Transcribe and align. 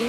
Rio 0.00 0.08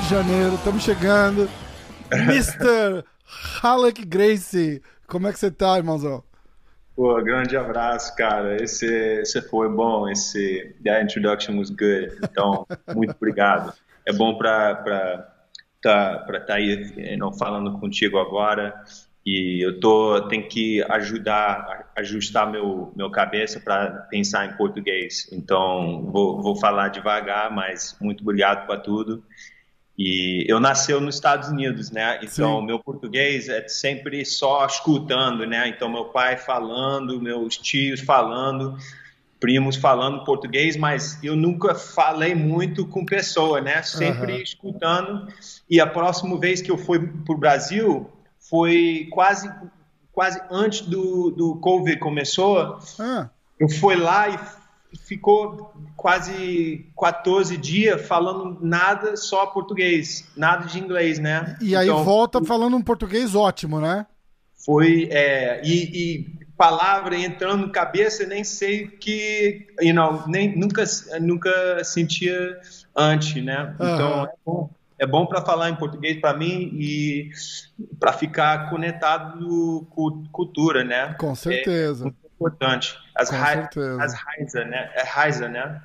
de 0.00 0.08
Janeiro, 0.10 0.54
estamos 0.56 0.82
chegando. 0.82 1.48
Mr. 2.10 3.04
Halleck 3.62 4.04
Gracie, 4.04 4.82
como 5.06 5.28
é 5.28 5.32
que 5.32 5.38
você 5.38 5.52
tá, 5.52 5.78
irmãozão? 5.78 6.24
Pô, 6.96 7.14
grande 7.22 7.56
abraço, 7.56 8.16
cara. 8.16 8.60
Esse, 8.60 8.86
esse 8.86 9.40
foi 9.42 9.68
bom. 9.68 10.08
Esse 10.08 10.74
that 10.84 11.04
introduction 11.04 11.58
was 11.58 11.70
good. 11.70 12.18
Então, 12.24 12.66
muito 12.92 13.12
obrigado. 13.12 13.72
É 14.04 14.12
bom 14.12 14.36
para 14.36 14.74
para 14.74 15.32
tá 15.80 16.18
para 16.26 16.40
tá 16.40 16.54
aí 16.54 17.16
não 17.16 17.32
falando 17.32 17.78
contigo 17.78 18.18
agora 18.18 18.74
e 19.24 19.64
eu 19.64 19.78
tô 19.78 20.20
tenho 20.28 20.48
que 20.48 20.82
ajudar 20.82 21.90
ajustar 21.96 22.50
meu 22.50 22.92
meu 22.96 23.10
cabeça 23.10 23.60
para 23.60 23.90
pensar 24.10 24.46
em 24.46 24.56
português. 24.56 25.28
Então, 25.32 26.10
vou, 26.10 26.42
vou 26.42 26.56
falar 26.56 26.88
devagar, 26.88 27.50
mas 27.54 27.96
muito 28.00 28.22
obrigado 28.22 28.66
para 28.66 28.80
tudo. 28.80 29.22
E 29.96 30.44
eu 30.48 30.58
nasceu 30.58 31.00
nos 31.00 31.14
Estados 31.14 31.48
Unidos, 31.50 31.90
né? 31.90 32.18
Então, 32.22 32.60
Sim. 32.60 32.66
meu 32.66 32.78
português 32.78 33.48
é 33.48 33.68
sempre 33.68 34.24
só 34.24 34.66
escutando, 34.66 35.46
né? 35.46 35.68
Então, 35.68 35.88
meu 35.88 36.06
pai 36.06 36.36
falando, 36.36 37.20
meus 37.20 37.58
tios 37.58 38.00
falando, 38.00 38.76
primos 39.38 39.76
falando 39.76 40.24
português, 40.24 40.76
mas 40.76 41.22
eu 41.22 41.36
nunca 41.36 41.74
falei 41.74 42.34
muito 42.34 42.86
com 42.86 43.04
pessoa, 43.04 43.60
né? 43.60 43.82
Sempre 43.82 44.32
uhum. 44.32 44.38
escutando. 44.38 45.28
E 45.68 45.78
a 45.78 45.86
próxima 45.86 46.38
vez 46.40 46.62
que 46.62 46.70
eu 46.70 46.78
fui 46.78 46.98
para 46.98 47.34
o 47.34 47.38
Brasil 47.38 48.10
foi 48.52 49.08
quase 49.10 49.50
quase 50.12 50.38
antes 50.50 50.82
do, 50.82 51.30
do 51.30 51.56
Covid 51.56 51.98
começou. 51.98 52.78
Uhum. 52.98 53.26
Eu 53.58 53.68
fui 53.70 53.96
lá 53.96 54.28
e 54.28 54.38
ficou 54.98 55.72
quase 55.96 56.86
14 57.00 57.56
dias 57.56 58.06
falando 58.06 58.58
nada 58.60 59.16
só 59.16 59.46
português, 59.46 60.28
nada 60.36 60.66
de 60.66 60.78
inglês, 60.78 61.18
né? 61.18 61.56
E 61.62 61.74
aí 61.74 61.88
então, 61.88 62.04
volta 62.04 62.44
falando 62.44 62.76
um 62.76 62.82
português 62.82 63.34
ótimo, 63.34 63.80
né? 63.80 64.04
Foi, 64.66 65.08
é, 65.10 65.62
e, 65.64 66.18
e, 66.18 66.42
palavra 66.54 67.16
entrando 67.16 67.66
na 67.66 67.72
cabeça, 67.72 68.26
nem 68.26 68.44
sei 68.44 68.86
que, 68.86 69.66
you 69.80 69.94
know, 69.94 70.24
nem, 70.28 70.54
nunca, 70.54 70.84
nunca 71.20 71.82
sentia 71.82 72.60
antes, 72.94 73.42
né? 73.42 73.74
Então, 73.76 74.18
uhum. 74.18 74.24
é 74.24 74.32
bom, 74.44 74.70
é 75.02 75.06
bom 75.06 75.26
para 75.26 75.42
falar 75.42 75.68
em 75.68 75.74
português 75.74 76.20
para 76.20 76.32
mim 76.32 76.70
e 76.74 77.28
para 77.98 78.12
ficar 78.12 78.70
conectado 78.70 79.84
com 79.90 80.24
cultura, 80.30 80.84
né? 80.84 81.16
Com 81.18 81.34
certeza. 81.34 82.06
É, 82.06 82.12
importante. 82.36 82.96
As, 83.12 83.28
as 83.32 84.14
Raiza, 84.14 84.64
né? 84.64 84.92
É 84.94 85.02
Raiza, 85.02 85.48
né? 85.48 85.82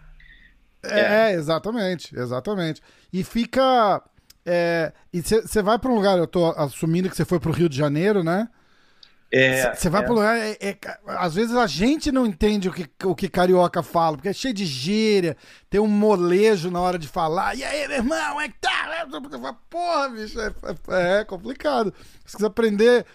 É, 0.84 1.00
é, 1.00 1.34
exatamente, 1.34 2.16
exatamente. 2.16 2.80
E 3.12 3.24
fica. 3.24 4.04
É, 4.46 4.94
e 5.12 5.20
você 5.24 5.64
vai 5.64 5.80
para 5.80 5.90
um 5.90 5.96
lugar, 5.96 6.20
eu 6.20 6.28
tô 6.28 6.52
assumindo 6.52 7.10
que 7.10 7.16
você 7.16 7.26
foi 7.26 7.40
para 7.40 7.50
o 7.50 7.54
Rio 7.54 7.68
de 7.68 7.76
Janeiro, 7.76 8.24
né? 8.24 8.48
Você 9.30 9.88
é, 9.88 9.90
vai 9.90 10.02
é. 10.02 10.04
para 10.06 10.14
um 10.14 10.16
lugar. 10.16 10.38
É, 10.38 10.58
é, 10.62 10.78
às 11.08 11.34
vezes 11.34 11.56
a 11.56 11.66
gente 11.68 12.12
não 12.12 12.26
entende 12.26 12.70
o 12.70 12.72
que, 12.72 12.88
o 13.04 13.16
que 13.16 13.28
carioca 13.28 13.82
fala, 13.84 14.16
porque 14.16 14.30
é 14.30 14.34
cheio 14.34 14.54
de 14.54 14.66
gíria, 14.66 15.36
tem 15.70 15.82
um 15.82 15.88
molejo 15.88 16.72
na 16.72 16.80
hora 16.80 16.98
de 16.98 17.08
falar. 17.08 17.56
E 17.56 17.64
aí, 17.64 17.88
meu 17.88 17.98
irmão, 17.98 18.40
é 18.40 18.48
que 18.48 18.60
tá? 18.62 18.77
Porra, 19.70 20.10
bicho, 20.10 20.40
é, 20.40 20.54
é, 20.90 21.20
é 21.20 21.24
complicado. 21.26 21.94
Se 22.26 22.36
quiser 22.36 22.48
aprender 22.48 23.06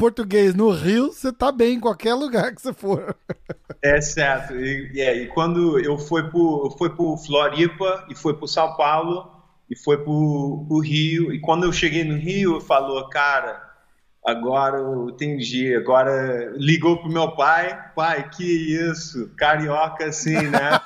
português 0.00 0.54
no 0.54 0.70
Rio, 0.70 1.12
você 1.12 1.30
tá 1.30 1.52
bem 1.52 1.74
em 1.74 1.80
qualquer 1.80 2.14
lugar 2.14 2.54
que 2.54 2.62
você 2.62 2.72
for. 2.72 3.14
É 3.82 3.98
certo. 3.98 4.54
E, 4.54 5.00
é, 5.00 5.22
e 5.22 5.26
quando 5.28 5.80
eu 5.80 5.96
fui 5.96 6.22
por, 6.24 6.76
fui 6.76 6.90
por 6.90 7.16
Floripa 7.16 8.04
e 8.10 8.14
fui 8.14 8.34
por 8.34 8.46
São 8.46 8.76
Paulo 8.76 9.42
e 9.70 9.74
foi 9.74 9.96
pro, 9.96 10.66
pro 10.68 10.80
Rio. 10.80 11.32
E 11.32 11.40
quando 11.40 11.64
eu 11.64 11.72
cheguei 11.72 12.04
no 12.04 12.14
Rio, 12.14 12.56
eu 12.56 12.60
falou, 12.60 13.08
cara, 13.08 13.58
agora 14.26 14.80
eu 14.80 15.08
entendi. 15.08 15.74
Agora 15.74 16.52
ligou 16.56 16.98
pro 16.98 17.10
meu 17.10 17.34
pai, 17.34 17.90
pai, 17.94 18.28
que 18.28 18.44
isso, 18.44 19.32
carioca 19.38 20.04
assim, 20.04 20.36
né? 20.36 20.78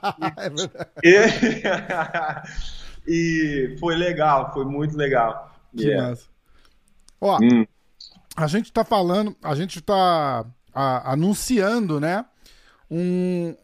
e, 1.04 1.14
e 3.06 3.76
foi 3.78 3.96
legal, 3.96 4.52
foi 4.52 4.64
muito 4.64 4.96
legal. 4.96 5.52
Que 5.76 5.84
yeah. 5.84 6.10
massa. 6.10 6.26
Ó, 7.20 7.38
hum 7.38 7.66
a 8.36 8.46
gente 8.46 8.66
está 8.66 8.84
falando, 8.84 9.36
a 9.42 9.54
gente 9.54 9.78
está 9.78 10.44
anunciando, 10.74 12.00
né? 12.00 12.24
Um, 12.90 13.54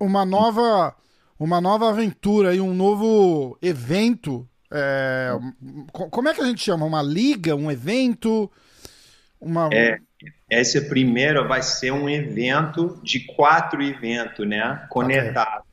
uma 0.00 0.24
nova 0.24 0.94
uma 1.38 1.60
nova 1.60 1.90
aventura 1.90 2.54
e 2.54 2.60
um 2.60 2.74
novo 2.74 3.58
evento. 3.62 4.48
É, 4.72 5.30
como 5.92 6.28
é 6.28 6.34
que 6.34 6.40
a 6.40 6.46
gente 6.46 6.62
chama? 6.62 6.84
Uma 6.86 7.02
liga, 7.02 7.54
um 7.54 7.70
evento? 7.70 8.50
Uma... 9.40 9.68
É, 9.72 9.98
esse 10.50 10.88
primeiro 10.88 11.46
vai 11.46 11.62
ser 11.62 11.92
um 11.92 12.08
evento 12.08 12.98
de 13.02 13.20
quatro 13.20 13.82
eventos, 13.82 14.46
né? 14.48 14.86
Conectado. 14.88 15.65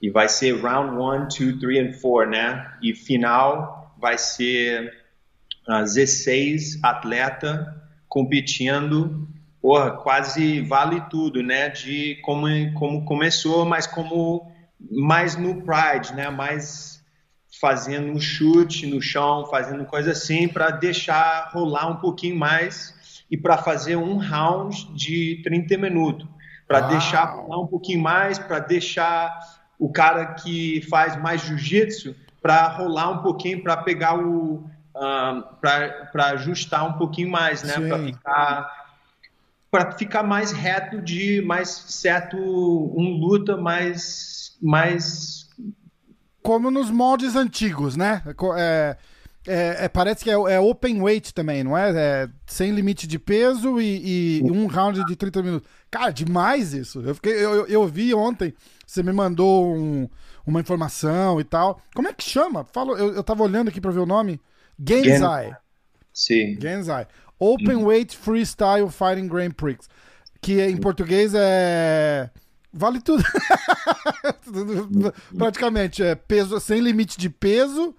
E 0.00 0.10
vai 0.10 0.28
ser 0.28 0.60
round 0.60 0.96
1, 0.96 1.28
2, 1.28 1.60
3 1.60 1.96
e 1.96 2.00
4, 2.00 2.30
né? 2.30 2.72
E 2.82 2.94
final 2.94 3.94
vai 3.98 4.16
ser 4.16 4.92
16 5.66 6.82
atletas 6.82 7.66
competindo, 8.08 9.28
porra, 9.60 9.90
quase 9.90 10.60
vale 10.62 11.00
tudo, 11.10 11.42
né? 11.42 11.68
De 11.68 12.16
como, 12.22 12.46
como 12.74 13.04
começou, 13.04 13.64
mas 13.64 13.86
como 13.86 14.50
mais 14.90 15.36
no 15.36 15.62
Pride, 15.62 16.14
né? 16.14 16.30
Mais 16.30 17.04
fazendo 17.60 18.12
um 18.12 18.20
chute 18.20 18.86
no 18.86 19.02
chão, 19.02 19.46
fazendo 19.50 19.84
coisa 19.84 20.12
assim 20.12 20.46
para 20.46 20.70
deixar 20.70 21.50
rolar 21.52 21.88
um 21.88 21.96
pouquinho 21.96 22.36
mais 22.36 23.24
e 23.30 23.36
para 23.36 23.58
fazer 23.58 23.96
um 23.96 24.16
round 24.16 24.92
de 24.94 25.40
30 25.42 25.76
minutos, 25.76 26.26
para 26.66 26.80
deixar 26.80 27.24
rolar 27.24 27.60
um 27.60 27.66
pouquinho 27.66 28.00
mais, 28.00 28.38
para 28.38 28.58
deixar 28.58 29.57
o 29.78 29.90
cara 29.90 30.34
que 30.34 30.82
faz 30.88 31.16
mais 31.20 31.42
jiu-jitsu 31.42 32.14
para 32.42 32.68
rolar 32.68 33.10
um 33.10 33.22
pouquinho 33.22 33.62
para 33.62 33.76
pegar 33.76 34.18
o 34.18 34.68
para 34.92 36.30
ajustar 36.32 36.84
um 36.84 36.94
pouquinho 36.94 37.30
mais, 37.30 37.62
né? 37.62 37.74
Para 37.74 37.98
ficar 37.98 38.78
para 39.70 39.92
ficar 39.92 40.22
mais 40.22 40.50
reto 40.50 41.00
de 41.00 41.42
mais 41.42 41.68
certo 41.68 42.36
um 42.36 43.18
luta 43.20 43.56
mais 43.56 44.56
mais 44.60 45.48
como 46.42 46.70
nos 46.70 46.90
moldes 46.90 47.36
antigos, 47.36 47.94
né? 47.94 48.22
É, 48.56 48.96
é, 49.46 49.84
é, 49.84 49.88
parece 49.88 50.24
que 50.24 50.30
é, 50.30 50.32
é, 50.32 50.58
open 50.58 51.02
weight 51.02 51.34
também, 51.34 51.62
não 51.62 51.76
é? 51.76 51.90
é 51.90 52.28
sem 52.46 52.70
limite 52.70 53.06
de 53.06 53.18
peso 53.18 53.80
e, 53.80 54.40
e, 54.40 54.42
um 54.44 54.66
round 54.66 55.04
de 55.04 55.14
30 55.14 55.42
minutos. 55.42 55.68
Cara, 55.90 56.10
demais 56.10 56.72
isso. 56.72 57.02
Eu, 57.02 57.14
fiquei, 57.14 57.32
eu, 57.32 57.66
eu 57.66 57.86
vi 57.86 58.14
ontem, 58.14 58.54
você 58.88 59.02
me 59.02 59.12
mandou 59.12 59.76
um, 59.76 60.08
uma 60.46 60.60
informação 60.60 61.38
e 61.38 61.44
tal. 61.44 61.78
Como 61.94 62.08
é 62.08 62.12
que 62.14 62.24
chama? 62.24 62.64
Fala, 62.72 62.98
eu, 62.98 63.16
eu 63.16 63.22
tava 63.22 63.42
olhando 63.42 63.68
aqui 63.68 63.82
para 63.82 63.90
ver 63.90 64.00
o 64.00 64.06
nome. 64.06 64.40
Genzai. 64.82 65.54
Sim. 66.10 66.58
Genzai. 66.58 67.06
Open 67.38 67.76
uhum. 67.76 67.84
Weight 67.84 68.16
Freestyle 68.16 68.88
Fighting 68.90 69.28
Grand 69.28 69.50
Prix. 69.50 69.86
Que 70.40 70.62
em 70.62 70.78
português 70.78 71.34
é. 71.34 72.30
Vale 72.72 73.02
tudo. 73.02 73.22
Praticamente 75.36 76.02
é 76.02 76.14
peso 76.14 76.58
sem 76.58 76.80
limite 76.80 77.18
de 77.18 77.28
peso 77.28 77.94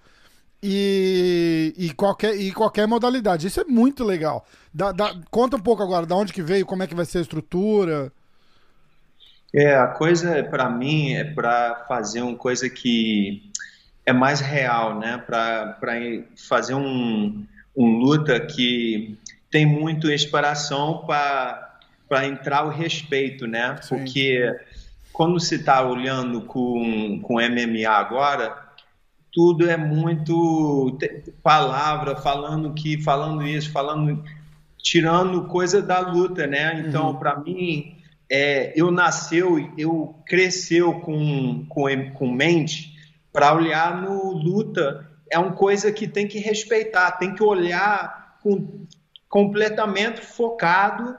e, 0.60 1.72
e, 1.76 1.92
qualquer, 1.92 2.34
e 2.34 2.50
qualquer 2.50 2.88
modalidade. 2.88 3.46
Isso 3.46 3.60
é 3.60 3.64
muito 3.64 4.02
legal. 4.02 4.44
Conta 5.30 5.56
um 5.56 5.60
pouco 5.60 5.84
agora, 5.84 6.04
da 6.04 6.16
onde 6.16 6.32
que 6.32 6.42
veio, 6.42 6.66
como 6.66 6.82
é 6.82 6.88
que 6.88 6.94
vai 6.96 7.04
ser 7.04 7.18
a 7.18 7.22
estrutura. 7.22 8.12
É, 9.54 9.74
a 9.74 9.88
coisa 9.88 10.44
para 10.44 10.68
mim 10.70 11.14
é 11.14 11.24
para 11.24 11.84
fazer 11.88 12.22
uma 12.22 12.36
coisa 12.36 12.70
que 12.70 13.50
é 14.06 14.12
mais 14.12 14.40
real, 14.40 14.98
né? 14.98 15.18
Para 15.18 15.78
fazer 16.48 16.74
um, 16.74 17.44
um 17.76 17.98
luta 17.98 18.38
que 18.40 19.18
tem 19.50 19.66
muito 19.66 20.10
inspiração 20.10 21.04
para 21.06 22.26
entrar 22.26 22.64
o 22.64 22.70
respeito, 22.70 23.46
né? 23.46 23.76
Sim. 23.82 23.96
Porque 23.96 24.56
quando 25.12 25.38
se 25.40 25.56
está 25.56 25.82
olhando 25.82 26.42
com, 26.42 27.20
com 27.22 27.34
MMA 27.34 27.88
agora, 27.88 28.56
tudo 29.32 29.68
é 29.68 29.76
muito 29.76 30.96
palavra, 31.42 32.16
falando 32.16 32.72
que, 32.72 33.02
falando 33.02 33.46
isso, 33.46 33.70
falando, 33.70 34.24
tirando 34.78 35.44
coisa 35.44 35.82
da 35.82 36.00
luta, 36.00 36.46
né? 36.46 36.84
Então, 36.86 37.08
uhum. 37.08 37.16
para 37.16 37.38
mim, 37.38 37.99
é, 38.30 38.72
eu 38.76 38.92
nasceu, 38.92 39.58
eu 39.76 40.14
cresceu 40.24 41.00
com, 41.00 41.66
com, 41.68 42.12
com 42.12 42.30
mente 42.30 42.94
para 43.32 43.52
olhar 43.52 44.00
no 44.00 44.32
luta. 44.32 45.10
É 45.28 45.36
uma 45.38 45.52
coisa 45.52 45.90
que 45.90 46.06
tem 46.06 46.28
que 46.28 46.38
respeitar, 46.38 47.12
tem 47.12 47.34
que 47.34 47.42
olhar 47.42 48.38
com 48.40 48.86
completamente 49.28 50.20
focado 50.20 51.16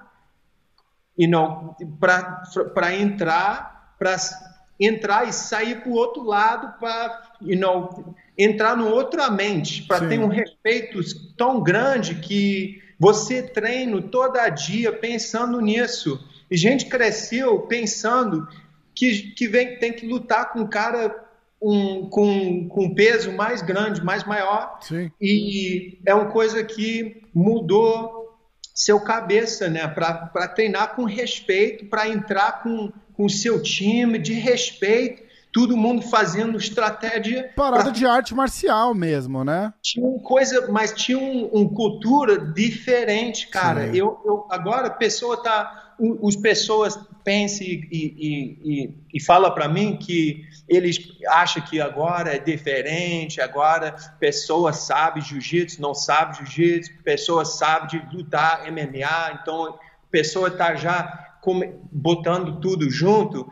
e 1.17 1.27
não 1.27 1.75
para 1.99 2.95
entrar 2.95 3.95
para 3.97 4.17
entrar 4.79 5.27
e 5.27 5.31
sair 5.31 5.81
para 5.81 5.89
o 5.89 5.93
outro 5.93 6.23
lado 6.23 6.77
para 6.77 7.35
you 7.41 7.57
know, 7.57 8.15
entrar 8.37 8.75
no 8.75 8.89
outra 8.89 9.29
mente 9.29 9.83
para 9.83 10.07
ter 10.09 10.19
um 10.19 10.27
respeito 10.27 10.99
tão 11.37 11.61
grande 11.61 12.15
que 12.15 12.81
você 12.99 13.41
treina 13.43 14.01
toda 14.01 14.49
dia 14.49 14.91
pensando 14.91 15.61
nisso 15.61 16.19
gente 16.55 16.85
cresceu 16.85 17.59
pensando 17.61 18.47
que, 18.93 19.31
que 19.33 19.47
vem, 19.47 19.77
tem 19.77 19.93
que 19.93 20.05
lutar 20.05 20.51
com 20.51 20.61
um 20.61 20.67
cara 20.67 21.15
um, 21.61 22.09
com, 22.09 22.67
com 22.67 22.93
peso 22.93 23.31
mais 23.31 23.61
grande, 23.61 24.03
mais 24.03 24.23
maior. 24.23 24.79
Sim. 24.81 25.11
E 25.21 25.99
é 26.05 26.13
uma 26.13 26.31
coisa 26.31 26.63
que 26.63 27.23
mudou 27.33 28.37
seu 28.73 28.99
cabeça, 28.99 29.69
né? 29.69 29.87
Para 29.87 30.47
treinar 30.47 30.95
com 30.95 31.03
respeito, 31.03 31.85
para 31.85 32.07
entrar 32.07 32.63
com 32.63 32.91
o 33.17 33.29
seu 33.29 33.61
time 33.61 34.17
de 34.17 34.33
respeito 34.33 35.31
todo 35.51 35.75
mundo 35.75 36.01
fazendo 36.01 36.57
estratégia. 36.57 37.51
Parada 37.55 37.85
pra... 37.85 37.91
de 37.91 38.05
arte 38.05 38.33
marcial 38.33 38.93
mesmo, 38.93 39.43
né? 39.43 39.73
Tinha 39.81 40.05
uma 40.05 40.19
coisa, 40.19 40.71
mas 40.71 40.93
tinha 40.93 41.17
uma 41.17 41.49
um 41.53 41.67
cultura 41.67 42.37
diferente, 42.37 43.47
cara. 43.47 43.87
Eu, 43.87 44.19
eu, 44.25 44.45
agora 44.49 44.87
a 44.87 44.91
pessoa 44.91 45.41
tá. 45.41 45.90
Os 46.21 46.35
pessoas 46.35 46.97
pensam 47.23 47.67
e, 47.67 47.87
e, 47.91 48.59
e, 48.63 48.95
e 49.13 49.21
fala 49.21 49.51
para 49.51 49.67
mim 49.67 49.97
que 49.97 50.43
eles 50.67 50.97
acham 51.27 51.63
que 51.63 51.79
agora 51.79 52.35
é 52.35 52.39
diferente, 52.39 53.39
agora 53.39 53.95
pessoa 54.19 54.73
sabe 54.73 55.21
jiu-jitsu, 55.21 55.79
não 55.79 55.93
sabe 55.93 56.37
jiu-jitsu, 56.37 56.91
pessoa 57.03 57.45
sabe 57.45 57.89
de 57.91 58.15
lutar 58.15 58.63
MMA, 58.71 59.39
então 59.41 59.77
pessoa 60.09 60.49
tá 60.49 60.73
já 60.75 61.37
botando 61.91 62.59
tudo 62.59 62.89
junto 62.89 63.47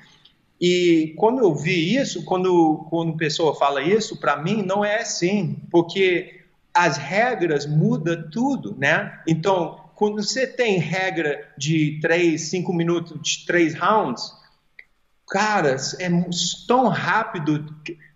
e 0.60 1.13
quando 1.16 1.40
eu 1.40 1.56
vi 1.56 1.96
isso, 1.96 2.25
quando, 2.25 2.86
quando 2.90 3.16
pessoa 3.16 3.56
fala 3.56 3.81
isso, 3.81 4.19
para 4.19 4.36
mim 4.36 4.62
não 4.62 4.84
é 4.84 5.01
assim, 5.01 5.56
porque 5.72 6.42
as 6.74 6.98
regras 6.98 7.66
mudam 7.66 8.30
tudo, 8.30 8.75
né? 8.78 9.22
Então, 9.25 9.88
quando 10.00 10.24
você 10.24 10.48
tem 10.48 10.78
regra 10.78 11.46
de 11.57 12.00
3, 12.01 12.42
5 12.42 12.72
minutos, 12.72 13.22
de 13.22 13.46
3 13.46 13.75
rounds, 13.75 14.34
cara, 15.28 15.75
é 16.00 16.10
tão 16.66 16.88
rápido. 16.88 17.66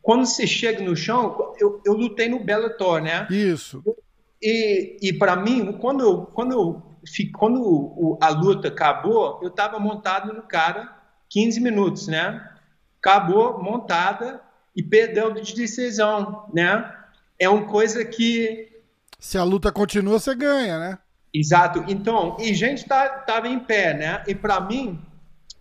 Quando 0.01 0.25
você 0.25 0.47
chega 0.47 0.81
no 0.81 0.95
chão, 0.95 1.53
eu, 1.59 1.81
eu 1.85 1.91
lutei 1.91 2.29
no 2.29 2.41
Bellator, 2.41 3.01
né? 3.01 3.27
Isso. 3.29 3.83
E, 4.41 4.97
e 5.01 5.11
para 5.11 5.35
mim, 5.35 5.73
quando, 5.73 6.05
eu, 6.05 6.25
quando, 6.27 6.53
eu, 6.53 6.81
quando 7.33 8.17
a 8.21 8.29
luta 8.29 8.69
acabou, 8.69 9.41
eu 9.41 9.49
estava 9.49 9.77
montado 9.77 10.31
no 10.31 10.43
cara 10.43 10.97
15 11.29 11.59
minutos, 11.59 12.07
né? 12.07 12.49
Acabou, 13.01 13.61
montada 13.61 14.41
e 14.73 14.81
perdeu 14.81 15.33
de 15.33 15.53
decisão, 15.53 16.49
né? 16.53 16.95
É 17.37 17.49
uma 17.49 17.65
coisa 17.65 18.05
que. 18.05 18.71
Se 19.19 19.37
a 19.37 19.43
luta 19.43 19.69
continua, 19.69 20.17
você 20.17 20.33
ganha, 20.33 20.79
né? 20.79 20.97
Exato. 21.33 21.83
Então, 21.87 22.37
e 22.39 22.53
gente 22.53 22.85
tá, 22.85 23.09
tava 23.09 23.47
em 23.47 23.59
pé, 23.59 23.93
né? 23.93 24.23
E 24.27 24.35
para 24.35 24.61
mim, 24.61 24.99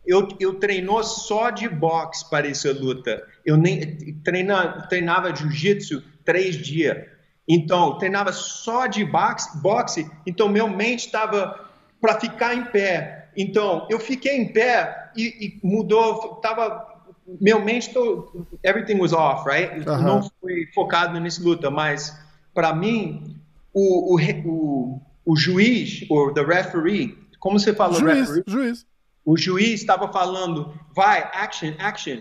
eu, 0.06 0.28
eu 0.38 0.54
treinou 0.58 1.02
só 1.02 1.50
de 1.50 1.68
boxe 1.68 2.28
para 2.28 2.48
essa 2.48 2.72
luta. 2.72 3.22
Eu 3.44 3.56
nem 3.56 4.14
treina, 4.22 4.86
treinava 4.88 5.34
jiu-jitsu 5.34 6.02
três 6.24 6.56
dias. 6.56 7.06
Então, 7.48 7.98
treinava 7.98 8.32
só 8.32 8.86
de 8.86 9.04
boxe, 9.04 9.60
boxe 9.60 10.08
então 10.26 10.48
meu 10.48 10.68
mente 10.68 11.06
estava 11.06 11.68
para 12.00 12.20
ficar 12.20 12.54
em 12.54 12.64
pé. 12.64 13.30
Então, 13.36 13.86
eu 13.90 13.98
fiquei 13.98 14.36
em 14.36 14.52
pé 14.52 15.10
e, 15.16 15.58
e 15.62 15.66
mudou, 15.66 16.36
tava 16.36 16.92
meu 17.40 17.64
mente 17.64 17.92
tô, 17.92 18.46
everything 18.64 18.98
was 18.98 19.12
off, 19.12 19.48
right? 19.48 19.88
Uhum. 19.88 20.02
Não 20.02 20.30
fui 20.40 20.68
focado 20.74 21.18
nessa 21.18 21.42
luta, 21.42 21.70
mas 21.70 22.16
para 22.52 22.74
mim 22.74 23.36
o, 23.72 24.14
o, 24.14 24.20
o, 24.44 25.00
o, 25.24 25.36
juiz 25.36 26.04
ou 26.08 26.32
the 26.32 26.42
referee, 26.42 27.18
como 27.38 27.58
você 27.58 27.74
falou, 27.74 27.98
juiz, 27.98 28.28
referee, 28.28 28.44
juiz. 28.46 28.86
o 29.24 29.36
juiz 29.36 29.80
estava 29.80 30.10
falando, 30.12 30.72
vai, 30.94 31.20
action, 31.32 31.74
action. 31.78 32.20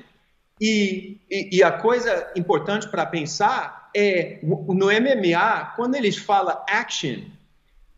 E, 0.59 1.19
e, 1.29 1.57
e 1.57 1.63
a 1.63 1.71
coisa 1.71 2.31
importante 2.35 2.87
para 2.89 3.05
pensar 3.05 3.89
é 3.95 4.39
no 4.43 4.87
MMA, 4.87 5.73
quando 5.75 5.95
eles 5.95 6.17
falam 6.17 6.57
action, 6.67 7.23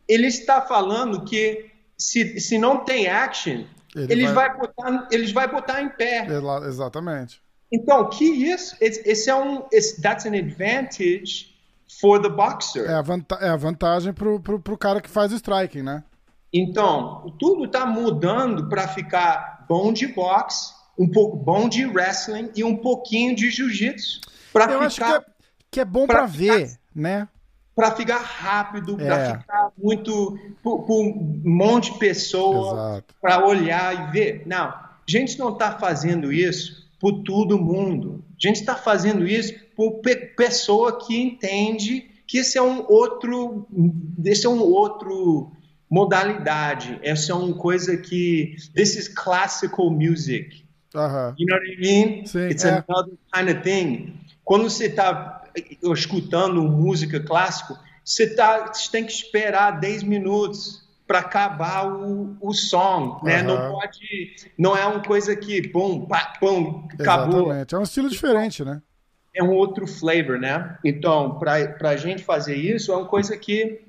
ele 0.07 0.27
está 0.27 0.61
falando 0.61 1.23
que 1.25 1.69
se, 1.97 2.39
se 2.39 2.57
não 2.57 2.83
tem 2.83 3.07
action, 3.07 3.65
ele 3.95 4.13
eles, 4.13 4.31
vai... 4.31 4.49
vai 4.49 4.57
botar, 4.57 5.07
eles 5.11 5.31
vai 5.31 5.47
botar 5.47 5.81
em 5.81 5.89
pé. 5.89 6.27
Exatamente. 6.67 7.41
Então, 7.71 8.07
que 8.09 8.25
isso? 8.25 8.75
Esse 8.79 9.29
é 9.29 9.35
um. 9.35 9.65
Esse, 9.71 9.99
that's 10.01 10.25
an 10.25 10.35
advantage 10.35 11.52
for 11.99 12.21
the 12.21 12.29
boxer. 12.29 12.89
É 12.89 12.93
a, 12.93 13.01
vanta 13.01 13.35
é 13.35 13.49
a 13.49 13.55
vantagem 13.55 14.13
pro, 14.13 14.39
pro, 14.39 14.59
pro 14.59 14.77
cara 14.77 15.01
que 15.01 15.09
faz 15.09 15.31
o 15.31 15.35
striking, 15.35 15.81
né? 15.81 16.03
Então, 16.51 17.35
tudo 17.39 17.65
está 17.65 17.85
mudando 17.85 18.69
para 18.69 18.87
ficar 18.87 19.65
bom 19.67 19.91
de 19.91 20.07
boxe, 20.07 20.73
um 20.97 21.09
pouco 21.09 21.35
bom 21.35 21.67
de 21.67 21.85
wrestling 21.85 22.51
e 22.55 22.63
um 22.63 22.77
pouquinho 22.77 23.35
de 23.35 23.49
jiu-jitsu. 23.49 24.21
Eu 24.53 24.61
ficar, 24.61 24.85
acho 24.85 24.97
que 24.97 25.03
é, 25.03 25.21
que 25.71 25.79
é 25.79 25.85
bom 25.85 26.05
para 26.05 26.25
ver, 26.27 26.77
né? 26.93 27.27
para 27.75 27.91
ficar 27.95 28.19
rápido, 28.19 28.99
é. 28.99 29.05
para 29.05 29.39
ficar 29.39 29.71
muito 29.77 30.37
por, 30.61 30.85
um 30.89 31.41
monte 31.43 31.91
de 31.91 31.99
pessoa 31.99 33.03
para 33.21 33.45
olhar 33.45 34.09
e 34.09 34.11
ver. 34.11 34.43
Não, 34.45 34.65
a 34.65 34.93
gente 35.07 35.37
não 35.39 35.53
está 35.53 35.71
fazendo 35.79 36.31
isso 36.31 36.87
por 36.99 37.23
todo 37.23 37.59
mundo. 37.59 38.23
A 38.29 38.47
gente 38.47 38.59
está 38.59 38.75
fazendo 38.75 39.27
isso 39.27 39.53
por 39.75 39.99
pe 40.01 40.15
pessoa 40.15 40.99
que 41.05 41.19
entende 41.19 42.09
que 42.27 42.39
esse 42.39 42.57
é 42.57 42.61
um 42.61 42.85
outro, 42.89 43.67
esse 44.25 44.45
é 44.45 44.49
um 44.49 44.61
outro 44.61 45.51
modalidade. 45.89 46.99
Essa 47.03 47.33
é 47.33 47.35
uma 47.35 47.53
coisa 47.53 47.95
que 47.95 48.55
this 48.73 48.95
is 48.95 49.07
classical 49.07 49.91
music. 49.91 50.65
Uh 50.95 50.99
-huh. 50.99 51.35
You 51.37 51.47
know 51.47 51.57
what 51.57 51.71
I 51.71 51.77
mean? 51.79 52.25
Sim, 52.25 52.49
It's 52.49 52.65
é. 52.65 52.83
another 52.87 53.13
kind 53.33 53.49
of 53.49 53.61
thing. 53.61 54.13
Quando 54.43 54.63
você 54.63 54.85
está 54.85 55.43
escutando 55.83 56.63
música 56.63 57.19
clássica, 57.19 57.79
você, 58.03 58.35
tá, 58.35 58.73
você 58.73 58.91
tem 58.91 59.05
que 59.05 59.11
esperar 59.11 59.79
10 59.79 60.03
minutos 60.03 60.83
para 61.05 61.19
acabar 61.19 61.87
o, 61.87 62.35
o 62.41 62.53
som, 62.53 63.21
né? 63.23 63.41
Uhum. 63.41 63.47
Não 63.47 63.71
pode, 63.71 64.35
não 64.57 64.77
é 64.77 64.85
uma 64.85 65.03
coisa 65.03 65.35
que, 65.35 65.61
bum, 65.67 66.05
pá, 66.05 66.33
pum, 66.39 66.87
acabou. 66.99 67.41
Exatamente, 67.41 67.75
é 67.75 67.77
um 67.77 67.83
estilo 67.83 68.09
diferente, 68.09 68.63
né? 68.63 68.81
É 69.35 69.43
um 69.43 69.51
outro 69.51 69.87
flavor, 69.87 70.39
né? 70.39 70.77
Então, 70.83 71.39
para 71.39 71.89
a 71.89 71.97
gente 71.97 72.23
fazer 72.23 72.55
isso, 72.55 72.91
é 72.91 72.97
uma 72.97 73.07
coisa 73.07 73.35
que, 73.35 73.81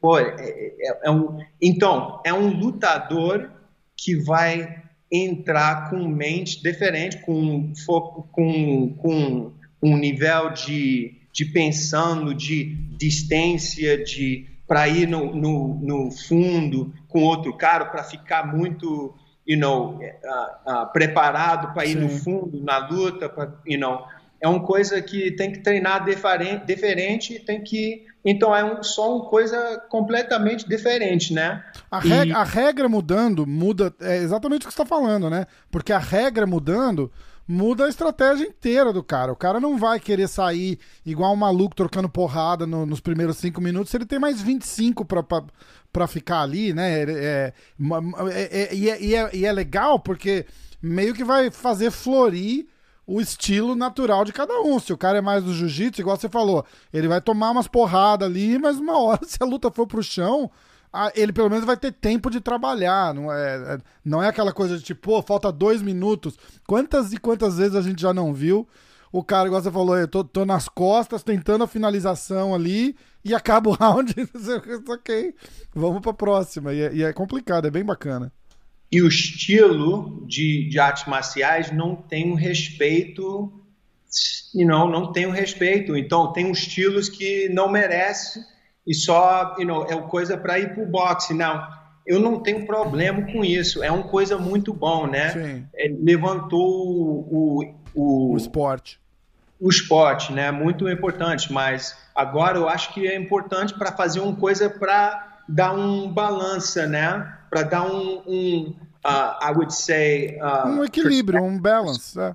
pô, 0.00 0.18
é, 0.18 0.34
é, 0.38 1.00
é 1.04 1.10
um, 1.10 1.38
então, 1.60 2.20
é 2.24 2.32
um 2.32 2.48
lutador 2.48 3.50
que 3.96 4.14
vai 4.16 4.82
entrar 5.10 5.90
com 5.90 6.08
mente 6.08 6.62
diferente, 6.62 7.18
com 7.18 7.72
foco, 7.86 8.28
com, 8.32 8.94
com 8.94 9.52
um 9.82 9.96
nível 9.96 10.50
de, 10.50 11.20
de 11.32 11.44
pensando, 11.44 12.34
de 12.34 12.64
distância, 12.96 14.02
de 14.02 14.46
para 14.66 14.88
ir 14.88 15.06
no, 15.06 15.34
no, 15.34 15.74
no, 15.74 16.10
fundo 16.10 16.92
com 17.08 17.22
outro 17.22 17.56
cara, 17.56 17.84
para 17.84 18.02
ficar 18.02 18.46
muito, 18.46 19.14
you 19.46 19.58
know, 19.58 19.98
uh, 19.98 20.72
uh, 20.72 20.92
preparado 20.92 21.74
para 21.74 21.84
ir 21.84 21.92
Sim. 21.92 22.00
no 22.00 22.08
fundo 22.08 22.62
na 22.62 22.78
luta, 22.88 23.32
you 23.66 23.78
know, 23.78 24.04
é 24.40 24.48
uma 24.48 24.62
coisa 24.62 25.00
que 25.00 25.30
tem 25.32 25.52
que 25.52 25.60
treinar 25.60 26.04
diferente, 26.04 26.66
diferente 26.66 27.38
tem 27.40 27.62
que 27.62 28.06
então 28.24 28.56
é 28.56 28.64
um, 28.64 28.82
só 28.82 29.16
uma 29.16 29.26
coisa 29.26 29.82
completamente 29.90 30.66
diferente, 30.66 31.34
né? 31.34 31.62
A, 31.90 31.98
regra, 31.98 32.26
e... 32.26 32.32
a 32.32 32.42
regra 32.42 32.88
mudando 32.88 33.46
muda 33.46 33.94
é 34.00 34.16
exatamente 34.16 34.62
o 34.62 34.68
que 34.68 34.74
você 34.74 34.82
está 34.82 34.86
falando, 34.86 35.28
né? 35.28 35.46
Porque 35.70 35.92
a 35.92 35.98
regra 35.98 36.46
mudando 36.46 37.12
muda 37.46 37.84
a 37.84 37.88
estratégia 37.88 38.46
inteira 38.46 38.92
do 38.92 39.02
cara. 39.02 39.30
O 39.30 39.36
cara 39.36 39.60
não 39.60 39.76
vai 39.76 40.00
querer 40.00 40.26
sair 40.26 40.78
igual 41.04 41.34
um 41.34 41.36
maluco 41.36 41.76
trocando 41.76 42.08
porrada 42.08 42.66
no, 42.66 42.86
nos 42.86 43.00
primeiros 43.00 43.36
cinco 43.36 43.60
minutos 43.60 43.90
se 43.90 43.96
ele 43.98 44.06
tem 44.06 44.18
mais 44.18 44.40
25 44.40 45.04
pra, 45.04 45.22
pra, 45.22 45.44
pra 45.92 46.06
ficar 46.06 46.40
ali, 46.40 46.72
né? 46.72 47.02
É, 47.02 47.04
é, 47.10 47.52
é, 48.30 48.74
e, 48.74 48.88
é, 48.88 49.14
é, 49.14 49.36
e 49.36 49.44
é 49.44 49.52
legal 49.52 49.98
porque 49.98 50.46
meio 50.80 51.12
que 51.12 51.24
vai 51.24 51.50
fazer 51.50 51.90
florir 51.90 52.66
o 53.06 53.20
estilo 53.20 53.74
natural 53.74 54.24
de 54.24 54.32
cada 54.32 54.60
um. 54.60 54.78
Se 54.78 54.92
o 54.92 54.98
cara 54.98 55.18
é 55.18 55.20
mais 55.20 55.44
do 55.44 55.52
jiu-jitsu, 55.52 56.00
igual 56.00 56.16
você 56.16 56.28
falou, 56.28 56.64
ele 56.92 57.08
vai 57.08 57.20
tomar 57.20 57.50
umas 57.50 57.68
porradas 57.68 58.28
ali, 58.28 58.58
mas 58.58 58.78
uma 58.78 58.98
hora, 58.98 59.20
se 59.26 59.38
a 59.40 59.46
luta 59.46 59.70
for 59.70 59.86
pro 59.86 60.02
chão, 60.02 60.50
ele 61.14 61.32
pelo 61.32 61.50
menos 61.50 61.64
vai 61.64 61.76
ter 61.76 61.92
tempo 61.92 62.30
de 62.30 62.40
trabalhar. 62.40 63.12
Não 63.12 63.32
é, 63.32 63.74
é, 63.74 63.78
não 64.04 64.22
é 64.22 64.28
aquela 64.28 64.52
coisa 64.52 64.78
de 64.78 64.84
tipo, 64.84 65.02
pô, 65.02 65.22
falta 65.22 65.50
dois 65.50 65.82
minutos. 65.82 66.38
Quantas 66.66 67.12
e 67.12 67.18
quantas 67.18 67.58
vezes 67.58 67.74
a 67.74 67.82
gente 67.82 68.00
já 68.00 68.14
não 68.14 68.32
viu? 68.32 68.66
O 69.12 69.22
cara, 69.22 69.46
igual 69.46 69.62
você 69.62 69.70
falou, 69.70 69.96
eu 69.96 70.08
tô, 70.08 70.24
tô 70.24 70.44
nas 70.44 70.68
costas 70.68 71.22
tentando 71.22 71.62
a 71.62 71.68
finalização 71.68 72.52
ali 72.52 72.96
e 73.24 73.32
acaba 73.32 73.70
o 73.70 73.72
round. 73.78 74.12
ok, 74.88 75.34
vamos 75.74 76.00
pra 76.00 76.12
próxima. 76.12 76.72
E 76.72 76.80
é, 76.80 76.94
e 76.94 77.02
é, 77.02 77.12
complicado, 77.12 77.66
é 77.66 77.70
bem 77.70 77.84
bacana. 77.84 78.32
E 78.90 79.02
o 79.02 79.08
estilo 79.08 80.24
de, 80.26 80.68
de 80.68 80.78
artes 80.78 81.04
marciais 81.06 81.72
não 81.72 81.96
tem 81.96 82.30
um 82.30 82.34
respeito, 82.34 83.52
you 84.54 84.66
know, 84.66 84.88
não 84.88 85.12
tem 85.12 85.26
um 85.26 85.30
respeito. 85.30 85.96
Então, 85.96 86.32
tem 86.32 86.50
uns 86.50 86.58
estilos 86.58 87.08
que 87.08 87.48
não 87.48 87.68
merece 87.68 88.40
e 88.86 88.94
só, 88.94 89.56
you 89.58 89.66
know, 89.66 89.86
é 89.88 89.96
coisa 90.02 90.36
para 90.36 90.58
ir 90.58 90.74
pro 90.74 90.86
boxe. 90.86 91.32
Não, 91.32 91.66
eu 92.06 92.20
não 92.20 92.40
tenho 92.40 92.66
problema 92.66 93.22
com 93.32 93.44
isso. 93.44 93.82
É 93.82 93.90
uma 93.90 94.04
coisa 94.04 94.36
muito 94.36 94.72
bom, 94.72 95.06
né? 95.06 95.66
É, 95.74 95.88
levantou 95.88 96.60
o, 96.60 97.74
o, 97.94 98.32
o 98.32 98.36
esporte. 98.36 99.00
O 99.58 99.70
esporte, 99.70 100.32
né? 100.32 100.50
Muito 100.50 100.88
importante, 100.88 101.50
mas 101.52 101.96
agora 102.14 102.58
eu 102.58 102.68
acho 102.68 102.92
que 102.92 103.06
é 103.06 103.16
importante 103.16 103.72
para 103.74 103.92
fazer 103.92 104.20
uma 104.20 104.36
coisa 104.36 104.68
para 104.68 105.33
dar 105.48 105.74
um 105.74 106.12
balança, 106.12 106.86
né? 106.86 107.38
Para 107.50 107.62
dar 107.62 107.86
um, 107.86 108.22
um 108.26 108.76
uh, 109.04 109.38
I 109.42 109.52
would 109.52 109.74
say, 109.74 110.38
uh, 110.40 110.68
um 110.68 110.84
equilíbrio, 110.84 111.42
um 111.42 111.58
balance, 111.58 112.18
é. 112.18 112.34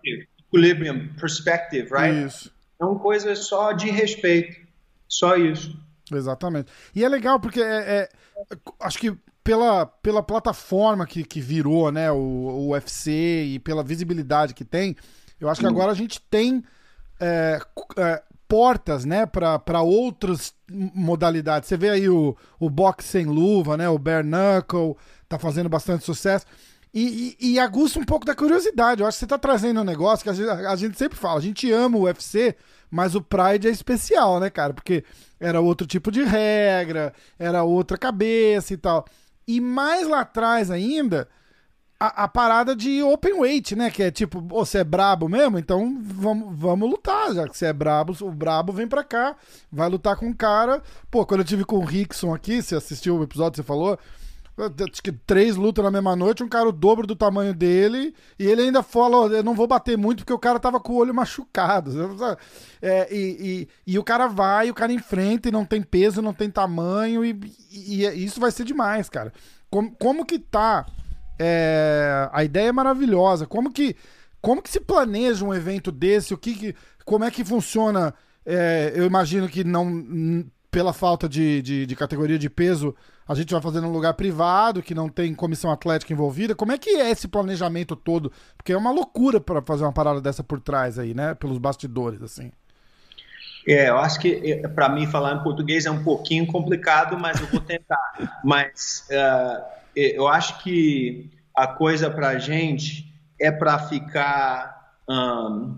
equilibrium, 0.51 1.09
perspective, 1.19 1.89
right? 1.91 2.25
Isso. 2.25 2.51
É 2.79 2.85
uma 2.85 2.99
coisa 2.99 3.35
só 3.35 3.71
de 3.71 3.89
respeito, 3.89 4.55
só 5.07 5.35
isso. 5.35 5.77
Exatamente. 6.11 6.71
E 6.95 7.03
é 7.03 7.09
legal 7.09 7.39
porque 7.39 7.61
é, 7.61 7.65
é 7.65 8.09
acho 8.79 8.97
que 8.97 9.15
pela, 9.43 9.85
pela 9.85 10.23
plataforma 10.23 11.05
que, 11.05 11.23
que 11.23 11.41
virou, 11.41 11.91
né, 11.91 12.11
o, 12.11 12.15
o 12.15 12.69
UFC 12.69 13.11
e 13.45 13.59
pela 13.59 13.83
visibilidade 13.83 14.53
que 14.53 14.63
tem, 14.63 14.95
eu 15.39 15.49
acho 15.49 15.59
que 15.59 15.67
agora 15.67 15.91
a 15.91 15.95
gente 15.95 16.21
tem 16.21 16.63
é, 17.19 17.59
é, 17.97 18.23
portas, 18.49 19.05
né, 19.05 19.27
para 19.27 19.81
outras 19.83 20.53
modalidades. 20.67 21.69
Você 21.69 21.77
vê 21.77 21.89
aí 21.91 22.09
o, 22.09 22.35
o 22.59 22.67
boxe 22.67 23.07
sem 23.07 23.25
luva, 23.25 23.77
né, 23.77 23.87
o 23.87 23.99
bare 23.99 24.25
knuckle, 24.25 24.97
tá 25.29 25.37
fazendo 25.37 25.69
bastante 25.69 26.03
sucesso. 26.03 26.47
E, 26.91 27.37
e, 27.39 27.51
e, 27.51 27.59
aguça 27.59 27.99
um 27.99 28.03
pouco 28.03 28.25
da 28.25 28.33
curiosidade. 28.33 29.01
Eu 29.01 29.07
acho 29.07 29.17
que 29.17 29.19
você 29.19 29.27
tá 29.27 29.37
trazendo 29.37 29.81
um 29.81 29.83
negócio 29.83 30.23
que 30.23 30.29
a 30.31 30.33
gente, 30.33 30.49
a 30.49 30.75
gente 30.75 30.97
sempre 30.97 31.19
fala. 31.19 31.37
A 31.37 31.41
gente 31.41 31.71
ama 31.71 31.99
o 31.99 32.01
UFC, 32.05 32.55
mas 32.89 33.13
o 33.13 33.21
Pride 33.21 33.67
é 33.67 33.71
especial, 33.71 34.39
né, 34.39 34.49
cara? 34.49 34.73
Porque 34.73 35.03
era 35.39 35.61
outro 35.61 35.85
tipo 35.85 36.11
de 36.11 36.23
regra, 36.23 37.13
era 37.37 37.63
outra 37.63 37.95
cabeça 37.95 38.73
e 38.73 38.77
tal. 38.77 39.05
E 39.47 39.61
mais 39.61 40.07
lá 40.07 40.21
atrás 40.21 40.71
ainda, 40.71 41.29
a, 41.99 42.23
a, 42.23 42.27
parada 42.27 42.73
de 42.75 43.03
open 43.03 43.33
weight, 43.33 43.75
né? 43.75 43.91
Que 43.91 44.03
é 44.03 44.11
tipo, 44.11 44.39
você 44.39 44.79
é 44.79 44.83
brabo 44.83 45.27
mesmo, 45.27 45.59
então 45.59 45.99
vamos, 46.01 46.57
vamos 46.57 46.89
lutar. 46.89 47.33
Já 47.33 47.47
que 47.47 47.57
você 47.57 47.65
é 47.65 47.73
brabo, 47.73 48.15
o 48.21 48.31
brabo 48.31 48.71
vem 48.71 48.87
pra 48.87 49.03
cá, 49.03 49.35
vai 49.69 49.89
lutar 49.89 50.15
com 50.15 50.29
o 50.29 50.35
cara. 50.35 50.81
Pô, 51.11 51.25
quando 51.25 51.41
eu 51.41 51.45
tive 51.45 51.65
com 51.65 51.77
o 51.77 51.83
Rickson 51.83 52.33
aqui, 52.33 52.61
você 52.61 52.75
assistiu 52.75 53.17
o 53.17 53.23
episódio, 53.23 53.57
você 53.57 53.63
falou. 53.63 53.99
Acho 54.91 55.01
que 55.01 55.13
três 55.13 55.55
lutas 55.55 55.85
na 55.85 55.89
mesma 55.89 56.17
noite, 56.17 56.43
um 56.43 56.49
cara 56.49 56.67
o 56.67 56.73
dobro 56.73 57.07
do 57.07 57.15
tamanho 57.15 57.53
dele, 57.53 58.13
e 58.37 58.45
ele 58.45 58.63
ainda 58.63 58.83
falou: 58.83 59.31
eu 59.31 59.41
não 59.41 59.53
vou 59.53 59.67
bater 59.67 59.97
muito 59.97 60.19
porque 60.19 60.33
o 60.33 60.39
cara 60.39 60.59
tava 60.59 60.81
com 60.81 60.93
o 60.93 60.97
olho 60.97 61.13
machucado. 61.13 61.91
É, 62.81 63.13
e, 63.13 63.67
e, 63.85 63.93
e, 63.93 63.99
o 63.99 64.03
cara 64.05 64.27
vai, 64.27 64.69
o 64.69 64.73
cara 64.73 64.93
enfrenta 64.93 65.49
e 65.49 65.51
não 65.51 65.65
tem 65.65 65.81
peso, 65.81 66.21
não 66.21 66.33
tem 66.33 66.49
tamanho, 66.49 67.25
e, 67.25 67.37
e, 67.69 68.05
e 68.05 68.23
isso 68.23 68.39
vai 68.39 68.51
ser 68.51 68.63
demais, 68.63 69.09
cara. 69.09 69.33
Como, 69.69 69.93
como 69.97 70.25
que 70.25 70.39
tá? 70.39 70.85
É, 71.39 72.29
a 72.31 72.43
ideia 72.43 72.67
é 72.67 72.71
maravilhosa. 72.71 73.47
Como 73.47 73.71
que, 73.71 73.95
como 74.41 74.61
que 74.61 74.69
se 74.69 74.79
planeja 74.79 75.45
um 75.45 75.53
evento 75.53 75.91
desse? 75.91 76.33
O 76.33 76.37
que, 76.37 76.53
que 76.53 76.75
como 77.05 77.23
é 77.23 77.31
que 77.31 77.45
funciona? 77.45 78.13
É, 78.45 78.91
eu 78.95 79.05
imagino 79.05 79.47
que 79.47 79.63
não, 79.63 80.45
pela 80.69 80.93
falta 80.93 81.27
de, 81.29 81.61
de, 81.61 81.85
de 81.85 81.95
categoria 81.95 82.37
de 82.37 82.49
peso 82.49 82.95
a 83.29 83.35
gente 83.35 83.53
vai 83.53 83.61
fazer 83.61 83.79
num 83.79 83.91
lugar 83.91 84.15
privado, 84.15 84.81
que 84.81 84.95
não 84.95 85.07
tem 85.07 85.35
comissão 85.35 85.71
atlética 85.71 86.11
envolvida. 86.11 86.55
Como 86.55 86.71
é 86.71 86.79
que 86.79 86.89
é 86.89 87.11
esse 87.11 87.27
planejamento 87.27 87.95
todo? 87.95 88.31
Porque 88.57 88.73
é 88.73 88.77
uma 88.77 88.89
loucura 88.89 89.39
para 89.39 89.61
fazer 89.61 89.83
uma 89.83 89.93
parada 89.93 90.19
dessa 90.19 90.43
por 90.43 90.59
trás 90.59 90.97
aí, 90.97 91.13
né? 91.13 91.35
Pelos 91.35 91.59
bastidores, 91.59 92.23
assim. 92.23 92.51
É, 93.67 93.89
eu 93.89 93.99
acho 93.99 94.19
que 94.19 94.41
é, 94.43 94.67
para 94.67 94.89
mim 94.89 95.05
falar 95.05 95.35
em 95.35 95.43
português 95.43 95.85
é 95.85 95.91
um 95.91 96.03
pouquinho 96.03 96.47
complicado, 96.47 97.19
mas 97.19 97.39
eu 97.39 97.45
vou 97.45 97.59
tentar. 97.61 97.99
mas 98.43 99.07
uh, 99.11 99.78
eu 99.95 100.27
acho 100.27 100.63
que 100.63 101.29
a 101.55 101.67
coisa 101.67 102.09
para 102.09 102.29
a 102.29 102.39
gente 102.39 103.13
é 103.39 103.51
para 103.51 103.79
ficar 103.79 104.95
um, 105.09 105.77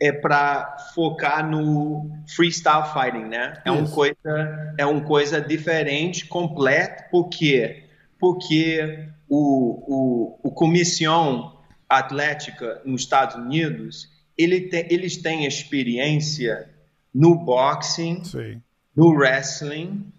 é 0.00 0.12
para 0.12 0.76
focar 0.94 1.48
no 1.48 2.10
freestyle 2.34 2.84
fighting, 2.92 3.28
né? 3.28 3.60
É 3.64 3.70
uma 3.70 3.88
coisa 3.88 4.74
é 4.76 4.84
uma 4.84 5.02
coisa 5.02 5.40
diferente, 5.40 6.26
completa, 6.26 7.06
porque 7.10 7.84
porque 8.18 9.08
o, 9.28 10.36
o, 10.42 10.48
o 10.48 10.50
comissão 10.50 11.58
atlética 11.88 12.80
nos 12.84 13.02
Estados 13.02 13.36
Unidos 13.36 14.08
ele 14.36 14.62
te, 14.62 14.86
eles 14.90 15.16
têm 15.16 15.46
experiência 15.46 16.68
no 17.14 17.36
boxing, 17.36 18.24
Sim. 18.24 18.60
no 18.96 19.10
wrestling, 19.10 20.12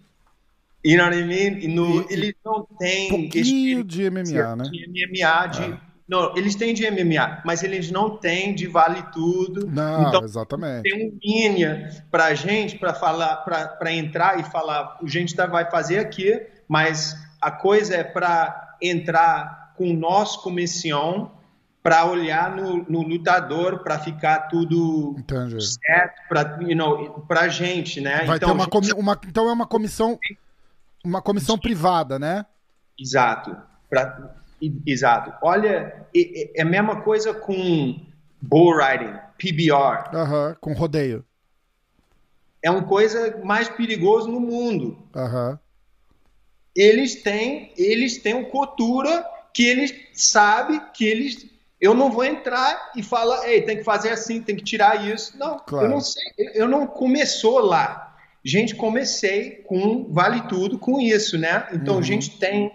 you 0.86 0.98
know 0.98 1.06
what 1.06 1.18
I 1.18 1.26
mean? 1.26 1.60
E 1.60 1.68
no, 1.68 2.06
eles 2.10 2.34
não 2.46 2.68
têm 2.80 3.12
um 3.12 3.84
de 3.84 4.10
MMA, 4.10 4.56
né? 4.56 4.64
De 4.72 5.08
MMA, 5.08 5.48
de 5.48 5.64
ah 5.64 5.82
não, 6.08 6.38
eles 6.38 6.54
têm 6.54 6.74
de 6.74 6.90
MMA, 6.90 7.42
mas 7.44 7.64
eles 7.64 7.90
não 7.90 8.18
têm 8.18 8.54
de 8.54 8.68
vale 8.68 9.02
tudo. 9.12 9.68
Não, 9.68 10.08
então, 10.08 10.24
exatamente. 10.24 10.84
Tem 10.84 11.10
uma 11.10 11.20
linha 11.24 11.90
para 12.12 12.26
a 12.26 12.34
gente 12.36 12.78
para 12.78 12.94
falar, 12.94 13.38
para 13.38 13.92
entrar 13.92 14.40
e 14.40 14.44
falar, 14.44 15.00
a 15.02 15.08
gente 15.08 15.36
tá, 15.36 15.48
vai 15.48 15.70
fazer 15.70 15.98
aqui, 15.98 16.40
mas 16.68 17.16
a 17.42 17.50
coisa 17.50 17.96
é 17.96 18.04
para 18.04 18.78
entrar 18.80 19.74
com 19.76 19.94
nossa 19.94 20.40
comissão 20.40 21.32
para 21.82 22.06
olhar 22.06 22.56
no, 22.56 22.84
no 22.90 23.02
lutador 23.02 23.84
para 23.84 24.00
ficar 24.00 24.48
tudo 24.48 25.16
Entendi. 25.18 25.58
certo 25.62 26.22
para 26.28 26.58
you 26.62 26.76
know, 26.76 27.24
para 27.28 27.48
gente, 27.48 28.00
né? 28.00 28.26
Vai 28.26 28.38
então, 28.38 28.50
ter 28.50 28.56
uma, 28.56 28.82
gente... 28.82 28.94
uma, 28.94 29.20
então 29.28 29.50
é 29.50 29.54
uma 29.54 29.68
comissão 29.68 30.20
uma 31.06 31.22
comissão 31.22 31.58
privada, 31.58 32.20
né? 32.20 32.46
Exato. 33.00 33.56
Pra, 33.90 34.36
Exato. 34.86 35.34
Olha, 35.42 36.08
é, 36.16 36.60
é 36.60 36.62
a 36.62 36.66
mesma 36.66 37.02
coisa 37.02 37.34
com 37.34 38.00
bull 38.42 38.78
riding, 38.78 39.14
PBR. 39.38 40.16
Uhum, 40.16 40.56
com 40.60 40.74
rodeio. 40.74 41.26
É 42.62 42.72
uma 42.72 42.84
coisa 42.84 43.40
mais 43.44 43.70
perigosa 43.70 44.28
no 44.28 44.40
mundo. 44.40 44.98
Uhum. 45.16 45.58
Eles 46.76 47.22
têm, 47.22 47.72
eles 47.78 48.18
têm 48.18 48.34
uma 48.34 48.50
cultura 48.50 49.26
que 49.54 49.66
eles 49.66 49.94
sabem 50.14 50.82
que 50.94 51.06
eles 51.06 51.56
eu 51.80 51.94
não 51.94 52.10
vou 52.10 52.24
entrar 52.24 52.94
e 52.96 53.04
falar, 53.04 53.48
ei, 53.48 53.62
tem 53.62 53.78
que 53.78 53.84
fazer 53.84 54.10
assim, 54.10 54.42
tem 54.42 54.56
que 54.56 54.64
tirar 54.64 55.08
isso. 55.08 55.38
Não, 55.38 55.60
claro. 55.60 55.86
eu 55.86 55.90
não 55.90 56.02
sei, 56.02 56.24
eu 56.54 56.68
não 56.68 56.88
começou 56.88 57.60
lá. 57.60 58.05
Gente, 58.48 58.76
comecei 58.76 59.64
com 59.68 60.06
vale 60.14 60.42
tudo 60.48 60.78
com 60.78 61.02
isso, 61.02 61.36
né? 61.36 61.68
Então, 61.74 61.96
uhum. 61.96 62.00
a 62.00 62.04
gente 62.04 62.38
tem 62.38 62.72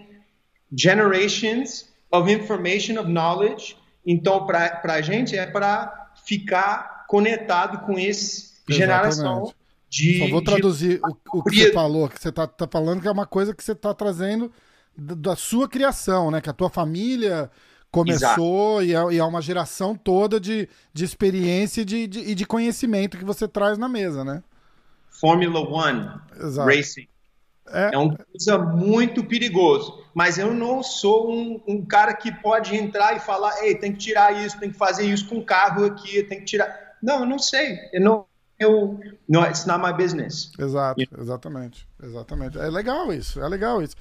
generations 0.77 1.89
of 2.11 2.29
information, 2.29 3.01
of 3.01 3.09
knowledge. 3.09 3.77
Então, 4.05 4.45
para 4.47 4.81
a 4.83 5.01
gente 5.01 5.37
é 5.37 5.47
para 5.47 6.11
ficar 6.27 7.07
conectado 7.07 7.87
com 7.87 7.97
esse 7.97 8.51
geração 8.69 9.55
de. 9.89 10.19
Só 10.19 10.29
vou 10.29 10.43
traduzir 10.43 10.99
de... 10.99 11.07
o, 11.33 11.39
o, 11.39 11.45
que 11.45 11.55
você 11.55 11.73
falou, 11.73 12.09
que 12.09 12.21
você 12.21 12.31
está 12.31 12.49
tá 12.49 12.67
falando 12.67 13.01
que 13.01 13.07
é 13.07 13.13
uma 13.13 13.27
coisa 13.27 13.55
que 13.55 13.63
você 13.63 13.73
está 13.73 13.95
trazendo 13.95 14.51
da 14.97 15.37
sua 15.37 15.69
criação, 15.69 16.33
né? 16.33 16.41
Que 16.41 16.51
a 16.51 16.53
tua 16.53 16.69
família 16.69 17.49
começou 17.93 18.83
e 18.83 18.93
é, 18.93 19.13
e 19.13 19.19
é, 19.19 19.25
uma 19.25 19.41
geração 19.41 19.95
toda 19.95 20.41
de, 20.41 20.69
de 20.93 21.05
experiência 21.05 21.83
e 21.83 21.85
de, 21.85 22.07
de, 22.09 22.19
e 22.21 22.35
de 22.35 22.45
conhecimento 22.45 23.17
que 23.17 23.25
você 23.25 23.47
traz 23.47 23.79
na 23.79 23.89
mesa, 23.89 24.25
né? 24.25 24.43
Formula 25.21 25.61
One 25.61 26.09
Racing. 26.65 27.09
É, 27.69 27.95
é 27.95 27.99
uma 27.99 28.17
coisa 28.17 28.59
muito 28.59 29.25
perigoso. 29.25 30.03
Mas 30.15 30.39
eu 30.39 30.53
não 30.53 30.83
sou 30.83 31.31
um, 31.31 31.61
um, 31.69 31.85
cara 31.85 32.15
que 32.15 32.33
pode 32.33 32.75
entrar 32.75 33.17
e 33.17 33.21
falar, 33.21 33.63
ei, 33.63 33.77
tem 33.77 33.93
que 33.93 33.99
tirar 33.99 34.45
isso, 34.45 34.59
tem 34.59 34.71
que 34.71 34.77
fazer 34.77 35.05
isso 35.05 35.29
com 35.29 35.39
o 35.39 35.45
carro 35.45 35.85
aqui, 35.85 36.23
tem 36.25 36.41
que 36.41 36.47
tirar. 36.47 36.97
Não, 37.01 37.21
eu 37.21 37.27
não 37.27 37.39
sei. 37.39 37.79
Eu 37.93 38.01
não, 38.01 38.27
eu, 38.59 38.99
no, 39.29 39.45
it's 39.45 39.67
not 39.67 39.81
my 39.81 39.93
business. 39.93 40.51
Exato, 40.59 41.01
exatamente, 41.19 41.87
exatamente. 42.03 42.59
É 42.59 42.69
legal 42.69 43.13
isso, 43.13 43.41
é 43.41 43.49
legal 43.49 43.81
isso. 43.83 43.95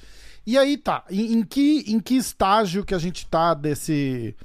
E 0.45 0.57
aí 0.57 0.77
tá, 0.77 1.05
em, 1.09 1.33
em 1.33 1.43
que, 1.43 1.85
em 1.87 1.99
que 1.99 2.15
estágio 2.15 2.83
que 2.83 2.95
a 2.95 2.99
gente 2.99 3.25
tá 3.27 3.53
desse 3.53 4.35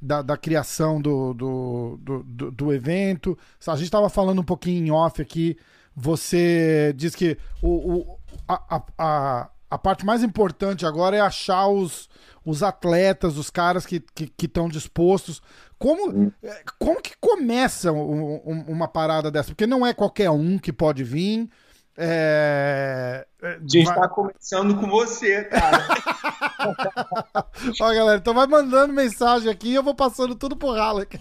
da, 0.00 0.20
da 0.20 0.36
criação 0.36 1.00
do, 1.00 1.32
do, 1.32 1.98
do, 2.22 2.50
do, 2.50 2.72
evento? 2.72 3.38
A 3.66 3.74
gente 3.74 3.86
estava 3.86 4.10
falando 4.10 4.40
um 4.40 4.44
pouquinho 4.44 4.86
em 4.86 4.90
off 4.90 5.22
aqui. 5.22 5.56
Você 5.96 6.92
diz 6.96 7.14
que 7.14 7.38
o, 7.62 7.94
o 7.94 8.18
a, 8.48 8.82
a, 8.98 9.48
a 9.70 9.78
parte 9.78 10.04
mais 10.04 10.22
importante 10.22 10.86
agora 10.86 11.16
é 11.16 11.20
achar 11.20 11.68
os, 11.68 12.08
os 12.44 12.62
atletas, 12.62 13.36
os 13.36 13.50
caras 13.50 13.86
que 13.86 13.96
estão 13.96 14.68
que, 14.68 14.72
que 14.72 14.72
dispostos. 14.72 15.42
Como, 15.78 16.32
é, 16.42 16.62
como 16.78 17.02
que 17.02 17.16
começa 17.20 17.92
um, 17.92 18.40
um, 18.44 18.64
uma 18.68 18.88
parada 18.88 19.30
dessa? 19.30 19.48
Porque 19.48 19.66
não 19.66 19.86
é 19.86 19.92
qualquer 19.92 20.30
um 20.30 20.58
que 20.58 20.72
pode 20.72 21.02
vir. 21.02 21.48
É... 21.96 23.26
é 23.42 23.48
a 23.48 23.58
gente 23.60 23.84
vai... 23.84 24.00
tá 24.00 24.08
começando 24.08 24.76
com 24.80 24.88
você, 24.88 25.44
cara. 25.44 25.78
Ó, 27.80 27.94
galera, 27.94 28.18
então 28.18 28.34
vai 28.34 28.46
mandando 28.46 28.92
mensagem 28.92 29.50
aqui 29.50 29.68
e 29.68 29.74
eu 29.74 29.82
vou 29.82 29.94
passando 29.94 30.34
tudo 30.34 30.56
pro 30.56 30.72
Halleck. 30.72 31.20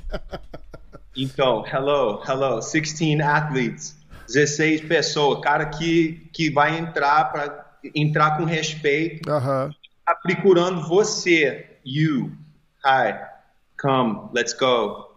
então, 1.15 1.63
hello, 1.67 2.21
hello, 2.27 2.59
16 2.59 3.19
athletes, 3.19 3.97
16 4.27 4.81
pessoas, 4.81 5.39
cara 5.41 5.65
que, 5.65 6.29
que 6.33 6.49
vai 6.49 6.77
entrar 6.77 7.25
para 7.25 7.77
entrar 7.93 8.37
com 8.37 8.45
respeito, 8.45 9.29
uh 9.29 9.41
-huh. 9.41 9.75
tá 10.05 10.15
procurando 10.15 10.87
você, 10.87 11.77
you, 11.85 12.31
hi, 12.85 13.13
come, 13.77 14.29
let's 14.33 14.53
go, 14.53 15.09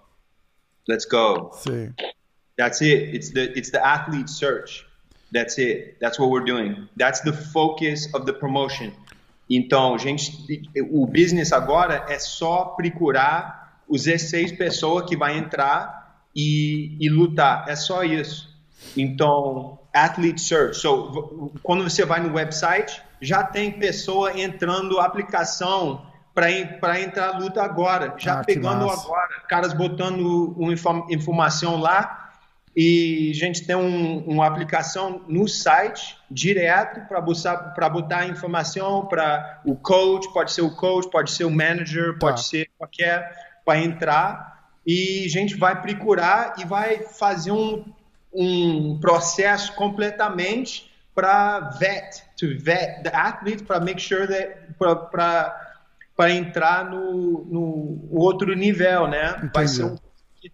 let's 0.89 1.05
go. 1.05 1.51
Sim. 1.55 1.95
That's 2.57 2.81
it. 2.81 3.15
It's 3.15 3.31
the 3.33 3.53
it's 3.55 3.71
the 3.71 3.85
athlete 3.85 4.31
search. 4.31 4.87
That's 5.33 5.59
it. 5.59 5.99
That's 6.01 6.19
what 6.19 6.31
we're 6.31 6.45
doing. 6.45 6.89
That's 6.97 7.21
the 7.21 7.33
focus 7.33 8.09
of 8.15 8.25
the 8.25 8.33
promotion. 8.33 8.93
Então, 9.49 9.99
gente, 9.99 10.33
o 10.91 11.07
business 11.07 11.53
agora 11.53 12.05
é 12.09 12.19
só 12.19 12.65
procurar 12.77 13.83
os 13.89 14.05
16 14.05 14.53
pessoas 14.53 15.09
que 15.09 15.17
vai 15.17 15.37
entrar 15.37 16.25
e, 16.35 16.97
e 16.99 17.09
lutar. 17.09 17.69
É 17.69 17.77
só 17.77 18.03
isso. 18.03 18.46
Então, 18.97 19.79
athlete 19.93 20.41
search. 20.41 20.79
So, 20.79 21.53
quando 21.63 21.83
você 21.83 22.05
vai 22.05 22.21
no 22.21 22.35
website, 22.35 23.03
já 23.21 23.43
tem 23.43 23.71
pessoa 23.71 24.39
entrando 24.39 25.01
aplicação 25.01 26.07
para 26.35 27.01
entrar 27.01 27.39
luta 27.39 27.63
agora, 27.63 28.15
já 28.19 28.41
ah, 28.41 28.45
pegando 28.45 28.91
agora, 28.91 29.41
caras 29.49 29.73
botando 29.73 30.55
uma 30.59 30.75
informação 31.11 31.81
lá 31.81 32.27
e 32.77 33.31
a 33.31 33.35
gente 33.35 33.67
tem 33.67 33.75
um, 33.75 34.19
uma 34.27 34.47
aplicação 34.47 35.23
no 35.27 35.49
site 35.49 36.19
direto 36.31 37.09
para 37.09 37.23
botar, 37.23 37.89
botar 37.89 38.27
informação 38.27 39.07
para 39.07 39.63
o 39.65 39.75
coach, 39.75 40.31
pode 40.35 40.53
ser 40.53 40.61
o 40.61 40.77
coach, 40.77 41.09
pode 41.11 41.31
ser 41.31 41.45
o 41.45 41.51
manager, 41.51 42.13
tá. 42.13 42.19
pode 42.19 42.45
ser 42.45 42.69
qualquer, 42.77 43.35
para 43.65 43.79
entrar. 43.79 44.69
E 44.87 45.25
a 45.25 45.29
gente 45.31 45.57
vai 45.57 45.81
procurar 45.81 46.57
e 46.59 46.67
vai 46.67 46.99
fazer 46.99 47.51
um, 47.51 47.83
um 48.37 48.99
processo 48.99 49.73
completamente 49.75 50.91
para 51.15 51.61
vet, 51.79 52.23
to 52.39 52.59
vet 52.59 53.03
the 53.03 53.11
athlete, 53.15 53.63
para 53.63 53.81
make 53.81 54.01
sure 54.01 54.27
that, 54.27 54.75
para 56.15 56.31
entrar 56.31 56.91
no, 56.91 57.45
no 57.47 58.09
outro 58.11 58.55
nível, 58.55 59.09
né? 59.09 59.31
Entendi. 59.31 59.51
Vai 59.55 59.67
ser 59.67 59.85
um, 59.85 59.97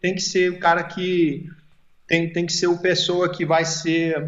tem 0.00 0.14
que 0.14 0.20
ser 0.20 0.52
o 0.52 0.60
cara 0.60 0.84
que 0.84 1.50
tem, 2.06 2.32
tem 2.32 2.46
que 2.46 2.52
ser 2.52 2.68
o 2.68 2.78
pessoa 2.78 3.28
que 3.28 3.44
vai 3.44 3.64
ser 3.64 4.22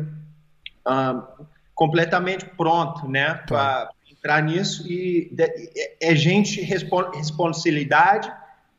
uh, 0.86 1.46
completamente 1.74 2.44
pronto, 2.44 3.08
né, 3.08 3.34
tá. 3.34 3.44
para 3.46 3.90
entrar 4.10 4.42
nisso 4.42 4.86
e 4.86 5.34
é, 5.38 6.10
é 6.10 6.14
gente 6.14 6.60
responsabilidade 6.60 8.32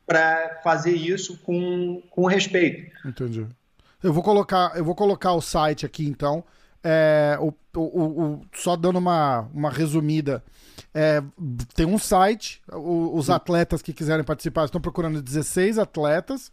para 0.05 0.59
fazer 0.63 0.93
isso 0.93 1.37
com, 1.39 2.01
com 2.09 2.25
respeito. 2.25 2.91
Entendi. 3.05 3.47
Eu 4.05 4.13
vou 4.13 4.21
colocar, 4.21 4.73
eu 4.75 4.85
vou 4.85 4.93
colocar 4.93 5.33
o 5.33 5.41
site 5.41 5.83
aqui 5.83 6.05
então. 6.05 6.43
É, 6.83 7.39
o, 7.41 7.51
o, 7.75 7.79
o, 7.79 8.41
só 8.53 8.75
dando 8.75 8.99
uma, 8.99 9.49
uma 9.51 9.71
resumida. 9.71 10.43
É, 10.93 11.23
tem 11.73 11.87
um 11.87 11.97
site, 11.97 12.61
os 12.71 13.31
atletas 13.31 13.81
que 13.81 13.91
quiserem 13.91 14.23
participar 14.23 14.65
estão 14.65 14.79
procurando 14.79 15.23
16 15.23 15.79
atletas. 15.79 16.51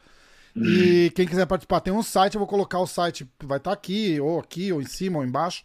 E 0.56 1.12
quem 1.14 1.26
quiser 1.26 1.44
participar, 1.44 1.80
tem 1.80 1.92
um 1.92 2.02
site, 2.02 2.37
eu 2.37 2.38
vou 2.38 2.49
colocar 2.49 2.78
o 2.78 2.87
site, 2.87 3.28
vai 3.44 3.59
estar 3.59 3.71
tá 3.71 3.75
aqui, 3.75 4.18
ou 4.18 4.40
aqui, 4.40 4.73
ou 4.73 4.80
em 4.80 4.87
cima, 4.87 5.18
ou 5.18 5.25
embaixo. 5.25 5.62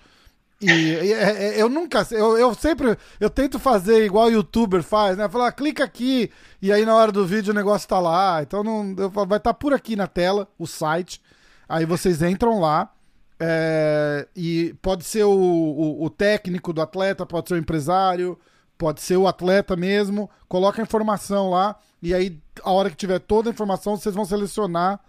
E, 0.60 0.70
e 0.70 1.14
é, 1.14 1.32
é, 1.32 1.62
eu 1.62 1.70
nunca, 1.70 2.06
eu, 2.12 2.38
eu 2.38 2.54
sempre, 2.54 2.98
eu 3.18 3.30
tento 3.30 3.60
fazer 3.60 4.04
igual 4.04 4.26
o 4.26 4.32
youtuber 4.32 4.84
faz, 4.84 5.18
né? 5.18 5.30
Falar, 5.30 5.54
clica 5.54 5.86
aqui, 5.86 6.30
e 6.62 6.70
aí 6.70 6.86
na 6.86 6.96
hora 6.96 7.14
do 7.14 7.26
vídeo 7.26 7.52
o 7.52 7.56
negócio 7.56 7.88
tá 7.88 8.00
lá. 8.00 8.42
Então 8.42 8.62
não, 8.62 8.94
vai 9.10 9.24
estar 9.24 9.40
tá 9.40 9.54
por 9.54 9.74
aqui 9.74 9.96
na 9.96 10.08
tela 10.08 10.50
o 10.60 10.68
site. 10.68 11.22
Aí 11.68 11.86
vocês 11.86 12.22
entram 12.22 12.60
lá. 12.60 12.92
É, 13.40 14.28
e 14.36 14.76
pode 14.82 15.04
ser 15.04 15.24
o, 15.24 15.32
o, 15.32 16.06
o 16.06 16.10
técnico 16.10 16.74
do 16.74 16.82
atleta, 16.82 17.24
pode 17.24 17.48
ser 17.48 17.54
o 17.54 17.58
empresário, 17.58 18.38
pode 18.78 19.00
ser 19.02 19.18
o 19.18 19.28
atleta 19.28 19.76
mesmo. 19.76 20.30
Coloca 20.48 20.82
a 20.82 20.84
informação 20.84 21.50
lá. 21.50 21.78
E 22.02 22.14
aí, 22.14 22.40
a 22.64 22.72
hora 22.72 22.90
que 22.90 22.96
tiver 22.96 23.20
toda 23.20 23.50
a 23.50 23.54
informação, 23.54 23.96
vocês 23.96 24.16
vão 24.16 24.26
selecionar 24.26 25.00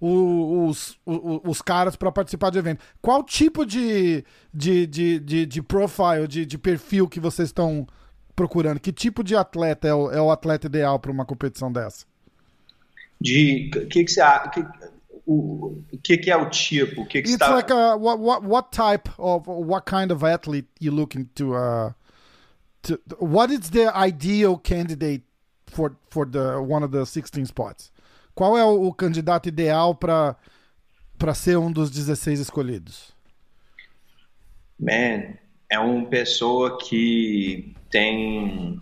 os, 0.00 0.98
os, 1.04 1.40
os 1.44 1.62
caras 1.62 1.96
para 1.96 2.12
participar 2.12 2.50
do 2.50 2.58
evento. 2.58 2.84
Qual 3.00 3.22
tipo 3.22 3.64
de, 3.64 4.24
de, 4.52 4.86
de, 4.86 5.20
de, 5.20 5.46
de 5.46 5.62
profile, 5.62 6.26
de, 6.28 6.44
de 6.44 6.58
perfil 6.58 7.08
que 7.08 7.20
vocês 7.20 7.48
estão 7.48 7.86
procurando? 8.34 8.80
Que 8.80 8.92
tipo 8.92 9.24
de 9.24 9.34
atleta 9.34 9.88
é 9.88 9.94
o, 9.94 10.10
é 10.10 10.20
o 10.20 10.30
atleta 10.30 10.66
ideal 10.66 10.98
para 10.98 11.10
uma 11.10 11.24
competição 11.24 11.72
dessa? 11.72 12.04
De 13.20 13.70
que 13.90 14.04
que 14.04 14.10
você 14.10 14.20
o 15.26 15.98
que, 16.02 16.16
que 16.16 16.30
é 16.30 16.36
o 16.36 16.48
tipo? 16.48 17.02
O 17.02 17.06
que 17.06 17.20
que 17.20 17.28
It's 17.28 17.32
está... 17.32 17.54
like 17.54 17.72
a, 17.72 17.96
what, 17.96 18.44
what, 18.44 18.70
type 18.70 19.10
of 19.18 19.48
what 19.48 19.84
kind 19.84 20.12
of 20.12 20.24
athlete 20.24 20.68
you 20.80 20.92
looking 20.92 21.28
to 21.34 21.54
uh 21.54 21.92
to 22.82 23.00
what 23.18 23.52
is 23.52 23.70
the 23.70 23.88
ideal 23.94 24.56
candidate 24.56 25.22
for, 25.66 25.96
for 26.08 26.24
the, 26.24 26.62
one 26.62 26.84
of 26.84 26.92
the 26.92 27.04
16 27.04 27.46
spots. 27.46 27.90
Qual 28.34 28.56
é 28.56 28.64
o, 28.64 28.86
o 28.86 28.94
candidato 28.94 29.48
ideal 29.48 29.94
para 29.94 30.36
ser 31.34 31.58
um 31.58 31.72
dos 31.72 31.90
16 31.90 32.40
escolhidos? 32.40 33.12
Man, 34.78 35.34
é 35.68 35.78
uma 35.78 36.06
pessoa 36.06 36.78
que 36.78 37.74
tem 37.90 38.80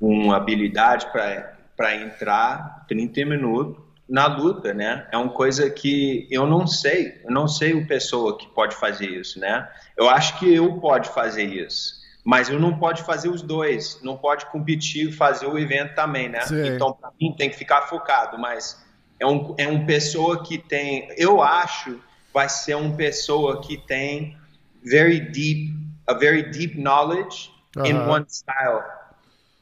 uma 0.00 0.36
habilidade 0.36 1.06
para 1.10 1.96
entrar 1.96 2.84
30 2.88 3.24
minutos 3.24 3.87
na 4.08 4.26
luta, 4.26 4.72
né? 4.72 5.06
É 5.12 5.16
uma 5.16 5.30
coisa 5.32 5.68
que 5.68 6.26
eu 6.30 6.46
não 6.46 6.66
sei, 6.66 7.20
eu 7.24 7.30
não 7.30 7.46
sei 7.46 7.74
o 7.74 7.86
pessoa 7.86 8.38
que 8.38 8.48
pode 8.48 8.74
fazer 8.76 9.06
isso, 9.06 9.38
né? 9.38 9.68
Eu 9.96 10.08
acho 10.08 10.38
que 10.38 10.52
eu 10.54 10.80
pode 10.80 11.08
fazer 11.10 11.44
isso 11.44 11.98
mas 12.28 12.50
eu 12.50 12.60
não 12.60 12.78
pode 12.78 13.04
fazer 13.04 13.30
os 13.30 13.40
dois, 13.40 14.00
não 14.02 14.14
pode 14.14 14.44
competir 14.50 15.08
e 15.08 15.12
fazer 15.12 15.46
o 15.46 15.58
evento 15.58 15.94
também, 15.94 16.28
né? 16.28 16.42
Sim. 16.42 16.66
Então, 16.66 16.92
para 16.92 17.10
mim, 17.18 17.32
tem 17.32 17.48
que 17.48 17.56
ficar 17.56 17.88
focado, 17.88 18.38
mas 18.38 18.84
é 19.18 19.26
um, 19.26 19.54
é 19.56 19.66
um 19.66 19.86
pessoa 19.86 20.42
que 20.42 20.58
tem, 20.58 21.08
eu 21.16 21.40
acho, 21.40 21.98
vai 22.32 22.46
ser 22.46 22.74
uma 22.74 22.94
pessoa 22.94 23.62
que 23.62 23.78
tem 23.78 24.36
very 24.84 25.20
deep, 25.20 25.74
a 26.06 26.12
very 26.12 26.50
deep 26.50 26.78
knowledge 26.78 27.50
uh 27.74 27.80
-huh. 27.80 27.86
in 27.88 27.96
one 27.96 28.26
style, 28.28 28.84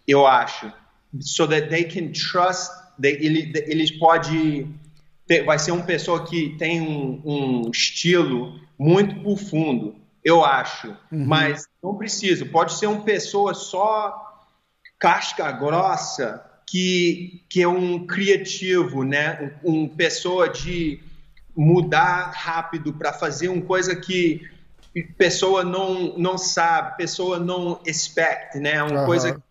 eu 0.07 0.27
acho, 0.27 0.73
so 1.21 1.47
that 1.47 1.69
they 1.69 1.85
can 1.85 2.11
trust, 2.13 2.73
ele, 3.03 3.53
eles 3.67 3.91
podem, 3.91 4.75
vai 5.45 5.59
ser 5.59 5.73
uma 5.73 5.85
pessoa 5.85 6.25
que 6.27 6.57
tem 6.59 6.81
um, 6.81 7.23
um 7.25 7.71
estilo 7.71 8.61
muito 8.79 9.21
profundo, 9.21 9.97
eu 10.25 10.45
acho. 10.45 10.89
Uhum. 11.11 11.25
Mas 11.27 11.67
não 11.83 11.95
precisa. 11.95 12.45
Pode 12.45 12.75
ser 12.75 12.87
uma 12.87 13.03
pessoa 13.03 13.55
só 13.55 14.45
casca 14.99 15.51
grossa 15.53 16.45
que, 16.67 17.45
que 17.49 17.63
é 17.63 17.69
um 17.69 18.07
criativo, 18.07 19.05
né? 19.05 19.55
Um, 19.65 19.83
um 19.83 19.89
pessoa 19.89 20.49
de 20.49 21.01
mudar 21.57 22.33
rápido 22.35 22.93
para 22.93 23.13
fazer 23.13 23.49
uma 23.49 23.63
coisa 23.63 23.97
que 23.97 24.43
pessoa 25.17 25.65
não 25.65 26.17
não 26.17 26.39
sabe, 26.39 26.97
pessoa 26.97 27.39
não 27.39 27.81
expect, 27.87 28.59
né? 28.59 28.83
Uma 28.83 29.01
uhum. 29.01 29.07
coisa 29.07 29.43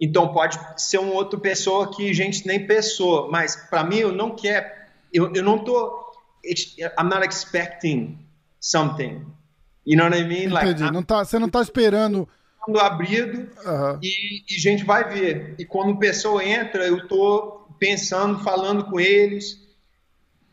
então 0.00 0.32
pode 0.32 0.58
ser 0.76 0.98
uma 0.98 1.14
outra 1.14 1.38
pessoa 1.38 1.94
que 1.94 2.10
a 2.10 2.14
gente 2.14 2.46
nem 2.46 2.66
pensou, 2.66 3.30
mas 3.30 3.56
para 3.56 3.84
mim 3.84 3.98
eu 3.98 4.12
não 4.12 4.34
quero, 4.34 4.66
eu, 5.12 5.32
eu 5.34 5.42
não 5.42 5.58
tô 5.58 6.04
I'm 6.44 7.08
not 7.08 7.26
expecting 7.26 8.18
something. 8.60 9.26
You 9.84 9.96
know 9.96 10.04
what 10.04 10.16
I 10.16 10.24
mean? 10.24 10.46
Entendi. 10.46 10.82
Like, 10.82 10.92
não 10.92 11.02
tá, 11.02 11.24
você 11.24 11.38
não 11.38 11.48
tá 11.48 11.60
esperando 11.62 12.28
abrido 12.80 13.48
uhum. 13.64 13.98
e, 14.02 14.42
e 14.50 14.56
a 14.56 14.58
gente 14.58 14.84
vai 14.84 15.08
ver. 15.08 15.54
E 15.58 15.64
quando 15.64 15.92
a 15.92 15.96
pessoa 15.96 16.44
entra, 16.44 16.84
eu 16.84 17.06
tô 17.06 17.68
pensando, 17.78 18.42
falando 18.42 18.84
com 18.84 18.98
eles, 18.98 19.60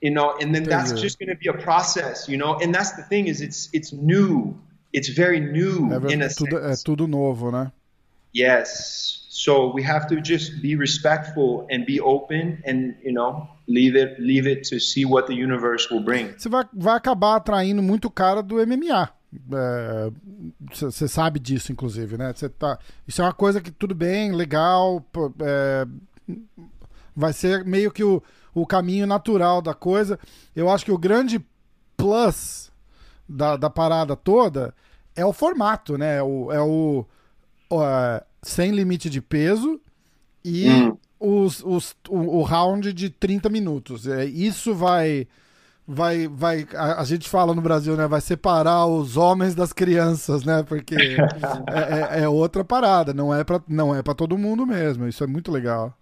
you 0.01 0.13
know, 0.13 0.31
and 0.33 0.51
then 0.51 0.63
Entendi. 0.63 0.69
that's 0.69 0.91
just 0.99 1.17
going 1.17 1.31
to 1.31 1.39
be 1.39 1.49
a 1.49 1.53
process, 1.53 2.27
you 2.27 2.37
know. 2.37 2.59
And 2.61 2.71
that's 2.71 2.95
the 2.95 3.03
thing 3.03 3.27
is 3.27 3.41
it's 3.41 3.69
it's 3.73 3.91
new. 3.91 4.55
It's 4.93 5.09
very 5.09 5.39
new 5.39 5.89
é, 5.91 6.13
in 6.13 6.21
a 6.21 6.29
tudo, 6.29 6.57
é 6.57 6.61
sense. 6.61 6.81
É 6.81 6.83
tudo 6.85 7.07
novo, 7.07 7.51
né? 7.51 7.71
Yes. 8.35 9.22
So 9.33 9.73
we 9.73 9.81
have 9.81 10.07
to 10.09 10.21
just 10.21 10.61
be 10.61 10.75
respectful 10.75 11.65
and 11.71 11.87
be 11.87 11.99
open 11.99 12.61
and, 12.67 12.93
you 13.03 13.11
know, 13.11 13.47
leave 13.65 13.95
it 13.95 14.19
leave 14.19 14.47
it 14.47 14.61
to 14.69 14.79
see 14.79 15.05
what 15.05 15.25
the 15.25 15.33
universe 15.33 15.91
will 15.91 16.03
bring. 16.03 16.35
Você 16.37 16.47
vai, 16.47 16.65
vai 16.71 16.95
acabar 16.95 17.37
atraindo 17.37 17.81
muito 17.81 18.11
cara 18.11 18.43
do 18.43 18.57
MMA. 18.57 19.09
Você 20.71 21.05
é, 21.05 21.07
sabe 21.07 21.39
disso, 21.39 21.71
inclusive, 21.71 22.15
né? 22.15 22.31
Você 22.31 22.47
tá, 22.47 22.77
isso 23.07 23.23
é 23.23 23.25
uma 23.25 23.33
coisa 23.33 23.59
que 23.59 23.71
tudo 23.71 23.95
bem, 23.95 24.31
legal, 24.31 25.03
é, 25.41 25.87
vai 27.15 27.33
ser 27.33 27.65
meio 27.65 27.91
que 27.91 28.03
o, 28.03 28.21
o 28.53 28.67
caminho 28.67 29.07
natural 29.07 29.63
da 29.63 29.73
coisa. 29.73 30.19
Eu 30.55 30.69
acho 30.69 30.85
que 30.85 30.91
o 30.91 30.97
grande 30.97 31.43
plus 31.97 32.71
da, 33.27 33.57
da 33.57 33.69
parada 33.71 34.15
toda 34.15 34.75
é 35.15 35.25
o 35.25 35.33
formato, 35.33 35.97
né? 35.97 36.17
É 36.17 36.21
o, 36.21 36.51
é 36.51 36.61
o, 36.61 37.03
sem 38.43 38.71
limite 38.71 39.09
de 39.09 39.21
peso 39.21 39.79
e 40.43 40.69
hum. 40.69 40.97
os, 41.19 41.63
os, 41.63 41.95
o, 42.09 42.39
o, 42.39 42.43
round 42.43 42.93
de 42.93 43.09
30 43.09 43.49
minutos. 43.49 44.07
É, 44.07 44.25
isso 44.25 44.75
vai. 44.75 45.27
Vai, 45.85 46.29
vai, 46.29 46.65
a, 46.75 47.01
a, 47.01 47.03
gente 47.03 47.27
fala 47.27 47.53
no 47.53 47.61
Brasil, 47.61 47.97
né? 47.97 48.07
Vai 48.07 48.21
separar 48.21 48.85
os 48.85 49.17
homens 49.17 49.53
das 49.53 49.73
crianças, 49.73 50.45
né? 50.45 50.63
Porque 50.63 50.95
é, 51.67 52.19
é, 52.19 52.23
é, 52.23 52.29
outra 52.29 52.63
parada, 52.63 53.13
não 53.13 53.35
é 53.35 53.43
para 53.43 53.61
não 53.67 53.93
é 53.93 54.01
para 54.01 54.13
todo 54.13 54.37
mundo 54.37 54.65
mesmo. 54.65 55.05
Isso 55.09 55.25
é 55.25 55.27
muito 55.27 55.51
legal. 55.51 55.93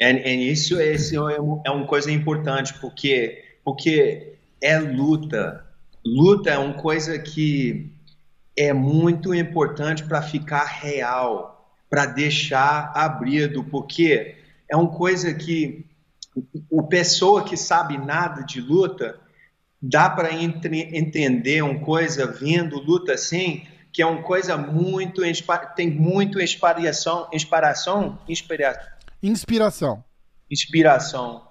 E 0.00 0.50
isso, 0.50 0.80
esse 0.80 1.16
é, 1.16 1.36
é 1.66 1.70
uma 1.70 1.86
coisa 1.86 2.10
importante 2.10 2.74
porque 2.80 3.44
porque 3.64 4.34
é 4.60 4.78
luta. 4.78 5.64
Luta 6.04 6.50
é 6.50 6.58
uma 6.58 6.74
coisa 6.74 7.16
que 7.16 7.92
é 8.56 8.72
muito 8.72 9.34
importante 9.34 10.04
para 10.04 10.20
ficar 10.20 10.64
real, 10.64 11.61
para 11.92 12.06
deixar 12.06 12.90
abrido, 12.94 13.62
porque 13.64 14.36
é 14.66 14.74
uma 14.74 14.88
coisa 14.88 15.34
que 15.34 15.84
o 16.70 16.84
pessoa 16.84 17.44
que 17.44 17.54
sabe 17.54 17.98
nada 17.98 18.42
de 18.44 18.62
luta 18.62 19.20
dá 19.80 20.08
para 20.08 20.32
entender 20.32 21.62
uma 21.62 21.78
coisa 21.80 22.26
vendo 22.26 22.80
luta 22.80 23.12
assim, 23.12 23.66
que 23.92 24.00
é 24.00 24.06
uma 24.06 24.22
coisa 24.22 24.56
muito 24.56 25.20
tem 25.76 25.90
muito 25.90 26.40
inspiração, 26.40 27.28
inspiração, 27.30 28.18
inspiração, 28.26 28.86
inspiração, 29.22 30.04
inspiração. 30.50 31.46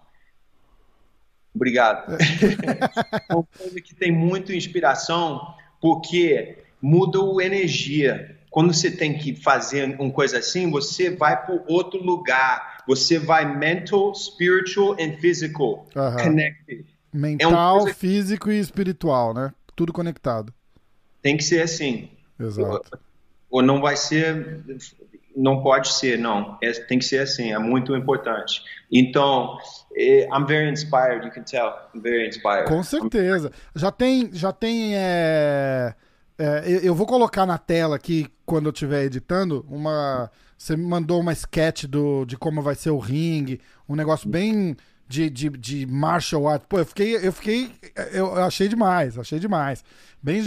Obrigado. 1.53 2.17
É 3.29 3.35
uma 3.35 3.43
coisa 3.43 3.79
que 3.79 3.93
tem 3.93 4.11
muito 4.11 4.51
inspiração, 4.51 5.53
porque 5.79 6.57
muda 6.81 7.19
a 7.19 7.45
energia. 7.45 8.40
Quando 8.51 8.73
você 8.73 8.91
tem 8.91 9.17
que 9.17 9.33
fazer 9.33 9.97
uma 9.97 10.11
coisa 10.11 10.39
assim, 10.39 10.69
você 10.69 11.09
vai 11.09 11.41
para 11.41 11.63
outro 11.67 12.03
lugar. 12.03 12.83
Você 12.85 13.17
vai 13.17 13.45
mental, 13.45 14.13
spiritual 14.13 14.91
and 14.99 15.17
physical 15.21 15.87
uh 15.95 15.99
-huh. 15.99 16.21
connected. 16.21 16.85
Mental, 17.13 17.87
é 17.87 17.93
físico 17.93 18.51
e 18.51 18.59
espiritual, 18.59 19.33
né? 19.33 19.53
Tudo 19.73 19.93
conectado. 19.93 20.53
Tem 21.21 21.37
que 21.37 21.43
ser 21.45 21.61
assim. 21.61 22.09
Exato. 22.37 22.99
Ou 23.49 23.61
não 23.61 23.79
vai 23.79 23.95
ser, 23.95 24.65
não 25.35 25.63
pode 25.63 25.93
ser, 25.93 26.17
não. 26.17 26.57
É, 26.61 26.71
tem 26.71 26.99
que 26.99 27.05
ser 27.05 27.19
assim. 27.19 27.53
É 27.53 27.59
muito 27.59 27.95
importante. 27.95 28.61
Então, 28.91 29.57
é, 29.95 30.27
I'm 30.27 30.45
very 30.45 30.69
inspired. 30.69 31.25
You 31.25 31.31
can 31.31 31.43
tell. 31.43 31.71
I'm 31.95 32.01
very 32.01 32.27
inspired. 32.27 32.67
Com 32.67 32.83
certeza. 32.83 33.49
Já 33.73 33.91
tem, 33.91 34.29
já 34.33 34.51
tem. 34.51 34.93
É 34.95 35.95
é, 36.37 36.79
eu 36.83 36.95
vou 36.95 37.05
colocar 37.05 37.45
na 37.45 37.57
tela 37.57 37.95
aqui, 37.95 38.27
quando 38.45 38.65
eu 38.65 38.71
estiver 38.71 39.05
editando, 39.05 39.65
uma. 39.69 40.31
Você 40.57 40.77
me 40.77 40.85
mandou 40.85 41.19
uma 41.19 41.33
sketch 41.33 41.85
do, 41.85 42.23
de 42.25 42.37
como 42.37 42.61
vai 42.61 42.75
ser 42.75 42.91
o 42.91 42.99
ringue, 42.99 43.59
um 43.89 43.95
negócio 43.95 44.29
bem 44.29 44.75
de, 45.07 45.29
de, 45.29 45.49
de 45.49 45.85
martial 45.85 46.47
art. 46.47 46.63
Pô, 46.69 46.79
eu 46.79 46.85
fiquei, 46.85 47.15
eu 47.15 47.33
fiquei. 47.33 47.71
Eu 48.13 48.33
achei 48.35 48.67
demais, 48.67 49.17
achei 49.17 49.39
demais. 49.39 49.83
Bem 50.21 50.43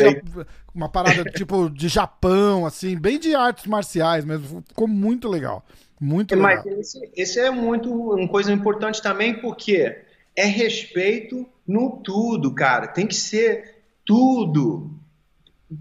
uma 0.75 0.89
parada 0.89 1.23
tipo 1.31 1.69
de 1.69 1.89
Japão, 1.89 2.65
assim, 2.65 2.97
bem 2.97 3.19
de 3.19 3.35
artes 3.35 3.67
marciais 3.67 4.25
mesmo. 4.25 4.63
Ficou 4.67 4.89
muito 4.89 5.29
legal. 5.29 5.65
Muito 6.01 6.35
legal. 6.35 6.63
Mas 6.65 6.79
esse, 6.79 7.11
esse 7.15 7.41
é 7.41 7.51
muito 7.51 7.93
uma 7.93 8.29
coisa 8.29 8.53
importante 8.53 9.03
também, 9.03 9.41
porque 9.41 9.97
é 10.37 10.47
respeito 10.47 11.47
no 11.67 12.01
tudo, 12.03 12.55
cara. 12.55 12.89
Tem 12.89 13.07
que 13.07 13.15
ser 13.15 13.83
tudo 14.05 14.99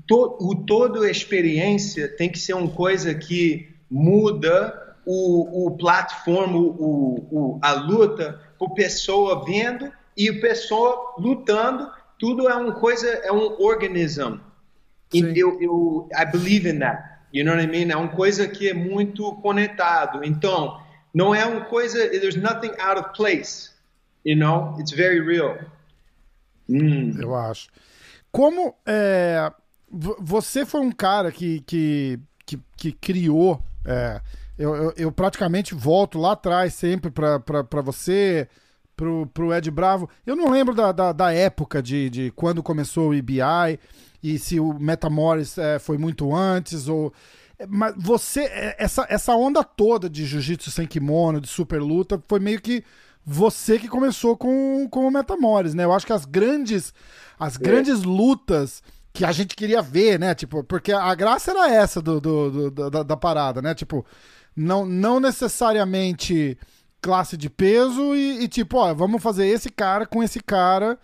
to, 0.08 0.38
o 0.40 0.56
todo 0.56 1.02
a 1.04 1.12
experiência 1.12 2.08
tem 2.08 2.32
que 2.32 2.40
ser 2.40 2.54
uma 2.54 2.70
coisa 2.70 3.14
que 3.14 3.74
muda 3.90 4.96
o, 5.06 5.68
o 5.68 5.72
plataforma, 5.78 6.58
o, 6.58 7.28
o, 7.32 7.60
a 7.62 7.74
luta, 7.74 8.40
por 8.58 8.74
pessoa 8.74 9.44
vendo 9.46 9.92
e 10.16 10.32
pessoa 10.32 11.16
lutando. 11.18 11.90
Tudo 12.20 12.48
é 12.48 12.56
uma 12.56 12.74
coisa, 12.74 13.08
é 13.08 13.32
um 13.32 13.62
organismo. 13.62 14.40
Eu, 15.14 15.62
eu, 15.62 16.10
I 16.14 16.26
believe 16.32 16.68
in 16.68 16.80
that. 16.80 17.14
You 17.34 17.44
know 17.44 17.56
what 17.56 17.66
I 17.66 17.68
mean? 17.68 17.92
É 17.92 17.98
uma 17.98 18.10
coisa 18.10 18.48
que 18.48 18.70
é 18.70 18.74
muito 18.74 19.34
conectado. 19.38 20.24
Então, 20.24 20.80
não 21.14 21.34
é 21.34 21.46
uma 21.46 21.66
coisa, 21.66 22.10
there's 22.10 22.36
nothing 22.36 22.72
out 22.80 23.00
of 23.00 23.10
place. 23.16 23.72
You 24.24 24.38
know? 24.38 24.76
It's 24.80 24.92
very 24.92 25.20
real. 25.20 25.58
Hum. 26.70 27.14
Eu 27.20 27.36
acho. 27.36 27.70
Como 28.32 28.76
é, 28.86 29.52
você 30.20 30.66
foi 30.66 30.82
um 30.82 30.92
cara 30.92 31.32
que, 31.32 31.62
que, 31.62 32.20
que, 32.46 32.60
que 32.76 32.92
criou. 32.92 33.62
É, 33.86 34.20
eu, 34.58 34.76
eu, 34.76 34.94
eu, 34.98 35.12
praticamente 35.12 35.76
volto 35.76 36.18
lá 36.18 36.32
atrás 36.32 36.74
sempre 36.74 37.12
para 37.12 37.82
você, 37.82 38.48
pro, 38.96 39.28
pro 39.28 39.54
Ed 39.54 39.70
Bravo. 39.70 40.10
Eu 40.26 40.36
não 40.36 40.50
lembro 40.50 40.74
da, 40.74 40.92
da, 40.92 41.12
da, 41.12 41.32
época 41.32 41.82
de, 41.82 42.10
de 42.10 42.32
quando 42.32 42.64
começou 42.64 43.10
o 43.10 43.14
EBI 43.14 43.80
e 44.22 44.40
se 44.40 44.60
o 44.60 44.74
Metamoris 44.74 45.58
é, 45.58 45.78
foi 45.78 45.98
muito 45.98 46.34
antes 46.36 46.88
ou. 46.88 47.14
Mas 47.68 47.94
você, 47.96 48.42
é, 48.46 48.76
essa, 48.80 49.06
essa 49.10 49.36
onda 49.36 49.64
toda 49.64 50.10
de 50.10 50.26
jiu-jitsu 50.26 50.72
sem 50.72 50.88
kimono, 50.88 51.40
de 51.40 51.48
super 51.48 51.82
luta, 51.82 52.22
foi 52.28 52.40
meio 52.40 52.60
que 52.60 52.84
você 53.26 53.78
que 53.78 53.88
começou 53.88 54.36
com, 54.36 54.88
com 54.90 55.08
o 55.08 55.12
Metamoris, 55.12 55.74
né? 55.74 55.84
Eu 55.84 55.94
acho 55.94 56.06
que 56.06 56.14
as 56.14 56.26
grandes, 56.26 56.94
as 57.40 57.56
é. 57.56 57.60
grandes 57.60 58.04
lutas 58.04 58.82
que 59.14 59.24
a 59.24 59.32
gente 59.32 59.56
queria 59.56 59.82
ver, 59.82 60.20
né? 60.20 60.34
Tipo, 60.34 60.64
porque 60.64 60.92
a 60.92 61.14
graça 61.14 61.52
era 61.52 61.72
essa 61.72 62.02
do, 62.02 62.20
do, 62.20 62.72
do 62.72 62.90
da, 62.90 63.04
da, 63.04 63.16
parada, 63.16 63.62
né? 63.62 63.76
Tipo, 63.76 64.04
não, 64.56 64.86
não 64.86 65.20
necessariamente 65.20 66.58
classe 67.00 67.38
de 67.38 67.50
peso 67.50 68.16
e, 68.16 68.44
e, 68.44 68.48
tipo, 68.48 68.78
ó, 68.78 68.94
vamos 68.94 69.22
fazer 69.22 69.46
esse 69.46 69.70
cara 69.70 70.08
com 70.08 70.24
esse 70.24 70.40
cara 70.42 70.98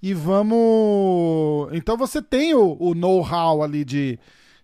e 0.00 0.14
vamos. 0.14 1.68
Então 1.72 1.96
você 1.96 2.22
tem 2.22 2.54
o, 2.54 2.76
o 2.78 2.94
know-how 2.94 3.64
ali 3.64 3.84
de, 3.84 4.16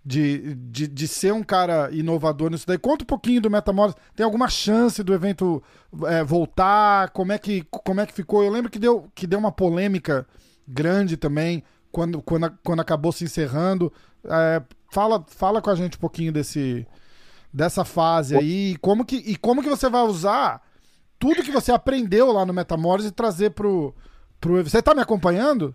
de, 0.04 0.54
de, 0.54 0.86
de, 0.86 1.08
ser 1.08 1.32
um 1.32 1.42
cara 1.42 1.90
inovador 1.90 2.50
nisso 2.50 2.66
daí. 2.66 2.78
Conta 2.78 3.02
um 3.02 3.06
pouquinho 3.06 3.40
do 3.40 3.50
Metamorphose. 3.50 3.96
Tem 4.14 4.22
alguma 4.24 4.48
chance 4.48 5.02
do 5.02 5.12
evento 5.12 5.60
é, 6.06 6.22
voltar? 6.22 7.10
Como 7.10 7.32
é, 7.32 7.38
que, 7.38 7.66
como 7.68 8.00
é 8.00 8.06
que 8.06 8.12
ficou? 8.12 8.44
Eu 8.44 8.52
lembro 8.52 8.70
que 8.70 8.78
deu, 8.78 9.10
que 9.12 9.26
deu 9.26 9.40
uma 9.40 9.50
polêmica 9.50 10.24
grande 10.68 11.16
também 11.16 11.64
quando, 11.92 12.22
quando, 12.22 12.52
quando 12.64 12.80
acabou 12.80 13.12
se 13.12 13.24
encerrando. 13.24 13.92
É, 14.24 14.62
fala, 14.90 15.24
fala 15.28 15.60
com 15.60 15.70
a 15.70 15.74
gente 15.74 15.96
um 15.96 16.00
pouquinho 16.00 16.32
desse, 16.32 16.86
dessa 17.52 17.84
fase 17.84 18.36
aí 18.36 18.72
e 18.72 18.76
como, 18.78 19.04
que, 19.04 19.16
e 19.16 19.36
como 19.36 19.62
que 19.62 19.68
você 19.68 19.88
vai 19.88 20.02
usar 20.02 20.62
tudo 21.18 21.42
que 21.42 21.52
você 21.52 21.70
aprendeu 21.70 22.32
lá 22.32 22.44
no 22.44 22.52
Metamorphose 22.52 23.08
e 23.08 23.12
trazer 23.12 23.50
pro, 23.50 23.94
pro... 24.40 24.64
Você 24.64 24.82
tá 24.82 24.94
me 24.94 25.02
acompanhando? 25.02 25.74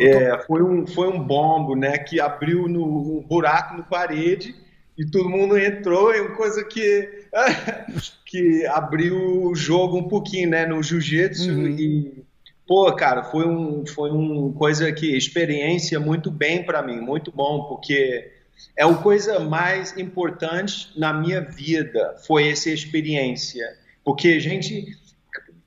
É, 0.00 0.38
foi 0.46 0.62
um, 0.62 0.86
foi 0.86 1.08
um 1.08 1.20
bombo, 1.20 1.74
né, 1.76 1.98
que 1.98 2.20
abriu 2.20 2.68
no, 2.68 3.18
um 3.18 3.26
buraco 3.26 3.76
no 3.76 3.84
parede 3.84 4.54
e 4.96 5.04
todo 5.04 5.28
mundo 5.28 5.58
entrou, 5.58 6.12
é 6.12 6.20
uma 6.20 6.36
coisa 6.36 6.64
que, 6.64 7.26
que 8.26 8.64
abriu 8.66 9.44
o 9.44 9.54
jogo 9.54 9.98
um 9.98 10.08
pouquinho, 10.08 10.50
né, 10.50 10.66
no 10.66 10.82
jiu-jitsu 10.82 11.50
uhum. 11.50 11.68
e 11.68 12.24
Pô, 12.68 12.92
cara, 12.92 13.24
foi 13.24 13.48
um, 13.48 13.86
foi 13.86 14.10
um 14.10 14.52
coisa 14.52 14.92
que 14.92 15.16
experiência 15.16 15.98
muito 15.98 16.30
bem 16.30 16.62
para 16.62 16.82
mim, 16.82 17.00
muito 17.00 17.32
bom, 17.32 17.64
porque 17.64 18.30
é 18.76 18.84
a 18.84 18.94
coisa 18.94 19.40
mais 19.40 19.96
importante 19.96 20.92
na 20.94 21.10
minha 21.14 21.40
vida 21.40 22.16
foi 22.26 22.50
essa 22.50 22.68
experiência, 22.68 23.64
porque 24.04 24.28
a 24.28 24.38
gente 24.38 24.84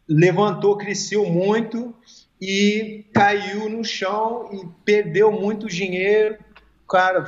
levantou, 0.07 0.77
cresceu 0.77 1.25
muito 1.25 1.91
e 2.39 3.03
caiu 3.11 3.67
no 3.67 3.83
chão 3.83 4.51
e 4.53 4.67
perdeu 4.85 5.31
muito 5.31 5.65
dinheiro, 5.65 6.37
cara, 6.87 7.25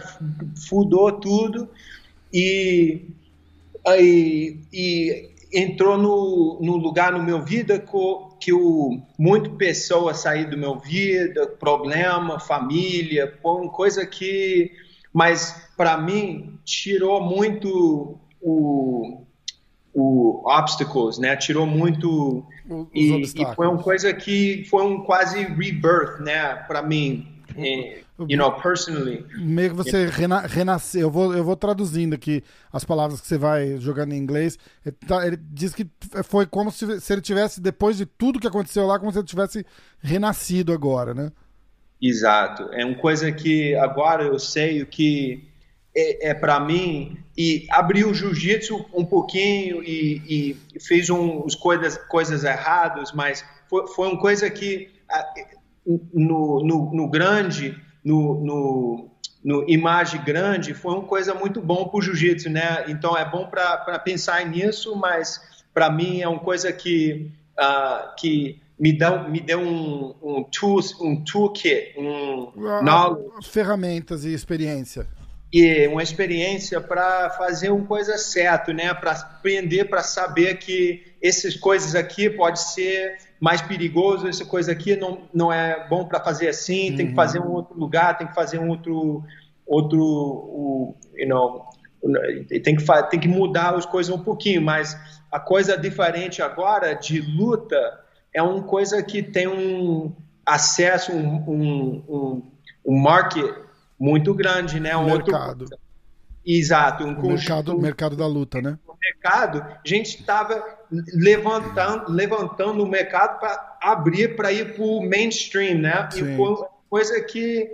fudou 0.69 1.11
tudo. 1.13 1.67
E, 2.31 3.07
e, 3.87 4.59
e 4.71 5.32
entrou 5.53 5.97
no, 5.97 6.59
no 6.61 6.77
lugar 6.77 7.11
no 7.11 7.23
meu 7.23 7.41
vida 7.43 7.79
que 8.39 8.51
o 8.51 8.99
muito 9.17 9.51
pessoa 9.51 10.13
sair 10.13 10.49
do 10.49 10.57
meu 10.57 10.79
vida, 10.79 11.47
problema, 11.47 12.39
família, 12.39 13.31
coisa 13.69 14.05
que, 14.05 14.71
mas 15.13 15.69
para 15.77 15.97
mim 15.97 16.59
tirou 16.65 17.21
muito 17.21 18.19
o, 18.41 19.21
o 19.93 20.41
obstacles, 20.45 21.17
né? 21.19 21.35
Tirou 21.35 21.65
muito 21.65 22.45
e, 22.93 23.21
e, 23.21 23.55
foi 23.55 23.67
uma 23.67 23.81
coisa 23.81 24.13
que 24.13 24.65
foi 24.69 24.83
um 24.83 25.03
quase 25.03 25.43
rebirth, 25.43 26.19
né? 26.19 26.55
Para 26.67 26.81
mim, 26.81 27.27
you 28.29 28.37
know, 28.37 28.51
personally. 28.51 29.25
Meio 29.37 29.71
que 29.71 29.75
você 29.75 30.05
rena 30.07 30.41
renasceu. 30.41 31.01
Eu 31.01 31.11
vou, 31.11 31.33
eu 31.35 31.43
vou 31.43 31.55
traduzindo 31.55 32.13
aqui 32.13 32.43
as 32.71 32.83
palavras 32.83 33.21
que 33.21 33.27
você 33.27 33.37
vai 33.37 33.77
jogando 33.77 34.13
em 34.13 34.17
inglês. 34.17 34.57
Ele, 34.85 34.95
tá, 35.07 35.25
ele 35.25 35.37
diz 35.37 35.73
que 35.73 35.89
foi 36.23 36.45
como 36.45 36.71
se, 36.71 36.99
se, 36.99 37.13
ele 37.13 37.21
tivesse, 37.21 37.61
depois 37.61 37.97
de 37.97 38.05
tudo 38.05 38.39
que 38.39 38.47
aconteceu 38.47 38.85
lá, 38.85 38.99
como 38.99 39.11
se 39.11 39.19
ele 39.19 39.27
tivesse 39.27 39.65
renascido 39.99 40.73
agora, 40.73 41.13
né? 41.13 41.31
Exato. 42.01 42.69
É 42.73 42.85
uma 42.85 42.97
coisa 42.97 43.31
que 43.31 43.75
agora 43.75 44.23
eu 44.23 44.37
sei 44.37 44.81
o 44.81 44.85
que 44.85 45.47
é, 45.95 46.29
é 46.29 46.33
para 46.33 46.59
mim 46.59 47.17
e 47.37 47.65
abriu 47.69 48.09
o 48.09 48.13
jiu-jitsu 48.13 48.85
um 48.93 49.05
pouquinho 49.05 49.83
e, 49.83 50.57
e 50.73 50.79
fez 50.79 51.09
uns 51.09 51.55
coisas, 51.55 51.97
coisas 52.09 52.43
erradas, 52.43 53.11
mas 53.11 53.45
foi, 53.69 53.87
foi 53.87 54.07
uma 54.07 54.19
coisa 54.19 54.49
que 54.49 54.89
no, 55.85 56.63
no, 56.63 56.93
no 56.93 57.09
grande, 57.09 57.79
no, 58.03 58.43
no, 58.43 59.09
no, 59.43 59.69
imagem 59.69 60.23
grande, 60.23 60.73
foi 60.73 60.93
uma 60.93 61.03
coisa 61.03 61.33
muito 61.33 61.61
bom 61.61 61.87
para 61.87 61.97
o 61.97 62.01
jiu-jitsu, 62.01 62.49
né? 62.49 62.85
Então 62.87 63.17
é 63.17 63.29
bom 63.29 63.47
para 63.47 63.99
pensar 63.99 64.45
nisso, 64.45 64.95
mas 64.95 65.41
para 65.73 65.89
mim 65.89 66.21
é 66.21 66.27
uma 66.27 66.39
coisa 66.39 66.71
que, 66.71 67.31
uh, 67.59 68.15
que 68.17 68.61
me 68.79 68.91
deu, 68.91 69.29
me 69.29 69.39
deu 69.39 69.59
um, 69.59 70.15
um, 70.21 70.43
tool, 70.43 70.79
um 71.01 71.23
toolkit, 71.23 71.93
um 71.97 72.51
ferramentas 73.41 74.25
e 74.25 74.33
experiência. 74.33 75.07
E 75.51 75.87
uma 75.87 76.01
experiência 76.01 76.81
para 76.81 77.29
fazer 77.29 77.69
uma 77.69 77.85
coisa 77.85 78.17
certa, 78.17 78.73
né? 78.73 78.91
Para 78.93 79.11
aprender, 79.11 79.85
para 79.85 80.01
saber 80.01 80.57
que 80.57 81.03
essas 81.21 81.55
coisas 81.55 81.93
aqui 81.93 82.27
pode 82.27 82.59
ser 82.59 83.17
mais 83.43 83.61
perigoso, 83.61 84.25
essa 84.25 84.45
coisa 84.45 84.71
aqui 84.71 84.95
não, 84.95 85.23
não 85.33 85.51
é 85.51 85.85
bom 85.89 86.05
para 86.05 86.17
fazer 86.23 86.47
assim, 86.47 86.91
uhum. 86.91 86.95
tem 86.95 87.07
que 87.07 87.13
fazer 87.13 87.41
um 87.41 87.51
outro 87.51 87.77
lugar, 87.77 88.17
tem 88.17 88.25
que 88.25 88.33
fazer 88.33 88.57
um 88.57 88.69
outro 88.69 89.21
outro, 89.65 89.99
o, 89.99 90.95
you 91.13 91.27
know, 91.27 91.65
tem 92.47 92.73
que 92.77 93.09
tem 93.09 93.19
que 93.19 93.27
mudar 93.27 93.75
as 93.75 93.85
coisas 93.85 94.15
um 94.15 94.23
pouquinho, 94.23 94.61
mas 94.61 94.97
a 95.29 95.41
coisa 95.41 95.77
diferente 95.77 96.41
agora 96.41 96.93
de 96.93 97.19
luta 97.19 97.75
é 98.33 98.41
uma 98.41 98.63
coisa 98.63 99.03
que 99.03 99.21
tem 99.21 99.45
um 99.45 100.15
acesso, 100.45 101.11
um, 101.11 101.43
um, 101.45 102.03
um, 102.07 102.51
um 102.85 102.97
market 102.97 103.53
muito 103.99 104.33
grande, 104.33 104.79
né? 104.79 104.95
Um 104.95 105.07
mercado. 105.07 105.63
Outro... 105.63 105.77
Exato. 106.45 107.03
Um 107.03 107.27
mercado, 107.27 107.77
mercado 107.77 108.15
da 108.15 108.25
luta, 108.25 108.61
né? 108.61 108.79
Mercado, 109.03 109.61
a 109.61 109.87
gente 109.87 110.17
estava 110.19 110.63
levantando, 111.13 112.11
levantando 112.11 112.83
o 112.83 112.87
mercado 112.87 113.39
para 113.39 113.77
abrir 113.81 114.35
para 114.35 114.51
ir 114.51 114.73
para 114.73 114.83
o 114.83 115.01
mainstream, 115.01 115.79
né? 115.79 116.07
Sim. 116.09 116.33
E 116.33 116.37
coisa 116.89 117.21
que 117.21 117.69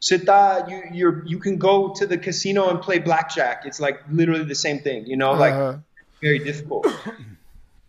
você 0.00 0.18
tá, 0.18 0.66
you, 0.68 0.82
you're, 0.92 1.22
you 1.26 1.38
can 1.38 1.56
go 1.56 1.90
to 1.94 2.06
the 2.06 2.18
casino 2.18 2.68
and 2.68 2.78
play 2.78 2.98
blackjack. 2.98 3.66
It's 3.66 3.80
like 3.80 4.00
literally 4.10 4.44
the 4.44 4.54
same 4.54 4.78
thing, 4.78 5.04
you 5.06 5.16
know, 5.16 5.32
uh 5.32 5.38
-huh. 5.38 5.72
like 5.72 5.80
very 6.20 6.38
difficult, 6.38 6.86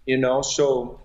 you 0.08 0.18
know, 0.18 0.42
so 0.42 1.00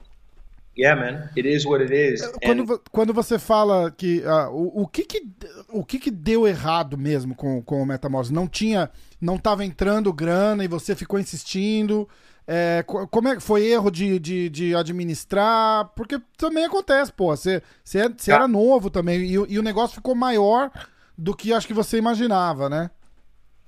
yeah, 0.77 0.99
man, 0.99 1.29
it 1.37 1.49
is 1.49 1.67
what 1.67 1.83
it 1.83 1.93
is. 1.93 2.23
Quando, 2.43 2.75
And... 2.75 2.79
quando 2.91 3.15
você 3.15 3.39
fala 3.39 3.91
que 3.91 4.21
uh, 4.21 4.51
o, 4.51 4.83
o, 4.83 4.89
que 4.89 5.05
que 5.05 5.27
o 5.69 5.85
que 5.85 5.99
que 5.99 6.11
deu 6.11 6.47
errado 6.47 6.97
mesmo 6.97 7.35
com, 7.35 7.63
com 7.63 7.83
o 7.83 7.87
Metamorph? 7.87 8.31
Não 8.31 8.47
tinha, 8.47 8.91
não 9.21 9.37
estava 9.37 9.65
entrando 9.65 10.13
grana 10.13 10.65
e 10.65 10.69
você 10.69 10.95
ficou 10.95 11.19
insistindo. 11.19 12.09
É, 12.53 12.83
como 12.85 13.29
é 13.29 13.37
que 13.37 13.43
foi 13.43 13.65
erro 13.65 13.93
de, 13.93 14.19
de, 14.19 14.49
de, 14.49 14.75
administrar? 14.75 15.89
Porque 15.95 16.21
também 16.37 16.65
acontece, 16.65 17.13
pô. 17.13 17.27
Você, 17.27 17.63
você, 17.85 18.09
você 18.09 18.33
era 18.33 18.49
novo 18.49 18.91
também 18.91 19.21
e, 19.21 19.33
e 19.35 19.59
o 19.59 19.63
negócio 19.63 19.95
ficou 19.95 20.17
maior 20.17 20.71
do 21.17 21.37
que 21.37 21.53
acho 21.53 21.67
que 21.67 21.75
você 21.75 21.97
imaginava, 21.99 22.69
né? 22.69 22.91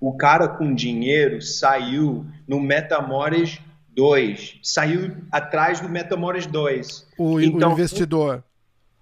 O 0.01 0.17
cara 0.17 0.49
com 0.49 0.75
dinheiro 0.75 1.41
saiu 1.41 2.27
no 2.49 2.59
Metamores 2.59 3.61
2. 3.95 4.61
Saiu 4.63 5.17
atrás 5.31 5.81
do 5.81 5.89
Metamores 5.89 6.47
2. 6.47 7.09
O, 7.19 7.41
então, 7.41 7.71
o 7.71 7.73
investidor. 7.73 8.43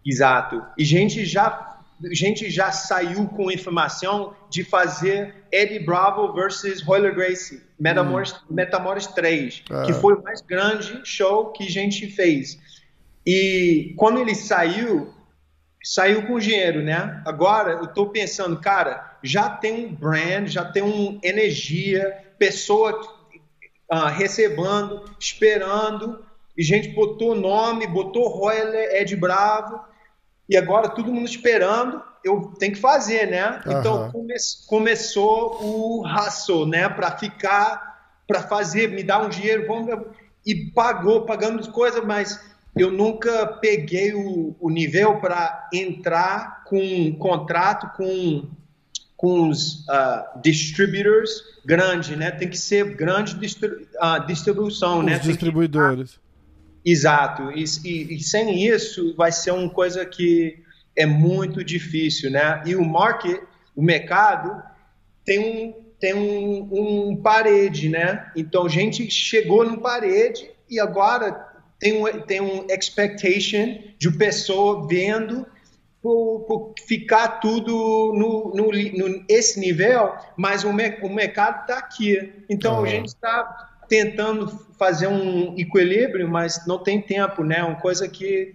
Exato. 0.05 0.63
E 0.77 0.85
gente 0.85 1.25
já 1.25 1.71
gente 2.13 2.49
já 2.49 2.73
saiu 2.73 3.27
com 3.29 3.51
informação 3.51 4.35
de 4.49 4.65
fazer 4.65 5.35
Eddie 5.53 5.81
Bravo 5.81 6.33
versus 6.33 6.83
Royler 6.83 7.15
Gracie, 7.15 7.63
Metamores, 7.79 8.33
hum. 8.33 8.55
Metamores 8.55 9.07
3, 9.09 9.65
ah. 9.71 9.83
que 9.83 9.93
foi 9.93 10.15
o 10.15 10.23
mais 10.23 10.41
grande 10.41 11.01
show 11.05 11.53
que 11.53 11.65
a 11.65 11.71
gente 11.71 12.07
fez. 12.07 12.59
E 13.27 13.93
quando 13.97 14.19
ele 14.19 14.35
saiu, 14.35 15.13
saiu 15.83 16.27
com 16.27 16.39
dinheiro, 16.39 16.83
né? 16.83 17.23
Agora 17.27 17.73
eu 17.73 17.85
estou 17.85 18.09
pensando, 18.09 18.59
cara, 18.59 19.19
já 19.23 19.51
tem 19.51 19.87
um 19.87 19.95
brand, 19.95 20.49
já 20.49 20.65
tem 20.65 20.83
uma 20.83 21.19
energia, 21.23 22.17
pessoa 22.39 23.20
uh, 23.93 24.07
recebendo, 24.07 25.05
esperando, 25.19 26.25
e 26.57 26.63
gente 26.63 26.89
botou 26.91 27.35
nome, 27.35 27.87
botou 27.87 28.29
Royler, 28.29 28.95
Ed 28.97 29.17
Bravo, 29.17 29.81
e 30.49 30.57
agora 30.57 30.89
todo 30.89 31.13
mundo 31.13 31.29
esperando, 31.29 32.03
eu 32.25 32.53
tenho 32.59 32.75
que 32.75 32.81
fazer, 32.81 33.27
né? 33.31 33.61
Uhum. 33.65 33.79
Então 33.79 34.11
come 34.11 34.35
começou 34.67 35.63
o 35.63 36.05
hustle, 36.07 36.67
né? 36.67 36.89
Para 36.89 37.17
ficar, 37.17 38.19
para 38.27 38.43
fazer, 38.43 38.91
me 38.91 39.03
dar 39.03 39.23
um 39.23 39.29
dinheiro, 39.29 39.67
vamos, 39.67 40.07
e 40.45 40.55
pagou, 40.73 41.25
pagando 41.25 41.71
coisas, 41.71 42.05
mas 42.05 42.41
eu 42.77 42.91
nunca 42.91 43.47
peguei 43.47 44.13
o, 44.15 44.55
o 44.61 44.71
nível 44.71 45.21
para 45.21 45.69
entrar 45.73 46.65
com 46.65 46.79
um 46.79 47.13
contrato 47.13 47.91
com 47.97 48.49
com 49.21 49.51
os 49.51 49.81
uh, 49.81 50.41
distributors 50.43 51.43
grande, 51.63 52.17
né? 52.17 52.31
Tem 52.31 52.49
que 52.49 52.57
ser 52.57 52.95
grande 52.95 53.35
distri 53.35 53.69
uh, 53.69 54.27
distribuição, 54.27 55.01
os 55.01 55.05
né? 55.05 55.19
distribuidores. 55.19 56.13
Que... 56.83 56.91
Exato. 56.91 57.53
E, 57.53 57.63
e, 57.85 58.15
e, 58.15 58.23
sem 58.23 58.67
isso 58.67 59.15
vai 59.15 59.31
ser 59.31 59.51
uma 59.51 59.69
coisa 59.69 60.07
que 60.07 60.61
é 60.97 61.05
muito 61.05 61.63
difícil, 61.63 62.31
né? 62.31 62.63
E 62.65 62.75
o 62.75 62.83
market, 62.83 63.43
o 63.77 63.83
mercado 63.83 64.63
tem 65.23 65.39
um 65.39 65.75
tem 66.01 66.15
um, 66.15 67.11
um 67.11 67.17
parede, 67.17 67.91
né? 67.91 68.33
Então 68.35 68.65
a 68.65 68.71
gente 68.71 69.11
chegou 69.11 69.67
no 69.67 69.83
parede 69.83 70.51
e 70.67 70.81
agora 70.81 71.47
tem 71.79 71.93
um 71.93 72.21
tem 72.23 72.41
um 72.41 72.65
expectation 72.71 73.81
de 73.99 74.11
pessoa 74.13 74.89
vendo 74.89 75.47
por, 76.03 76.41
por 76.47 76.75
ficar 76.87 77.41
tudo 77.41 77.73
no, 78.15 78.53
no, 78.55 78.71
no, 78.71 79.25
esse 79.29 79.61
nível, 79.61 80.15
mas 80.37 80.65
o, 80.65 80.73
me, 80.73 80.89
o 81.03 81.09
mercado 81.09 81.63
está 81.63 81.79
aqui. 81.79 82.33
Então 82.49 82.79
uhum. 82.79 82.85
a 82.85 82.89
gente 82.89 83.09
está 83.09 83.69
tentando 83.89 84.49
fazer 84.79 85.09
um 85.09 85.55
equilíbrio, 85.59 86.29
mas 86.29 86.67
não 86.67 86.79
tem 86.79 87.01
tempo, 87.03 87.43
né? 87.43 87.63
Uma 87.63 87.77
coisa 87.77 88.09
que 88.09 88.55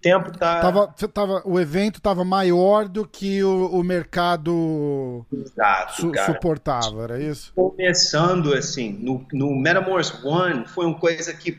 tempo 0.00 0.30
tá. 0.36 0.60
Tava, 0.60 0.94
tava, 1.12 1.42
o 1.44 1.58
evento 1.58 1.96
estava 1.96 2.24
maior 2.24 2.88
do 2.88 3.06
que 3.06 3.42
o, 3.42 3.66
o 3.66 3.82
mercado 3.82 5.26
Exato, 5.32 5.94
su, 5.94 6.12
suportava, 6.24 7.04
era 7.04 7.20
isso? 7.20 7.52
Começando 7.54 8.54
assim, 8.54 8.92
no, 8.92 9.26
no 9.32 9.54
Metamorph 9.54 10.24
One 10.24 10.66
foi 10.66 10.86
uma 10.86 10.98
coisa 10.98 11.32
que. 11.34 11.58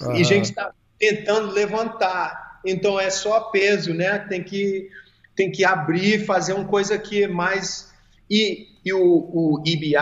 Uhum. 0.00 0.16
E 0.16 0.20
a 0.20 0.24
gente 0.24 0.44
está 0.46 0.72
tentando 0.98 1.52
levantar 1.52 2.45
então 2.66 2.98
é 2.98 3.10
só 3.10 3.40
peso, 3.40 3.94
né? 3.94 4.18
Tem 4.18 4.42
que, 4.42 4.88
tem 5.34 5.50
que 5.50 5.64
abrir, 5.64 6.24
fazer 6.24 6.52
uma 6.52 6.64
coisa 6.64 6.98
que 6.98 7.24
é 7.24 7.28
mais. 7.28 7.92
E, 8.28 8.66
e 8.84 8.92
o, 8.92 9.00
o 9.00 9.62
EBI, 9.64 9.96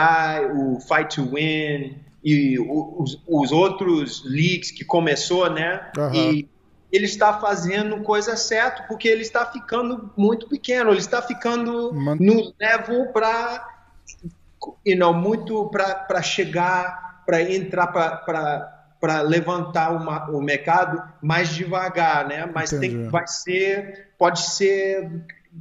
o 0.56 0.80
Fight 0.80 1.16
to 1.16 1.30
Win, 1.34 1.96
e 2.24 2.58
os, 2.58 3.22
os 3.28 3.52
outros 3.52 4.22
leagues 4.24 4.70
que 4.70 4.84
começou, 4.84 5.50
né? 5.50 5.90
Uhum. 5.96 6.14
E 6.14 6.48
ele 6.90 7.04
está 7.04 7.38
fazendo 7.40 8.00
coisa 8.02 8.36
certa, 8.36 8.84
porque 8.84 9.08
ele 9.08 9.22
está 9.22 9.44
ficando 9.44 10.10
muito 10.16 10.48
pequeno, 10.48 10.90
ele 10.90 10.98
está 10.98 11.20
ficando 11.20 11.92
Man... 11.92 12.16
no 12.18 12.54
level 12.58 13.08
para 13.12 13.68
you 14.86 14.96
know, 14.96 15.12
muito 15.12 15.70
para 15.70 16.22
chegar, 16.22 17.22
para 17.26 17.42
entrar 17.42 17.88
para 17.88 18.73
para 19.04 19.20
levantar 19.20 19.90
uma, 19.90 20.30
o 20.30 20.40
mercado 20.40 21.02
mais 21.20 21.50
devagar, 21.50 22.26
né? 22.26 22.46
Mas 22.46 22.70
tem, 22.70 23.06
vai 23.10 23.26
ser, 23.26 24.08
pode 24.16 24.40
ser, 24.40 25.10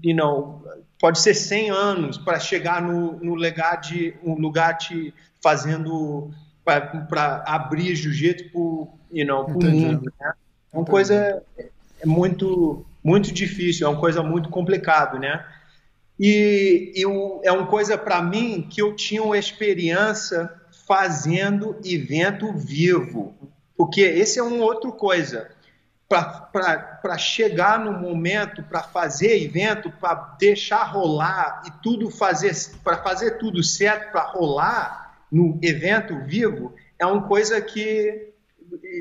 you 0.02 0.16
know, 0.16 0.66
pode 0.98 1.20
ser 1.20 1.34
100 1.34 1.70
anos 1.70 2.18
para 2.18 2.40
chegar 2.40 2.82
no, 2.82 3.20
no 3.20 3.36
lugar 3.36 3.82
de 3.82 4.16
um 4.24 4.36
lugar 4.36 4.78
te 4.78 5.14
fazendo 5.42 6.32
para 6.64 7.44
abrir 7.46 7.94
jiu-jitsu 7.98 8.50
para 8.50 9.20
you 9.20 9.28
know, 9.28 9.46
o 9.46 9.62
mundo, 9.62 10.10
né? 10.18 10.34
É 10.72 10.78
uma 10.78 10.86
coisa 10.86 11.44
é 12.00 12.06
muito 12.06 12.86
muito 13.04 13.34
difícil, 13.34 13.86
é 13.86 13.90
uma 13.90 14.00
coisa 14.00 14.24
muito 14.24 14.48
complicado, 14.48 15.20
né? 15.20 15.46
E, 16.18 16.94
e 16.96 17.04
é 17.46 17.52
uma 17.52 17.68
coisa 17.68 17.98
para 17.98 18.22
mim 18.22 18.66
que 18.70 18.82
eu 18.82 18.96
tinha 18.96 19.22
uma 19.22 19.38
experiência 19.38 20.50
fazendo 20.88 21.80
evento 21.84 22.54
vivo, 22.54 23.36
porque 23.78 24.02
esse 24.02 24.40
é 24.40 24.44
uma 24.44 24.64
outra 24.64 24.92
coisa. 24.92 25.50
Para 26.08 27.18
chegar 27.18 27.80
no 27.80 27.94
momento, 27.94 28.62
para 28.64 28.84
fazer 28.84 29.44
evento, 29.44 29.92
para 30.00 30.36
deixar 30.40 30.84
rolar 30.84 31.64
e 31.66 31.72
tudo 31.82 32.12
fazer, 32.12 32.54
para 32.84 33.02
fazer 33.02 33.40
tudo 33.40 33.64
certo, 33.64 34.12
para 34.12 34.22
rolar 34.22 35.18
no 35.32 35.58
evento 35.64 36.20
vivo, 36.26 36.76
é 37.00 37.06
uma 37.06 37.24
coisa 37.24 37.60
que 37.60 38.32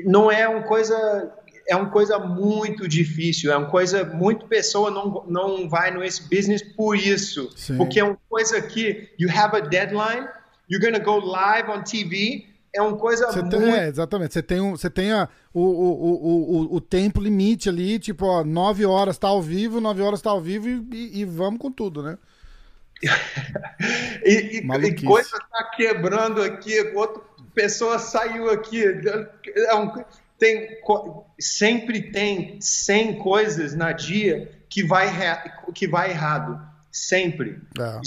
não 0.05 0.31
é 0.31 0.47
uma 0.47 0.63
coisa 0.63 1.31
é 1.67 1.75
uma 1.75 1.89
coisa 1.89 2.19
muito 2.19 2.87
difícil, 2.87 3.51
é 3.51 3.57
uma 3.57 3.69
coisa 3.69 4.03
muito 4.03 4.47
pessoa 4.47 4.91
não 4.91 5.23
não 5.27 5.69
vai 5.69 5.91
no 5.91 6.03
esse 6.03 6.23
business 6.23 6.61
por 6.61 6.97
isso, 6.97 7.51
Sim. 7.55 7.77
porque 7.77 7.99
é 7.99 8.03
uma 8.03 8.17
coisa 8.29 8.61
que 8.61 9.09
you 9.19 9.29
have 9.29 9.55
a 9.55 9.59
deadline, 9.59 10.27
you're 10.69 10.83
gonna 10.83 11.03
go 11.03 11.17
live 11.19 11.69
on 11.69 11.83
TV, 11.83 12.45
é 12.73 12.81
uma 12.81 12.97
coisa 12.97 13.27
você 13.27 13.41
muito... 13.41 13.57
Tem, 13.57 13.71
é, 13.71 13.87
exatamente, 13.87 14.33
você 14.33 14.41
tem, 14.41 14.59
um, 14.59 14.71
você 14.71 14.89
tem 14.89 15.11
a, 15.11 15.29
o, 15.53 15.61
o, 15.61 15.93
o, 15.93 16.73
o, 16.73 16.75
o 16.75 16.81
tempo 16.81 17.21
limite 17.21 17.69
ali, 17.69 17.99
tipo, 17.99 18.25
ó, 18.25 18.43
9 18.43 18.85
horas 18.85 19.17
tá 19.17 19.27
ao 19.27 19.41
vivo, 19.41 19.79
9 19.79 20.01
horas 20.01 20.21
tá 20.21 20.31
ao 20.31 20.41
vivo 20.41 20.67
e, 20.67 20.87
e, 20.91 21.21
e 21.21 21.25
vamos 21.25 21.59
com 21.59 21.71
tudo, 21.71 22.01
né? 22.01 22.17
e, 24.25 24.59
e, 24.59 24.87
e, 24.87 25.05
coisa 25.05 25.37
tá 25.51 25.71
quebrando 25.75 26.41
aqui, 26.41 26.79
outra 26.95 27.21
pessoa 27.53 27.99
saiu 27.99 28.49
aqui. 28.49 28.83
É 29.55 29.75
um, 29.75 29.91
tem, 30.37 30.79
sempre 31.39 32.11
tem 32.11 32.59
100 32.59 33.19
coisas 33.19 33.73
na 33.73 33.91
dia 33.91 34.51
que 34.69 34.83
vai, 34.83 35.09
que 35.73 35.87
vai 35.87 36.09
errado. 36.09 36.59
Sempre. 36.91 37.61
É. 37.79 37.99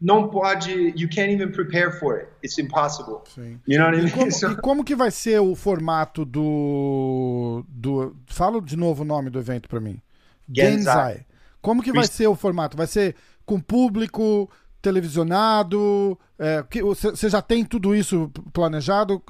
Não 0.00 0.28
pode, 0.28 0.94
you 0.96 1.08
can't 1.08 1.30
even 1.30 1.52
prepare 1.52 1.92
for 1.92 2.16
it. 2.16 2.28
It's 2.42 2.58
impossible. 2.58 3.22
Sim. 3.34 3.60
You 3.66 3.78
know 3.78 3.86
what 3.86 3.98
I 3.98 4.02
mean? 4.02 4.08
E 4.08 4.12
como, 4.12 4.30
e 4.52 4.56
como 4.62 4.84
que 4.84 4.96
vai 4.96 5.10
ser 5.10 5.40
o 5.40 5.54
formato 5.54 6.24
do, 6.24 7.64
do. 7.68 8.16
Fala 8.26 8.60
de 8.62 8.76
novo 8.76 9.02
o 9.02 9.04
nome 9.04 9.28
do 9.28 9.38
evento 9.38 9.68
para 9.68 9.78
mim. 9.78 10.00
Genzai. 10.48 10.72
Genzai. 10.76 11.26
Como 11.60 11.82
que 11.82 11.92
vai 11.92 12.06
ser 12.06 12.26
o 12.26 12.34
formato? 12.34 12.76
Vai 12.76 12.86
ser 12.86 13.14
com 13.44 13.60
público, 13.60 14.50
televisionado? 14.80 16.18
É, 16.38 16.64
você 16.82 17.28
já 17.28 17.42
tem 17.42 17.64
tudo 17.64 17.94
isso 17.94 18.30
planejado? 18.52 19.22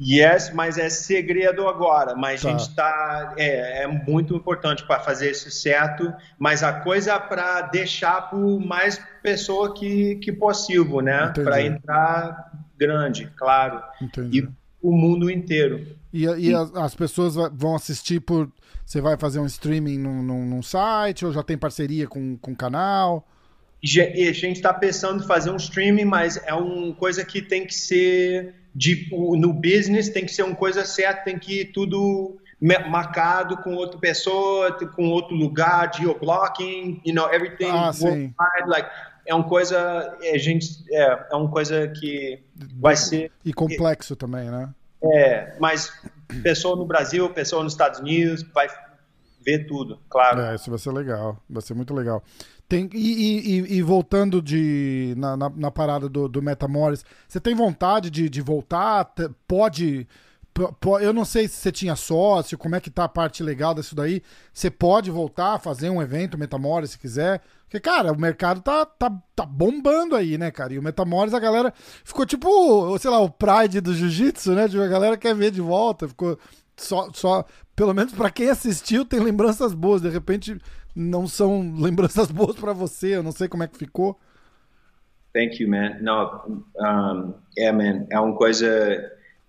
Yes, 0.00 0.50
mas 0.52 0.76
é 0.76 0.88
segredo 0.90 1.68
agora. 1.68 2.16
Mas 2.16 2.42
tá. 2.42 2.48
a 2.48 2.50
gente 2.50 2.68
está. 2.68 3.34
É, 3.36 3.84
é, 3.84 3.86
muito 3.86 4.34
importante 4.34 4.84
para 4.84 5.00
fazer 5.00 5.30
isso 5.30 5.50
certo. 5.50 6.12
Mas 6.38 6.62
a 6.62 6.72
coisa 6.80 7.12
é 7.12 7.18
para 7.18 7.62
deixar 7.62 8.22
para 8.22 8.38
mais 8.38 9.00
pessoa 9.22 9.72
que, 9.72 10.16
que 10.16 10.32
possível, 10.32 11.00
né? 11.00 11.32
Para 11.32 11.62
entrar 11.62 12.52
grande, 12.76 13.30
claro. 13.36 13.82
Entendi. 14.02 14.40
E 14.40 14.48
o 14.82 14.92
mundo 14.92 15.30
inteiro. 15.30 15.86
E, 16.12 16.26
e, 16.26 16.50
e... 16.50 16.54
As, 16.54 16.74
as, 16.74 16.94
pessoas 16.94 17.34
vão 17.52 17.76
assistir 17.76 18.20
por. 18.20 18.50
Você 18.84 19.00
vai 19.00 19.16
fazer 19.16 19.38
um 19.38 19.46
streaming 19.46 19.98
num, 19.98 20.22
num, 20.22 20.44
num 20.44 20.62
site 20.62 21.24
ou 21.24 21.32
já 21.32 21.42
tem 21.42 21.56
parceria 21.56 22.06
com 22.06 22.36
o 22.42 22.56
canal? 22.56 23.26
E 23.82 24.28
a 24.28 24.32
gente 24.32 24.56
está 24.56 24.72
pensando 24.72 25.22
em 25.22 25.26
fazer 25.26 25.50
um 25.50 25.56
streaming, 25.56 26.06
mas 26.06 26.38
é 26.46 26.54
uma 26.54 26.94
coisa 26.94 27.22
que 27.22 27.42
tem 27.42 27.66
que 27.66 27.74
ser 27.74 28.54
de, 28.74 29.08
no 29.10 29.52
business, 29.52 30.08
tem 30.08 30.24
que 30.24 30.32
ser 30.32 30.42
uma 30.42 30.56
coisa 30.56 30.84
certa, 30.84 31.24
tem 31.24 31.38
que 31.38 31.60
ir 31.60 31.64
tudo 31.66 32.38
marcado 32.60 33.58
com 33.58 33.74
outra 33.74 33.98
pessoa, 33.98 34.72
com 34.94 35.08
outro 35.10 35.34
lugar, 35.34 35.92
geoblocking, 35.94 37.00
you 37.04 37.14
know, 37.14 37.32
everything 37.32 37.70
ah, 37.70 37.92
worldwide, 38.00 38.68
like 38.68 38.88
é 39.26 39.34
uma 39.34 39.44
coisa, 39.44 40.16
a 40.20 40.38
gente 40.38 40.84
é, 40.90 41.26
é 41.30 41.36
uma 41.36 41.50
coisa 41.50 41.88
que 41.88 42.42
vai 42.78 42.96
ser 42.96 43.32
e 43.44 43.52
complexo 43.52 44.14
também, 44.14 44.50
né? 44.50 44.68
É, 45.02 45.54
mas 45.58 45.92
pessoa 46.42 46.76
no 46.76 46.86
Brasil, 46.86 47.28
pessoa 47.30 47.62
nos 47.62 47.72
Estados 47.72 48.00
Unidos 48.00 48.42
vai 48.54 48.68
ver 49.44 49.66
tudo, 49.66 49.98
claro. 50.08 50.40
É, 50.40 50.54
isso 50.54 50.70
vai 50.70 50.78
ser 50.78 50.92
legal, 50.92 51.38
vai 51.48 51.62
ser 51.62 51.74
muito 51.74 51.94
legal. 51.94 52.22
Tem, 52.74 52.90
e, 52.92 53.60
e, 53.60 53.76
e, 53.76 53.82
voltando 53.82 54.42
de, 54.42 55.14
na, 55.16 55.36
na, 55.36 55.48
na 55.48 55.70
parada 55.70 56.08
do, 56.08 56.28
do 56.28 56.42
você 57.28 57.38
tem 57.38 57.54
vontade 57.54 58.10
de, 58.10 58.28
de 58.28 58.40
voltar? 58.40 59.14
Pode, 59.46 60.08
Eu 61.00 61.12
não 61.12 61.24
sei 61.24 61.46
se 61.46 61.54
você 61.54 61.70
tinha 61.70 61.94
sócio, 61.94 62.58
como 62.58 62.74
é 62.74 62.80
que 62.80 62.90
tá 62.90 63.04
a 63.04 63.08
parte 63.08 63.44
legal 63.44 63.74
disso 63.74 63.94
daí. 63.94 64.20
Você 64.52 64.72
pode 64.72 65.08
voltar 65.08 65.54
a 65.54 65.58
fazer 65.60 65.88
um 65.88 66.02
evento 66.02 66.36
Metamores 66.36 66.90
se 66.90 66.98
quiser. 66.98 67.40
Porque, 67.62 67.78
cara, 67.78 68.12
o 68.12 68.20
mercado 68.20 68.60
tá, 68.60 68.84
tá, 68.84 69.08
tá 69.36 69.46
bombando 69.46 70.16
aí, 70.16 70.36
né, 70.36 70.50
cara? 70.50 70.74
E 70.74 70.78
o 70.78 70.82
Metamores, 70.82 71.32
a 71.32 71.38
galera 71.38 71.72
ficou 72.02 72.26
tipo, 72.26 72.98
sei 72.98 73.08
lá, 73.08 73.20
o 73.20 73.30
Pride 73.30 73.80
do 73.80 73.94
Jiu-Jitsu, 73.94 74.52
né? 74.52 74.68
Tipo, 74.68 74.82
a 74.82 74.88
galera 74.88 75.16
quer 75.16 75.32
ver 75.36 75.52
de 75.52 75.60
volta. 75.60 76.08
Ficou 76.08 76.36
só, 76.76 77.10
só 77.12 77.44
pelo 77.74 77.94
menos 77.94 78.12
para 78.12 78.30
quem 78.30 78.50
assistiu, 78.50 79.04
tem 79.04 79.20
lembranças 79.20 79.74
boas. 79.74 80.02
De 80.02 80.08
repente, 80.08 80.58
não 80.94 81.26
são 81.26 81.74
lembranças 81.78 82.30
boas 82.30 82.56
para 82.56 82.72
você. 82.72 83.16
Eu 83.16 83.22
não 83.22 83.32
sei 83.32 83.48
como 83.48 83.62
é 83.62 83.68
que 83.68 83.78
ficou. 83.78 84.18
Thank 85.32 85.60
you, 85.60 85.68
man. 85.68 85.96
Não, 86.00 86.62
um, 86.76 87.34
é, 87.58 87.72
man, 87.72 88.06
é 88.08 88.20
uma 88.20 88.36
coisa, 88.36 88.68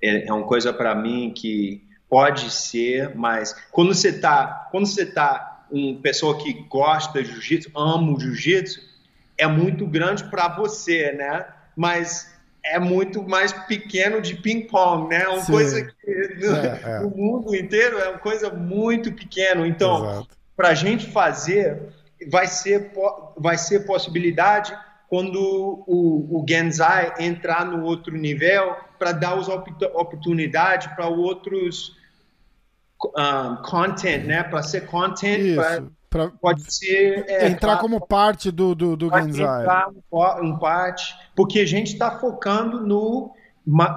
é, 0.02 0.28
é 0.28 0.34
uma 0.34 0.48
coisa 0.48 0.74
para 0.74 0.96
mim 0.96 1.32
que 1.36 1.84
pode 2.10 2.50
ser, 2.52 3.16
mas 3.16 3.54
quando 3.72 3.94
você 3.94 4.20
tá, 4.20 4.68
quando 4.72 4.88
você 4.88 5.06
tá 5.06 5.66
uma 5.70 6.00
pessoa 6.02 6.38
que 6.38 6.54
gosta 6.70 7.22
de 7.22 7.30
jiu-jitsu, 7.30 7.72
ama 7.76 8.14
o 8.14 8.20
jiu-jitsu, 8.20 8.82
é 9.38 9.48
muito 9.48 9.86
grande 9.86 10.24
para 10.26 10.48
você, 10.48 11.12
né? 11.12 11.46
Mas 11.76 12.35
é 12.66 12.80
muito 12.80 13.24
mais 13.24 13.54
pequeno 13.54 14.22
de 14.22 14.36
ping-pong, 14.36 15.10
né? 15.10 15.24
É 15.24 15.28
uma 15.30 15.44
Sim. 15.44 15.52
coisa 15.52 15.82
que 15.84 16.36
no, 16.40 16.56
é, 16.56 16.82
é. 16.84 17.00
no, 17.00 17.10
mundo 17.10 17.56
inteiro 17.56 17.98
é 18.00 18.10
uma 18.10 18.20
coisa 18.20 18.50
muito 18.50 19.12
pequena. 19.12 19.68
Então, 19.68 20.26
para 20.56 20.70
a 20.70 20.74
gente 20.74 21.10
fazer, 21.12 21.82
vai 22.30 22.48
ser, 22.48 22.92
vai 23.38 23.58
ser 23.58 23.86
possibilidade 23.86 24.76
quando 25.08 25.40
o, 25.88 26.42
o 26.42 26.46
Genzai 26.48 27.14
entrar 27.20 27.66
no 27.66 27.84
outro 27.84 28.16
nível 28.16 28.76
para 28.98 29.12
dar 29.12 29.38
as 29.38 29.48
oportunidades 29.48 30.88
para 30.96 31.08
outros 31.08 31.96
um, 33.04 33.56
content, 33.58 34.26
né? 34.26 34.44
Para 34.44 34.64
ser 34.64 34.88
content, 34.88 35.56
pra, 36.16 36.30
pode 36.30 36.74
ser 36.74 37.26
é, 37.28 37.48
entrar 37.48 37.74
claro, 37.74 37.82
como 37.82 38.08
parte 38.08 38.50
do 38.50 38.74
do, 38.74 38.96
do 38.96 39.10
Genzai. 39.10 39.64
Entrar 39.64 39.90
parte, 40.60 41.14
porque 41.36 41.60
a 41.60 41.66
gente 41.66 41.92
está 41.94 42.18
focando 42.20 42.80
no 42.80 43.34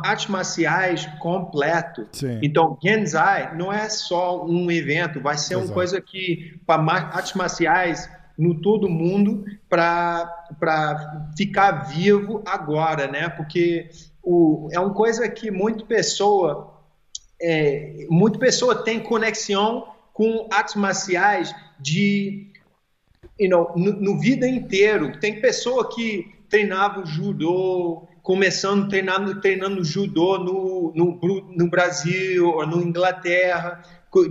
artes 0.03 0.27
marciais 0.27 1.07
completo. 1.21 2.09
Sim. 2.13 2.41
Então, 2.43 2.77
Genzai 2.83 3.57
não 3.57 3.73
é 3.73 3.89
só 3.89 4.45
um 4.45 4.71
evento, 4.71 5.21
vai 5.21 5.37
ser 5.37 5.55
Exato. 5.55 5.69
uma 5.69 5.75
coisa 5.75 6.01
que 6.01 6.61
para 6.67 6.83
artes 6.83 7.35
marciais 7.35 8.11
no 8.37 8.61
todo 8.61 8.89
mundo 8.89 9.45
para 9.69 10.47
ficar 11.37 11.89
vivo 11.89 12.43
agora, 12.47 13.07
né? 13.07 13.29
Porque 13.29 13.91
o, 14.23 14.69
é 14.73 14.81
uma 14.81 14.95
coisa 14.95 15.29
que 15.29 15.51
muita 15.51 15.85
pessoa 15.85 16.75
é, 17.41 18.07
muita 18.11 18.39
pessoa 18.39 18.83
tem 18.83 18.99
conexão 18.99 19.87
com 20.19 20.49
artes 20.51 20.75
marciais 20.75 21.55
de 21.79 22.51
you 23.39 23.49
know, 23.49 23.73
no, 23.77 23.93
no 23.93 24.19
vida 24.19 24.49
inteiro. 24.49 25.17
Tem 25.21 25.41
pessoa 25.41 25.89
que 25.89 26.27
treinava 26.49 27.07
judô, 27.07 28.09
começando 28.21 28.89
treinando, 28.89 29.41
treinando 29.41 29.85
judô 29.85 30.37
no, 30.39 30.93
no, 30.93 31.53
no 31.57 31.71
Brasil 31.71 32.49
ou 32.49 32.67
no 32.67 32.83
Inglaterra, 32.83 33.81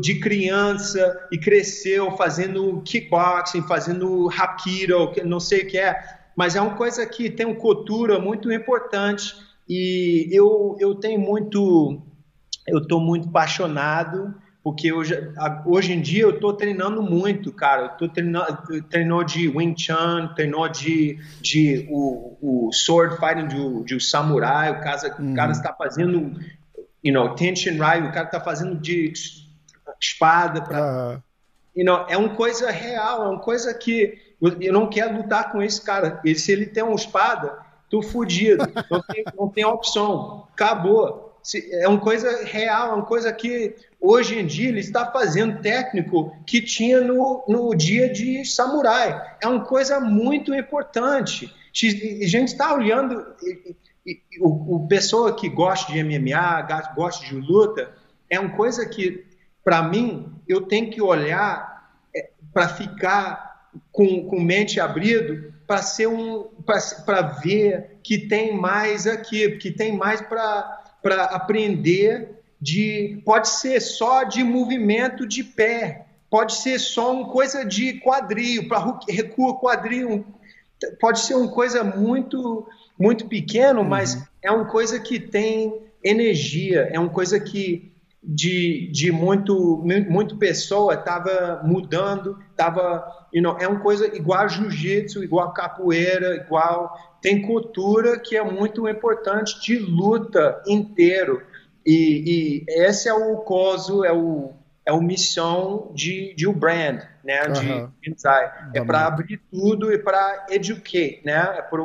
de 0.02 0.19
criança 0.19 1.26
e 1.32 1.38
cresceu 1.38 2.12
fazendo 2.17 2.82
kickboxing, 2.82 3.62
fazendo 3.62 4.30
hapkido, 4.30 5.13
não 5.23 5.39
sei 5.39 5.62
o 5.62 5.67
que 5.67 5.78
é, 5.78 5.95
mas 6.36 6.58
é 6.58 6.62
uma 6.62 6.76
coisa 6.76 7.06
que 7.06 7.30
tem 7.30 7.45
uma 7.45 7.56
cultura 7.56 8.19
muito 8.19 8.52
importante 8.52 9.34
e 9.69 10.28
eu, 10.32 10.76
eu 10.82 10.95
tenho 10.95 11.19
muito, 11.19 12.02
eu 12.67 12.80
estou 12.80 13.00
muito 13.00 13.30
apaixonado 13.30 14.36
porque 14.67 14.91
hoje, 14.91 15.15
hoje 15.65 15.93
em 15.93 16.01
dia 16.01 16.23
eu 16.23 16.32
estou 16.32 16.51
treinando 16.51 17.01
muito, 17.01 17.53
cara. 17.53 17.84
Eu 17.84 17.89
tô 17.91 18.10
treinando, 18.10 18.84
treinou 18.89 19.23
de 19.23 19.47
Wing 19.47 19.82
Chun, 19.82 20.27
treinou 20.36 20.67
de, 20.67 21.17
de 21.39 21.88
o, 21.89 22.38
o 22.41 22.73
sword 22.73 23.15
fighting 23.15 23.47
de, 23.47 23.86
de 23.86 24.03
samurai, 24.03 24.71
o 24.71 24.82
cara, 24.82 25.15
uhum. 25.21 25.32
o 25.32 25.36
cara 25.36 25.53
está 25.53 25.71
fazendo, 25.71 26.38
you 27.01 27.13
know, 27.13 27.34
Tenshin 27.34 27.77
Rai, 27.77 28.01
o 28.01 28.12
cara 28.12 28.25
está 28.25 28.41
fazendo 28.41 28.75
de 28.75 29.13
espada 30.01 30.62
para, 30.62 31.13
uhum. 31.13 31.21
you 31.73 31.86
know, 31.86 32.06
é 32.10 32.17
uma 32.17 32.36
coisa 32.36 32.70
real, 32.70 33.24
é 33.24 33.30
uma 33.30 33.39
coisa 33.39 33.74
que 33.74 34.20
eu 34.59 34.74
não 34.74 34.89
quero 34.89 35.15
lutar 35.15 35.49
com 35.49 35.61
esse 35.61 35.82
cara. 35.82 36.20
E 36.26 36.36
se 36.36 36.51
ele 36.51 36.65
tem 36.65 36.84
uma 36.84 36.93
espada, 36.93 37.57
tô 37.89 38.01
fudido, 38.01 38.65
não 38.91 39.01
tem, 39.01 39.24
não 39.34 39.47
tem 39.47 39.63
opção, 39.63 40.45
acabou 40.51 41.26
é 41.56 41.88
uma 41.88 42.00
coisa 42.00 42.43
real, 42.43 42.91
é 42.91 42.93
uma 42.95 43.06
coisa 43.06 43.32
que 43.32 43.76
hoje 44.00 44.39
em 44.39 44.45
dia 44.45 44.70
ele 44.70 44.80
está 44.80 45.12
fazendo 45.12 45.62
técnico 45.62 46.36
que 46.45 46.62
tinha 46.62 47.02
no, 47.02 47.43
no 47.48 47.74
dia 47.76 48.12
de 48.12 48.43
samurai. 48.45 49.38
É 49.41 49.48
uma 49.48 49.64
coisa 49.64 50.00
muito 50.00 50.54
importante. 50.54 51.54
A 51.72 52.28
gente 52.28 52.50
está 52.50 52.74
olhando, 52.74 53.26
o, 54.41 54.76
o 54.76 54.88
pessoa 54.88 55.36
que 55.36 55.48
gosta 55.48 55.91
de 55.91 56.04
MMA, 56.04 56.68
gosta 56.95 57.26
de 57.26 57.36
luta, 57.36 57.93
é 58.30 58.39
uma 58.39 58.56
coisa 58.56 58.86
que, 58.86 59.26
para 59.64 59.84
mim, 59.84 60.34
eu 60.48 60.62
tenho 60.62 60.89
que 60.89 61.02
olhar 61.02 61.93
é, 62.16 62.30
para 62.54 62.68
ficar 62.68 63.70
com, 63.91 64.26
com 64.26 64.39
mente 64.39 64.80
abrido 64.80 65.54
para 65.68 65.82
ser 65.82 66.08
um 66.08 66.43
para 67.06 67.22
ver 67.22 68.00
que 68.02 68.18
tem 68.18 68.56
mais 68.56 69.06
aqui, 69.06 69.58
que 69.58 69.70
tem 69.70 69.95
mais 69.95 70.22
para 70.22 70.76
para 71.02 71.24
aprender 71.24 72.41
de 72.60 73.22
pode 73.24 73.50
ser 73.50 73.80
só 73.80 74.24
de 74.24 74.43
movimento 74.43 75.28
de 75.28 75.43
pé, 75.43 76.06
pode 76.30 76.56
ser 76.56 76.80
só 76.80 77.14
uma 77.14 77.30
coisa 77.30 77.64
de 77.64 78.00
quadril, 78.00 78.68
para 78.68 79.00
recua 79.08 79.60
quadril, 79.60 80.26
pode 81.00 81.20
ser 81.20 81.36
uma 81.36 81.52
coisa 81.52 81.84
muito 81.84 82.68
muito 83.00 83.28
pequeno, 83.28 83.82
uhum. 83.82 83.88
mas 83.88 84.28
é 84.41 84.52
uma 84.52 84.66
coisa 84.66 85.00
que 85.00 85.20
tem 85.20 85.82
energia, 86.04 86.89
é 86.91 87.00
uma 87.00 87.10
coisa 87.10 87.39
que 87.39 87.93
de, 88.24 88.89
de 88.91 89.12
muito 89.12 89.84
muito 90.10 90.38
pessoa 90.38 90.95
estava 90.95 91.62
mudando, 91.64 92.38
estava 92.52 93.28
you 93.32 93.41
know, 93.41 93.56
é 93.60 93.68
uma 93.68 93.80
coisa 93.80 94.08
igual 94.16 94.50
jiu-jitsu, 94.50 95.24
igual 95.24 95.54
capoeira, 95.54 96.36
igual 96.36 97.07
tem 97.22 97.41
cultura 97.41 98.20
que 98.20 98.36
é 98.36 98.43
muito 98.43 98.88
importante 98.88 99.59
de 99.61 99.78
luta 99.78 100.61
inteiro. 100.68 101.41
E, 101.86 102.63
e 102.68 102.84
esse 102.84 103.07
é 103.07 103.13
o 103.13 103.38
coso, 103.38 104.03
é 104.03 104.11
o 104.11 104.53
é 104.88 104.93
o 104.93 105.01
missão 105.01 105.91
de, 105.93 106.34
de 106.34 106.47
o 106.47 106.53
brand, 106.53 107.01
né, 107.22 107.45
de 107.49 107.70
uhum. 107.70 107.91
É 108.74 108.82
para 108.82 109.05
abrir 109.05 109.41
tudo 109.51 109.91
e 109.91 109.97
para 109.97 110.47
educar, 110.49 111.22
né, 111.26 111.55
é 111.57 111.61
para 111.61 111.84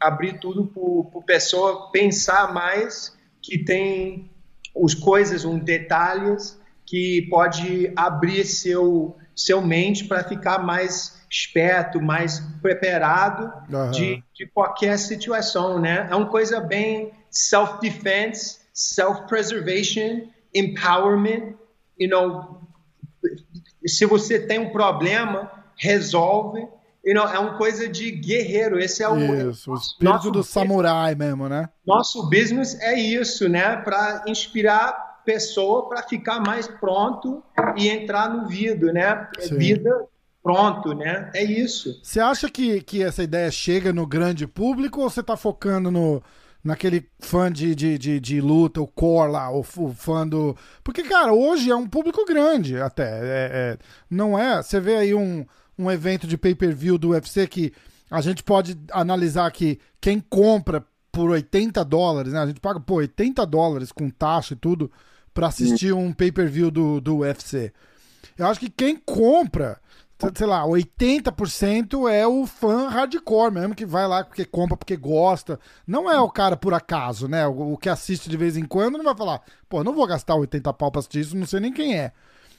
abrir 0.00 0.40
tudo 0.40 0.66
para 0.66 1.20
a 1.20 1.22
pessoa 1.22 1.92
pensar 1.92 2.52
mais 2.52 3.16
que 3.40 3.56
tem 3.56 4.28
os 4.74 4.94
coisas, 4.94 5.44
um 5.44 5.56
detalhes 5.56 6.60
que 6.84 7.28
pode 7.30 7.92
abrir 7.94 8.44
seu 8.44 9.16
seu 9.34 9.60
mente 9.60 10.04
para 10.04 10.24
ficar 10.24 10.58
mais 10.58 11.13
esperto, 11.34 12.00
mais 12.00 12.38
preparado 12.62 13.52
uhum. 13.68 13.90
de, 13.90 14.22
de 14.32 14.46
qualquer 14.46 14.96
situação, 14.98 15.80
né? 15.80 16.06
É 16.08 16.14
uma 16.14 16.28
coisa 16.28 16.60
bem 16.60 17.10
self-defense, 17.28 18.60
self-preservation, 18.72 20.28
empowerment, 20.54 21.54
you 21.98 22.08
know, 22.08 22.60
se 23.84 24.06
você 24.06 24.38
tem 24.38 24.60
um 24.60 24.70
problema, 24.70 25.50
resolve. 25.76 26.68
You 27.04 27.14
know, 27.14 27.28
é 27.28 27.38
uma 27.38 27.58
coisa 27.58 27.86
de 27.86 28.12
guerreiro. 28.12 28.78
Esse 28.78 29.02
é 29.02 29.08
o, 29.08 29.50
isso, 29.50 29.72
o 29.72 29.74
espírito 29.74 30.30
do 30.30 30.42
samurai 30.42 31.14
mesmo, 31.14 31.48
né? 31.48 31.68
Nosso 31.84 32.30
business 32.30 32.80
é 32.80 32.98
isso, 32.98 33.46
né? 33.48 33.76
Para 33.76 34.24
inspirar 34.26 35.20
pessoa 35.24 35.88
para 35.88 36.02
ficar 36.02 36.40
mais 36.40 36.68
pronto 36.68 37.42
e 37.76 37.88
entrar 37.88 38.28
no 38.28 38.46
vida, 38.46 38.92
né? 38.92 39.28
Sim. 39.40 39.56
Vida 39.56 40.08
pronto, 40.44 40.94
né? 40.94 41.30
É 41.34 41.42
isso. 41.42 41.98
Você 42.02 42.20
acha 42.20 42.50
que, 42.50 42.82
que 42.82 43.02
essa 43.02 43.22
ideia 43.22 43.50
chega 43.50 43.94
no 43.94 44.06
grande 44.06 44.46
público 44.46 45.00
ou 45.00 45.08
você 45.08 45.20
está 45.20 45.36
focando 45.36 45.90
no 45.90 46.22
naquele 46.62 47.06
fã 47.18 47.52
de, 47.52 47.74
de, 47.74 47.98
de, 47.98 48.18
de, 48.18 48.40
luta, 48.40 48.80
o 48.80 48.86
core 48.86 49.32
lá, 49.32 49.50
o, 49.50 49.60
o, 49.60 49.92
fã 49.92 50.26
do. 50.26 50.56
Porque, 50.82 51.02
cara, 51.02 51.32
hoje 51.32 51.70
é 51.70 51.76
um 51.76 51.86
público 51.86 52.24
grande 52.24 52.80
até. 52.80 53.04
É, 53.04 53.50
é, 53.52 53.78
não 54.08 54.38
é. 54.38 54.62
Você 54.62 54.80
vê 54.80 54.96
aí 54.96 55.14
um, 55.14 55.44
um 55.78 55.90
evento 55.90 56.26
de 56.26 56.38
pay-per-view 56.38 56.96
do 56.96 57.10
UFC 57.10 57.46
que 57.46 57.72
a 58.10 58.20
gente 58.22 58.42
pode 58.42 58.78
analisar 58.92 59.50
que 59.50 59.78
quem 60.00 60.20
compra 60.20 60.84
por 61.12 61.30
80 61.30 61.84
dólares, 61.84 62.32
né? 62.32 62.40
A 62.40 62.46
gente 62.46 62.60
paga, 62.60 62.80
pô, 62.80 62.94
80 62.94 63.44
dólares 63.46 63.92
com 63.92 64.08
taxa 64.08 64.54
e 64.54 64.56
tudo 64.56 64.90
para 65.34 65.48
assistir 65.48 65.92
um 65.92 66.12
pay-per-view 66.12 66.70
do, 66.70 67.00
do 67.00 67.18
UFC. 67.18 67.72
Eu 68.38 68.46
acho 68.46 68.58
que 68.58 68.70
quem 68.70 68.96
compra 68.96 69.78
sei 70.34 70.46
lá, 70.46 70.64
80% 70.64 72.10
é 72.10 72.26
o 72.26 72.46
fã 72.46 72.88
hardcore 72.88 73.52
mesmo, 73.52 73.74
que 73.74 73.84
vai 73.84 74.06
lá 74.06 74.24
porque 74.24 74.44
compra, 74.44 74.76
porque 74.76 74.96
gosta. 74.96 75.58
Não 75.86 76.10
é 76.10 76.20
o 76.20 76.30
cara 76.30 76.56
por 76.56 76.74
acaso, 76.74 77.28
né? 77.28 77.46
O, 77.46 77.76
que 77.76 77.88
assiste 77.88 78.28
de 78.28 78.36
vez 78.36 78.56
em 78.56 78.64
quando 78.64 78.96
não 78.98 79.04
vai 79.04 79.16
falar, 79.16 79.42
pô, 79.68 79.82
não 79.82 79.94
vou 79.94 80.06
gastar 80.06 80.34
80 80.34 80.72
pau 80.72 80.90
pra 80.90 81.00
assistir 81.00 81.20
isso, 81.20 81.36
não 81.36 81.46
sei 81.46 81.60
nem 81.60 81.72
quem 81.72 81.96
é. 81.96 82.12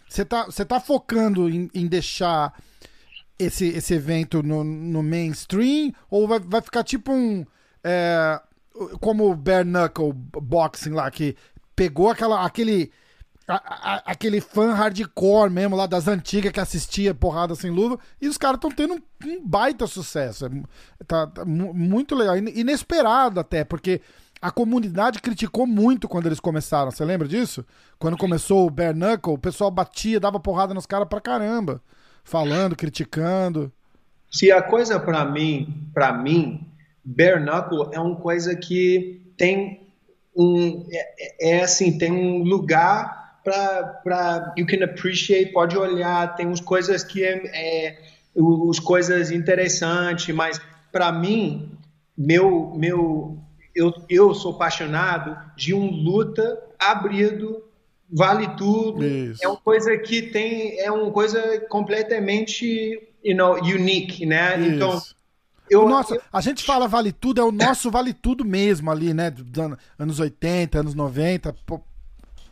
Você 0.08 0.24
tá, 0.24 0.46
tá 0.46 0.80
focando 0.80 1.50
em, 1.50 1.70
em 1.74 1.88
deixar 1.88 2.54
esse, 3.38 3.68
esse 3.68 3.94
evento 3.94 4.42
no, 4.42 4.64
no 4.64 5.04
mainstream 5.04 5.92
ou 6.10 6.28
vai, 6.28 6.40
vai 6.40 6.62
ficar 6.62 6.84
tipo 6.84 7.12
um. 7.12 7.46
É, 7.84 8.42
como 9.00 9.30
o 9.30 9.36
Bare 9.36 9.66
Knuckle 9.66 10.14
Boxing 10.14 10.92
lá, 10.92 11.10
que 11.10 11.36
pegou 11.76 12.10
aquela, 12.10 12.46
aquele 12.46 12.92
a, 13.48 13.56
a, 13.56 14.04
aquele 14.08 14.42
fã 14.42 14.74
hardcore 14.74 15.52
mesmo 15.52 15.76
lá 15.76 15.86
das 15.86 16.08
antigas 16.08 16.52
que 16.52 16.60
assistia 16.60 17.14
Porrada 17.14 17.54
Sem 17.56 17.70
Luva, 17.70 18.00
e 18.20 18.28
os 18.28 18.38
caras 18.38 18.58
estão 18.58 18.72
tendo 18.72 18.96
um, 18.96 19.02
um, 19.28 19.48
baita 19.48 19.86
sucesso. 19.86 20.46
É, 20.46 20.50
tá, 21.06 21.28
tá, 21.28 21.46
muito 21.46 22.16
legal, 22.16 22.38
inesperado 22.38 23.40
até, 23.40 23.64
porque 23.64 24.02
a 24.42 24.52
comunidade 24.52 25.22
criticou 25.22 25.68
muito 25.68 26.08
quando 26.08 26.26
eles 26.26 26.40
começaram. 26.40 26.92
Você 26.92 27.06
lembra 27.06 27.28
disso? 27.28 27.66
Quando 28.00 28.18
começou 28.18 28.66
o 28.66 28.70
Bare 28.70 28.94
Knuckle, 28.98 29.34
o 29.34 29.40
pessoal 29.40 29.70
batia, 29.70 30.20
dava 30.20 30.40
porrada 30.40 30.74
nos 30.74 30.86
caras 30.86 31.08
pra 31.08 31.22
caramba, 31.22 31.82
falando, 32.24 32.76
criticando. 32.76 33.72
Se 34.32 34.52
a 34.52 34.62
coisa 34.62 35.00
para 35.00 35.24
mim, 35.24 35.90
para 35.94 36.12
mim, 36.14 36.68
Bare 37.04 37.40
Knuckle 37.40 37.90
é 37.92 38.00
uma 38.00 38.16
coisa 38.16 38.56
que 38.56 39.22
tem 39.38 39.86
um 40.36 40.86
é, 40.92 41.58
é 41.58 41.64
assim, 41.64 41.98
tem 41.98 42.12
um 42.12 42.44
lugar 42.44 43.25
para 43.46 44.54
you 44.58 44.66
can 44.66 44.84
appreciate, 44.84 45.54
pode 45.54 45.78
olhar, 45.78 46.36
tem 46.36 46.48
uns 46.48 46.60
coisas 46.60 47.04
que 47.04 47.24
é, 47.24 47.42
é 47.46 47.98
os 48.36 48.80
coisas 48.80 49.32
interessantes, 49.32 50.34
mas 50.36 50.60
para 50.92 51.12
mim, 51.12 51.72
meu 52.18 52.74
meu 52.76 53.38
eu, 53.76 53.94
eu 54.10 54.34
sou 54.34 54.54
apaixonado 54.54 55.38
de 55.56 55.74
um 55.74 55.90
luta 55.90 56.60
abrido, 56.80 57.64
vale 58.10 58.48
tudo. 58.56 59.06
Isso. 59.06 59.44
É 59.44 59.48
uma 59.48 59.58
coisa 59.58 59.96
que 59.98 60.24
tem 60.24 60.80
é 60.80 60.92
uma 60.92 61.12
coisa 61.12 61.60
completamente, 61.70 62.66
you 63.24 63.36
know, 63.36 63.56
unique, 63.56 64.26
né? 64.26 64.60
Isso. 64.60 64.76
Então 64.76 65.02
eu, 65.70 65.88
Nossa, 65.88 66.16
eu... 66.16 66.22
a 66.32 66.42
gente 66.42 66.64
fala 66.64 66.88
vale 66.88 67.12
tudo, 67.12 67.42
é 67.42 67.44
o 67.44 67.52
nosso 67.52 67.92
vale 67.92 68.14
tudo 68.14 68.44
mesmo 68.44 68.90
ali, 68.92 69.14
né? 69.14 69.34
Anos 70.00 70.20
80, 70.20 70.80
anos 70.80 70.96
90 70.96 71.56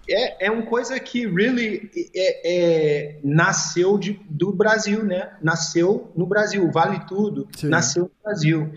é, 0.10 0.48
é 0.48 0.52
uma 0.52 0.66
coisa 0.66 1.00
que 1.00 1.26
really 1.26 1.90
é, 2.16 2.42
é, 2.46 3.20
nasceu 3.24 3.98
de, 3.98 4.20
do 4.30 4.52
Brasil, 4.52 5.04
né? 5.04 5.32
Nasceu 5.42 6.12
no 6.16 6.26
Brasil, 6.26 6.70
vale 6.72 7.00
tudo. 7.08 7.48
Sim. 7.56 7.70
Nasceu 7.70 8.04
no 8.04 8.12
Brasil. 8.24 8.72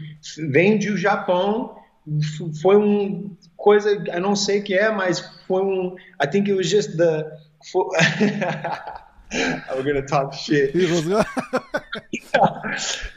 Vem 0.51 0.79
do 0.79 0.97
Japão, 0.97 1.77
foi 2.62 2.77
um 2.77 3.37
coisa, 3.57 3.91
eu 3.91 4.20
não 4.20 4.37
sei 4.37 4.61
o 4.61 4.62
que 4.62 4.74
é, 4.74 4.91
mas 4.91 5.18
foi 5.47 5.62
um. 5.62 5.97
I 6.22 6.27
think 6.31 6.49
it 6.49 6.57
was 6.57 6.68
just 6.68 6.97
the. 6.97 7.27
For, 7.72 7.91
We're 9.33 9.83
gonna 9.93 10.07
talk 10.07 10.35
shit. 10.35 10.72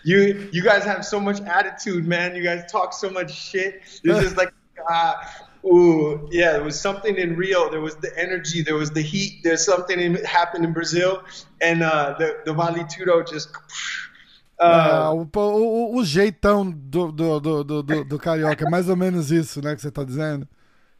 you 0.03 0.49
you 0.51 0.63
guys 0.63 0.83
have 0.85 1.05
so 1.05 1.19
much 1.19 1.39
attitude, 1.41 2.07
man. 2.07 2.35
You 2.35 2.41
guys 2.41 2.71
talk 2.71 2.93
so 2.93 3.11
much 3.11 3.31
shit. 3.31 3.81
It's 4.03 4.21
just 4.21 4.37
like. 4.37 4.51
Uh, 4.89 5.13
Ooh, 5.65 6.29
yeah, 6.31 6.53
there 6.53 6.63
was 6.63 6.79
something 6.79 7.17
in 7.17 7.35
Rio. 7.35 7.69
There 7.69 7.81
was 7.81 7.95
the 7.97 8.11
energy. 8.17 8.63
There 8.63 8.75
was 8.75 8.91
the 8.91 9.01
heat. 9.01 9.41
There's 9.43 9.65
something 9.65 9.99
in, 9.99 10.15
happened 10.23 10.63
in 10.63 10.71
Brazil, 10.71 11.21
and 11.61 11.83
uh, 11.83 12.15
the 12.17 12.37
the 12.45 12.53
Vale 12.53 12.85
Tudo 12.87 13.23
just. 13.23 13.49
Uh, 14.59 14.63
ah, 14.63 15.13
o, 15.13 15.25
o, 15.33 15.97
o, 15.97 16.03
jeitão 16.03 16.69
do, 16.69 17.13
do, 17.13 17.39
do, 17.39 17.63
do, 17.63 18.03
do 18.03 18.19
carioca, 18.19 18.65
é 18.65 18.69
mais 18.69 18.89
ou 18.89 18.95
menos 18.97 19.31
isso, 19.31 19.61
né, 19.61 19.73
que 19.73 19.81
você 19.81 19.89
tá 19.89 20.03
dizendo? 20.03 20.45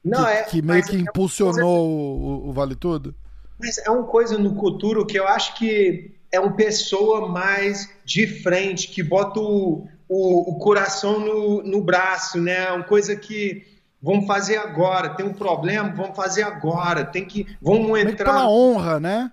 Não, 0.02 0.24
que, 0.24 0.32
é, 0.32 0.44
que 0.44 0.62
meio 0.62 0.82
que 0.82 0.96
é 0.96 1.00
impulsionou 1.00 1.90
o, 1.90 2.50
o 2.50 2.54
Vale 2.54 2.74
Tudo. 2.74 3.14
Mas 3.60 3.78
é 3.80 3.90
uma 3.90 4.06
coisa 4.06 4.38
no 4.38 4.56
futuro 4.56 5.06
que 5.06 5.20
eu 5.20 5.28
acho 5.28 5.56
que 5.56 6.16
é 6.32 6.40
uma 6.40 6.54
pessoa 6.54 7.28
mais 7.28 7.90
de 8.06 8.26
frente, 8.28 8.88
que 8.88 9.04
bota 9.04 9.42
o, 9.42 9.90
o, 10.08 10.52
o 10.52 10.60
coração 10.60 11.20
no, 11.20 11.62
no 11.64 11.82
braço, 11.82 12.40
né? 12.40 12.72
Uma 12.72 12.86
coisa 12.86 13.14
que 13.16 13.68
Vamos 14.02 14.26
fazer 14.26 14.58
agora. 14.58 15.10
Tem 15.10 15.26
um 15.26 15.34
problema, 15.34 15.94
vamos 15.94 16.16
fazer 16.16 16.44
agora. 16.44 17.04
Tem 17.04 17.26
que, 17.26 17.46
vamos 17.62 18.00
entrar. 18.00 18.26
Pela 18.26 18.50
honra, 18.50 19.00
né? 19.00 19.32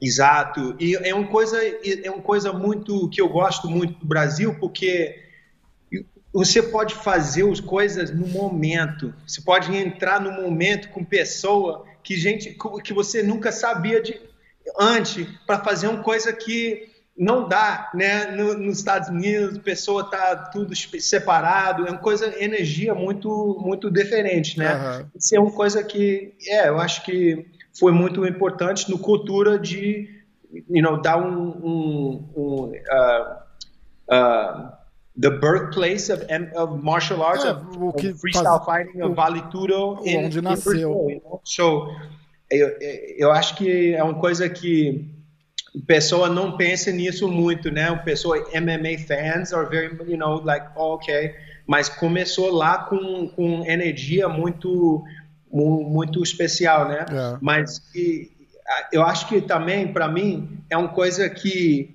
Exato. 0.00 0.76
E 0.80 0.96
é 0.96 1.14
uma 1.14 1.26
coisa, 1.26 1.58
é 1.62 2.10
uma 2.10 2.22
coisa 2.22 2.52
muito 2.52 3.08
que 3.10 3.20
eu 3.20 3.28
gosto 3.28 3.68
muito 3.68 3.98
do 3.98 4.06
Brasil, 4.06 4.56
porque 4.58 5.28
você 6.32 6.62
pode 6.62 6.94
fazer 6.94 7.48
as 7.50 7.60
coisas 7.60 8.10
no 8.10 8.26
momento. 8.28 9.12
Você 9.26 9.42
pode 9.42 9.74
entrar 9.76 10.20
no 10.20 10.32
momento 10.32 10.88
com 10.90 11.04
pessoa 11.04 11.84
que 12.02 12.16
gente 12.16 12.56
que 12.82 12.92
você 12.94 13.22
nunca 13.22 13.52
sabia 13.52 14.00
de 14.00 14.18
antes 14.78 15.26
para 15.46 15.58
fazer 15.58 15.88
uma 15.88 16.02
coisa 16.02 16.32
que 16.32 16.88
não 17.20 17.46
dá, 17.46 17.90
né? 17.92 18.34
No, 18.34 18.56
nos 18.56 18.78
Estados 18.78 19.10
Unidos, 19.10 19.58
a 19.58 19.60
pessoa 19.60 20.10
tá 20.10 20.34
tudo 20.36 20.74
separado, 20.74 21.86
é 21.86 21.90
uma 21.90 21.98
coisa, 21.98 22.34
energia 22.42 22.94
muito, 22.94 23.58
muito 23.60 23.90
diferente, 23.90 24.58
né? 24.58 24.74
Uhum. 24.74 25.06
Isso 25.14 25.36
é 25.36 25.38
uma 25.38 25.52
coisa 25.52 25.84
que, 25.84 26.32
é, 26.48 26.70
eu 26.70 26.80
acho 26.80 27.04
que 27.04 27.46
foi 27.78 27.92
muito 27.92 28.26
importante 28.26 28.90
no 28.90 28.98
cultura 28.98 29.58
de, 29.58 30.08
you 30.70 30.82
know, 30.82 30.98
dar 30.98 31.18
um, 31.18 31.50
um, 31.62 32.30
um 32.34 32.72
uh, 32.72 33.36
uh, 34.10 34.72
the 35.20 35.28
birthplace 35.28 36.10
of, 36.10 36.24
of 36.56 36.82
martial 36.82 37.22
arts, 37.22 37.44
é, 37.44 37.50
of, 37.50 37.66
of 37.78 38.14
freestyle 38.18 38.64
faz, 38.64 38.86
fighting, 38.86 39.02
of 39.02 39.14
Vale 39.14 39.42
Tudo, 39.50 40.00
in, 40.06 40.24
onde 40.24 40.40
nasceu. 40.40 40.72
Brazil, 40.72 41.10
you 41.10 41.20
know? 41.22 41.40
So, 41.44 41.86
eu, 42.50 42.78
eu 43.18 43.30
acho 43.30 43.56
que 43.56 43.92
é 43.92 44.02
uma 44.02 44.14
coisa 44.14 44.48
que 44.48 45.19
a 45.76 45.86
pessoa 45.86 46.28
não 46.28 46.56
pensa 46.56 46.90
nisso 46.90 47.28
muito, 47.28 47.70
né? 47.70 47.90
O 47.90 48.02
pessoa 48.02 48.38
MMA 48.54 49.06
fans 49.06 49.52
are 49.52 49.68
very, 49.68 49.96
you 50.10 50.18
know, 50.18 50.42
like, 50.42 50.66
oh, 50.74 50.94
okay, 50.94 51.34
mas 51.66 51.88
começou 51.88 52.52
lá 52.52 52.78
com, 52.84 53.28
com 53.28 53.64
energia 53.64 54.28
muito 54.28 55.04
muito 55.52 56.22
especial, 56.22 56.88
né? 56.88 57.04
É. 57.10 57.38
Mas 57.40 57.82
eu 58.92 59.02
acho 59.02 59.28
que 59.28 59.40
também 59.40 59.92
para 59.92 60.06
mim 60.06 60.60
é 60.70 60.76
uma 60.76 60.88
coisa 60.88 61.28
que 61.28 61.92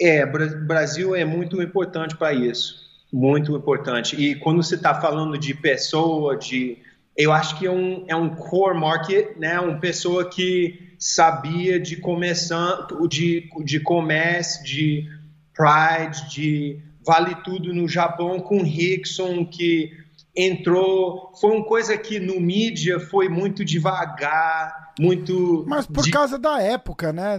é 0.00 0.24
Brasil 0.24 1.16
é 1.16 1.24
muito 1.24 1.60
importante 1.60 2.16
para 2.16 2.32
isso, 2.32 2.76
muito 3.12 3.56
importante. 3.56 4.14
E 4.14 4.36
quando 4.36 4.62
você 4.62 4.76
está 4.76 4.94
falando 5.00 5.36
de 5.36 5.54
pessoa, 5.54 6.36
de 6.36 6.78
eu 7.16 7.32
acho 7.32 7.58
que 7.58 7.66
é 7.66 7.70
um, 7.70 8.04
é 8.06 8.14
um 8.14 8.28
core 8.28 8.78
market, 8.78 9.36
né? 9.36 9.58
Uma 9.58 9.78
pessoa 9.78 10.28
que 10.28 10.85
sabia 10.98 11.78
de 11.78 11.96
começar, 11.96 12.86
de, 13.08 13.48
de 13.64 13.80
comércio, 13.80 14.64
de 14.64 15.08
Pride, 15.54 16.30
de 16.30 16.80
Vale 17.04 17.36
Tudo 17.42 17.72
no 17.72 17.88
Japão 17.88 18.40
com 18.40 18.62
Rickson, 18.62 19.46
que 19.46 19.92
entrou. 20.34 21.32
Foi 21.40 21.56
uma 21.56 21.64
coisa 21.64 21.96
que 21.96 22.20
no 22.20 22.40
mídia 22.40 23.00
foi 23.00 23.28
muito 23.28 23.64
devagar, 23.64 24.92
muito. 24.98 25.64
Mas 25.66 25.86
por 25.86 26.04
de... 26.04 26.10
causa 26.10 26.38
da 26.38 26.60
época, 26.60 27.12
né? 27.12 27.38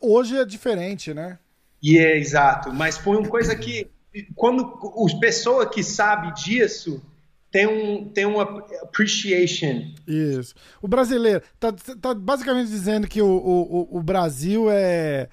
Hoje 0.00 0.36
é 0.36 0.44
diferente, 0.44 1.12
né? 1.12 1.38
E 1.82 1.98
é 1.98 2.16
exato. 2.16 2.72
Mas 2.72 2.96
foi 2.96 3.16
uma 3.16 3.28
coisa 3.28 3.54
que 3.54 3.90
quando 4.34 4.78
as 5.04 5.14
pessoas 5.14 5.68
que 5.68 5.82
sabem 5.82 6.32
disso 6.32 7.02
tem 7.50 7.66
um 7.66 8.08
tem 8.08 8.26
uma 8.26 8.42
appreciation. 8.82 9.92
Isso. 10.06 10.54
O 10.82 10.88
brasileiro 10.88 11.42
tá, 11.58 11.72
tá 11.72 12.14
basicamente 12.14 12.68
dizendo 12.68 13.06
que 13.06 13.22
o, 13.22 13.26
o, 13.26 13.98
o 13.98 14.02
Brasil 14.02 14.70
é 14.70 15.28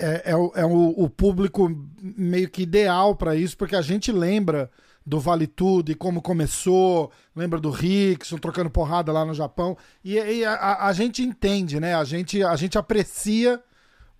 é, 0.00 0.30
é, 0.30 0.36
o, 0.36 0.52
é 0.54 0.64
o, 0.64 1.04
o 1.04 1.10
público 1.10 1.70
meio 2.00 2.48
que 2.48 2.62
ideal 2.62 3.14
para 3.14 3.36
isso, 3.36 3.56
porque 3.56 3.76
a 3.76 3.82
gente 3.82 4.10
lembra 4.10 4.70
do 5.04 5.20
Vale 5.20 5.46
Tudo 5.46 5.90
e 5.90 5.94
como 5.94 6.22
começou, 6.22 7.10
lembra 7.36 7.60
do 7.60 7.70
Rickson 7.70 8.38
trocando 8.38 8.70
porrada 8.70 9.12
lá 9.12 9.24
no 9.24 9.34
Japão, 9.34 9.76
e, 10.02 10.14
e 10.14 10.44
a, 10.44 10.86
a, 10.86 10.92
gente 10.92 11.22
entende, 11.22 11.78
né? 11.78 11.94
A 11.94 12.04
gente, 12.04 12.42
a 12.42 12.56
gente 12.56 12.78
aprecia 12.78 13.60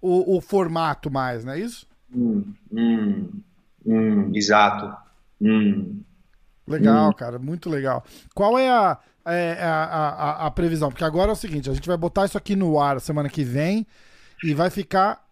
o, 0.01 0.37
o 0.37 0.41
formato 0.41 1.11
mais, 1.11 1.45
não 1.45 1.53
é 1.55 1.61
isso? 1.61 1.87
Hum, 2.15 2.45
hum, 2.71 3.31
hum, 3.87 4.31
exato. 4.35 4.95
Hum. 5.41 6.01
Legal, 6.71 7.11
hum. 7.11 7.13
cara, 7.13 7.39
muito 7.39 7.69
legal. 7.69 8.05
Qual 8.35 8.59
é 8.59 8.71
a, 8.71 8.99
é, 9.27 9.59
a, 9.63 9.85
a, 9.85 10.47
a, 10.47 10.51
previsão? 10.51 10.89
Porque 10.91 11.05
agora 11.05 11.31
é 11.31 11.33
o 11.33 11.37
seguinte: 11.37 11.69
a 11.69 11.75
gente 11.75 11.89
vai 11.89 11.97
botar 11.97 12.27
isso 12.27 12.39
aqui 12.39 12.55
no 12.55 12.81
ar 12.81 13.01
semana 13.01 13.29
que 13.29 13.43
vem 13.43 13.87
e 14.45 14.55
vai 14.55 14.71
ficar 14.71 15.25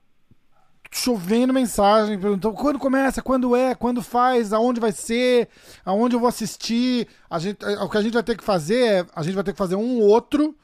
chovendo 0.91 1.53
mensagem, 1.53 2.19
perguntando 2.19 2.55
quando 2.55 2.79
começa, 2.79 3.23
quando 3.23 3.55
é, 3.55 3.75
quando 3.75 4.03
faz, 4.03 4.53
aonde 4.53 4.81
vai 4.81 4.93
ser, 4.93 5.49
aonde 5.85 6.17
eu 6.17 6.21
vou 6.21 6.29
assistir. 6.29 7.07
A 7.29 7.39
gente, 7.39 7.65
é, 7.65 7.79
o 7.81 7.89
que 7.89 7.99
a 7.99 8.03
gente 8.03 8.15
vai 8.15 8.23
ter 8.23 8.37
que 8.37 8.45
fazer 8.45 8.83
é, 8.83 9.07
a 9.15 9.23
gente 9.23 9.35
vai 9.35 9.45
ter 9.45 9.53
que 9.53 9.59
fazer 9.59 9.77
um 9.77 10.01
outro 10.01 10.57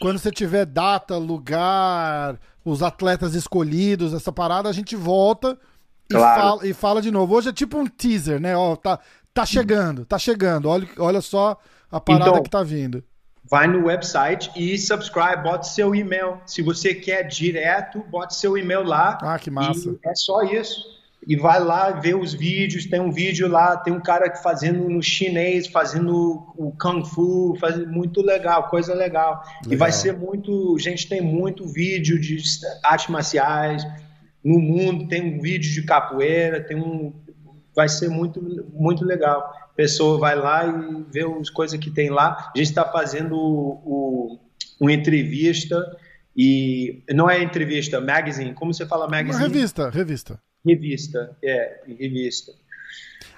quando 0.00 0.18
você 0.18 0.32
tiver 0.32 0.66
data, 0.66 1.16
lugar, 1.16 2.38
os 2.64 2.82
atletas 2.82 3.34
escolhidos, 3.34 4.12
essa 4.12 4.32
parada, 4.32 4.68
a 4.68 4.72
gente 4.72 4.96
volta 4.96 5.56
e, 6.10 6.14
claro. 6.14 6.40
fala, 6.40 6.66
e 6.66 6.74
fala 6.74 7.02
de 7.02 7.10
novo. 7.10 7.34
Hoje 7.34 7.50
é 7.50 7.52
tipo 7.52 7.78
um 7.78 7.86
teaser, 7.86 8.40
né? 8.40 8.56
Ó, 8.56 8.74
tá, 8.74 8.98
tá 9.32 9.46
chegando, 9.46 10.04
tá 10.04 10.18
chegando. 10.18 10.68
Olha, 10.68 10.88
olha 10.98 11.20
só 11.20 11.58
a 11.90 12.00
parada 12.00 12.30
então, 12.30 12.42
que 12.42 12.50
tá 12.50 12.62
vindo 12.62 13.04
vai 13.44 13.66
no 13.66 13.86
website 13.86 14.50
e 14.56 14.78
subscribe, 14.78 15.42
bota 15.42 15.64
seu 15.64 15.94
e-mail. 15.94 16.38
Se 16.46 16.62
você 16.62 16.94
quer 16.94 17.24
direto, 17.24 18.02
bota 18.10 18.32
seu 18.32 18.56
e-mail 18.56 18.82
lá. 18.82 19.18
Ah, 19.20 19.38
que 19.38 19.50
massa. 19.50 19.94
é 20.04 20.14
só 20.14 20.42
isso. 20.42 20.90
E 21.26 21.36
vai 21.36 21.62
lá 21.62 21.90
ver 21.90 22.16
os 22.16 22.34
vídeos. 22.34 22.86
Tem 22.86 23.00
um 23.00 23.12
vídeo 23.12 23.46
lá, 23.46 23.76
tem 23.76 23.92
um 23.92 24.00
cara 24.00 24.34
fazendo 24.36 24.88
no 24.88 25.02
chinês, 25.02 25.66
fazendo 25.66 26.46
o 26.56 26.74
Kung 26.80 27.04
Fu, 27.04 27.56
fazendo 27.60 27.92
muito 27.92 28.22
legal, 28.22 28.68
coisa 28.68 28.94
legal. 28.94 29.42
legal. 29.62 29.72
E 29.72 29.76
vai 29.76 29.92
ser 29.92 30.16
muito. 30.16 30.76
Gente, 30.78 31.08
tem 31.08 31.20
muito 31.20 31.66
vídeo 31.66 32.18
de 32.18 32.38
artes 32.82 33.08
marciais 33.08 33.86
no 34.44 34.58
mundo, 34.58 35.06
tem 35.06 35.36
um 35.36 35.40
vídeo 35.40 35.70
de 35.72 35.82
capoeira, 35.82 36.60
tem 36.60 36.76
um. 36.76 37.12
Vai 37.74 37.88
ser 37.88 38.08
muito, 38.08 38.40
muito 38.72 39.04
legal 39.04 39.62
pessoa 39.74 40.18
vai 40.18 40.36
lá 40.36 40.66
e 40.66 41.04
vê 41.10 41.24
as 41.40 41.50
coisas 41.50 41.78
que 41.78 41.90
tem 41.90 42.10
lá. 42.10 42.50
A 42.54 42.58
gente 42.58 42.68
está 42.68 42.84
fazendo 42.84 43.34
o, 43.34 43.82
o, 43.84 44.38
uma 44.80 44.92
entrevista 44.92 45.96
e 46.36 47.02
não 47.10 47.28
é 47.28 47.42
entrevista, 47.42 48.00
magazine. 48.00 48.54
Como 48.54 48.72
você 48.72 48.86
fala 48.86 49.08
magazine? 49.08 49.44
Uma 49.44 49.48
revista, 49.48 49.90
revista. 49.90 50.40
Revista, 50.64 51.36
é, 51.42 51.80
revista. 51.98 52.52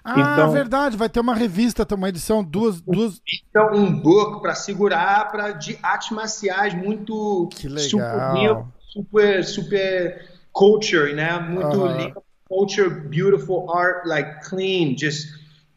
Ah, 0.05 0.35
então, 0.35 0.51
verdade, 0.51 0.97
vai 0.99 1.09
ter 1.09 1.19
uma 1.19 1.35
revista, 1.35 1.87
uma 1.95 2.11
edição, 2.11 2.45
duas, 2.45 2.83
duas. 2.83 3.23
Então, 3.49 3.73
um 3.73 3.91
book 3.91 4.43
para 4.43 4.55
segurar 4.55 5.31
para 5.31 5.53
de 5.53 5.79
artes 5.83 6.11
marciais 6.11 6.75
muito 6.75 7.49
que 7.51 7.69
legal. 7.69 8.71
super, 8.93 9.43
super, 9.43 9.45
super 9.45 10.31
culture, 10.53 11.15
né? 11.15 11.39
Muito 11.39 11.79
uh 11.79 11.89
-huh. 11.89 12.23
Culture, 12.49 12.91
beautiful 12.91 13.71
art, 13.71 14.07
like 14.07 14.43
clean, 14.43 14.97
just 14.97 15.29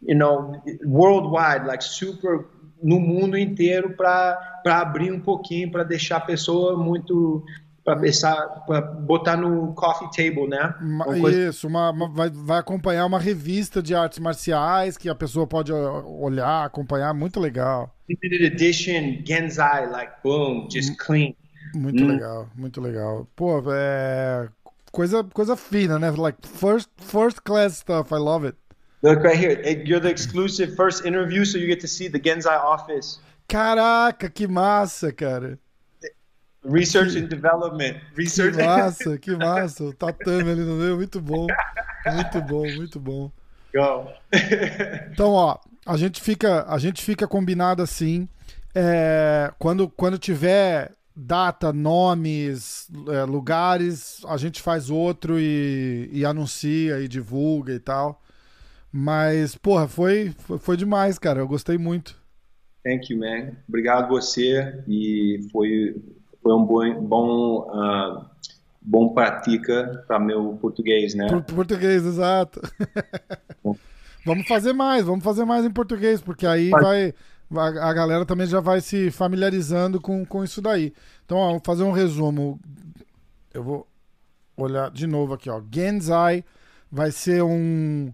you 0.01 0.15
know, 0.15 0.61
worldwide, 0.83 1.65
like 1.65 1.83
super 1.83 2.45
no 2.81 2.99
mundo 2.99 3.37
inteiro 3.37 3.95
para 3.95 4.61
abrir 4.65 5.11
um 5.11 5.19
pouquinho, 5.19 5.71
para 5.71 5.83
deixar 5.83 6.17
a 6.17 6.21
pessoa 6.21 6.77
muito 6.77 7.43
para 7.83 7.95
pensar, 7.95 8.35
para 8.65 8.81
botar 8.81 9.37
no 9.37 9.73
coffee 9.73 10.09
table, 10.11 10.45
né? 10.49 10.75
Uma 10.81 11.29
Isso, 11.29 11.67
uma, 11.67 11.89
uma, 11.89 12.09
vai, 12.09 12.29
vai 12.29 12.59
acompanhar 12.59 13.05
uma 13.05 13.17
revista 13.17 13.81
de 13.81 13.95
artes 13.95 14.19
marciais 14.19 14.97
que 14.97 15.07
a 15.07 15.15
pessoa 15.15 15.47
pode 15.47 15.71
olhar, 15.71 16.65
acompanhar, 16.65 17.13
muito 17.13 17.39
legal. 17.39 17.95
Limited 18.09 18.45
edition 18.45 19.25
Genzai, 19.25 19.89
like 19.89 20.11
boom, 20.21 20.67
just 20.69 20.97
clean. 20.97 21.33
Muito 21.73 22.03
hum. 22.03 22.07
legal, 22.07 22.49
muito 22.55 22.81
legal. 22.81 23.25
Pô, 23.35 23.63
é 23.71 24.49
coisa 24.91 25.23
coisa 25.23 25.55
fina, 25.55 25.99
né? 25.99 26.11
Like 26.11 26.39
first 26.47 26.89
first 26.97 27.41
class 27.43 27.77
stuff, 27.77 28.13
I 28.13 28.17
love 28.17 28.47
it. 28.47 28.57
Look 29.03 29.23
right 29.23 29.37
here. 29.37 29.61
You're 29.85 29.99
the 29.99 30.09
exclusive 30.09 30.75
first 30.75 31.05
interview, 31.05 31.45
so 31.45 31.57
you 31.57 31.67
get 31.67 31.79
to 31.81 31.87
see 31.87 32.09
the 32.09 32.19
Genzai 32.19 32.57
office. 32.57 33.19
Caraca, 33.47 34.29
que 34.29 34.47
massa, 34.47 35.11
cara. 35.13 35.59
Research 36.63 37.13
que, 37.13 37.19
and 37.19 37.29
development. 37.29 37.97
Research. 38.15 38.57
Que 38.57 38.63
massa, 38.63 39.17
que 39.17 39.35
massa. 39.35 39.83
O 39.83 39.93
tatame 39.93 40.51
ali 40.51 40.61
no 40.61 40.75
meio, 40.75 40.97
muito 40.97 41.21
bom. 41.21 41.47
Muito 42.13 42.41
bom, 42.41 42.75
muito 42.75 42.99
bom. 42.99 43.31
Go. 43.73 44.11
então, 45.11 45.31
ó, 45.31 45.57
a 45.85 45.95
gente 45.95 46.21
fica, 46.21 46.65
a 46.67 46.77
gente 46.77 47.03
fica 47.03 47.27
combinado 47.27 47.81
assim. 47.81 48.27
É, 48.73 49.51
quando, 49.57 49.87
quando 49.89 50.17
tiver 50.17 50.91
data, 51.19 51.73
nomes, 51.73 52.87
é, 53.09 53.23
lugares, 53.23 54.21
a 54.27 54.37
gente 54.37 54.61
faz 54.61 54.91
outro 54.91 55.39
e, 55.39 56.07
e 56.13 56.23
anuncia 56.23 56.99
e 56.99 57.07
divulga 57.07 57.73
e 57.73 57.79
tal. 57.79 58.21
Mas, 58.91 59.55
porra, 59.55 59.87
foi, 59.87 60.33
foi, 60.59 60.77
demais, 60.77 61.17
cara. 61.17 61.39
Eu 61.39 61.47
gostei 61.47 61.77
muito. 61.77 62.15
Thank 62.83 63.11
you, 63.11 63.19
man. 63.19 63.53
Obrigado 63.67 64.09
você 64.09 64.83
e 64.87 65.49
foi, 65.51 65.95
foi 66.41 66.53
um 66.53 66.63
bom, 66.63 67.01
bom, 67.01 67.59
uh, 67.61 68.25
bom 68.79 69.09
prática 69.09 70.03
para 70.07 70.19
meu 70.19 70.57
português, 70.61 71.15
né? 71.15 71.27
Por, 71.27 71.43
português, 71.43 72.05
exato. 72.05 72.61
vamos 74.23 74.47
fazer 74.47 74.71
mais, 74.71 75.05
vamos 75.05 75.23
fazer 75.23 75.45
mais 75.45 75.65
em 75.65 75.71
português, 75.71 76.21
porque 76.21 76.45
aí 76.45 76.69
vai, 76.69 77.13
a, 77.55 77.89
a 77.89 77.93
galera 77.93 78.25
também 78.25 78.47
já 78.47 78.59
vai 78.59 78.81
se 78.81 79.11
familiarizando 79.11 80.01
com, 80.01 80.25
com 80.25 80.43
isso 80.43 80.61
daí. 80.61 80.93
Então, 81.25 81.37
ó, 81.37 81.51
vou 81.51 81.61
fazer 81.63 81.83
um 81.83 81.91
resumo. 81.91 82.59
Eu 83.53 83.63
vou 83.63 83.87
olhar 84.55 84.91
de 84.91 85.07
novo 85.07 85.33
aqui, 85.33 85.49
ó. 85.49 85.61
Genzai 85.71 86.43
vai 86.91 87.11
ser 87.11 87.43
um 87.43 88.11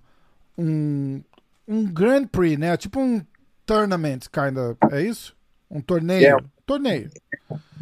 um, 0.57 1.21
um 1.67 1.85
Grand 1.85 2.27
Prix, 2.27 2.57
né? 2.57 2.75
Tipo 2.77 2.99
um 2.99 3.21
tournament, 3.65 4.21
kinda. 4.31 4.77
É 4.91 5.01
isso? 5.01 5.35
Um 5.69 5.81
torneio. 5.81 6.25
É. 6.25 6.37
Torneio. 6.65 7.09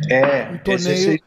É. 0.10 0.52
Um 0.52 0.58
torneio. 0.60 1.20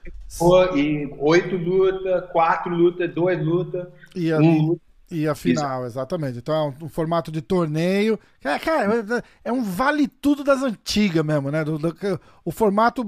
E 0.76 1.14
oito 1.18 1.56
lutas, 1.56 2.30
quatro 2.32 2.74
lutas, 2.74 3.12
duas 3.14 3.38
lutas. 3.44 3.86
E 4.14 4.32
um 4.34 4.66
luta. 4.66 4.82
E 5.10 5.28
a 5.28 5.34
final, 5.34 5.80
Isso. 5.80 5.98
exatamente. 5.98 6.38
Então 6.38 6.54
é 6.54 6.62
um, 6.62 6.86
um, 6.86 6.88
formato 6.88 7.30
de 7.30 7.42
torneio. 7.42 8.18
É, 8.42 8.58
cara, 8.58 9.04
é 9.44 9.52
um 9.52 9.62
vale 9.62 10.08
tudo 10.08 10.42
das 10.42 10.62
antigas 10.62 11.24
mesmo, 11.24 11.50
né? 11.50 11.62
Do, 11.62 11.78
do, 11.78 12.20
o 12.44 12.50
formato 12.50 13.04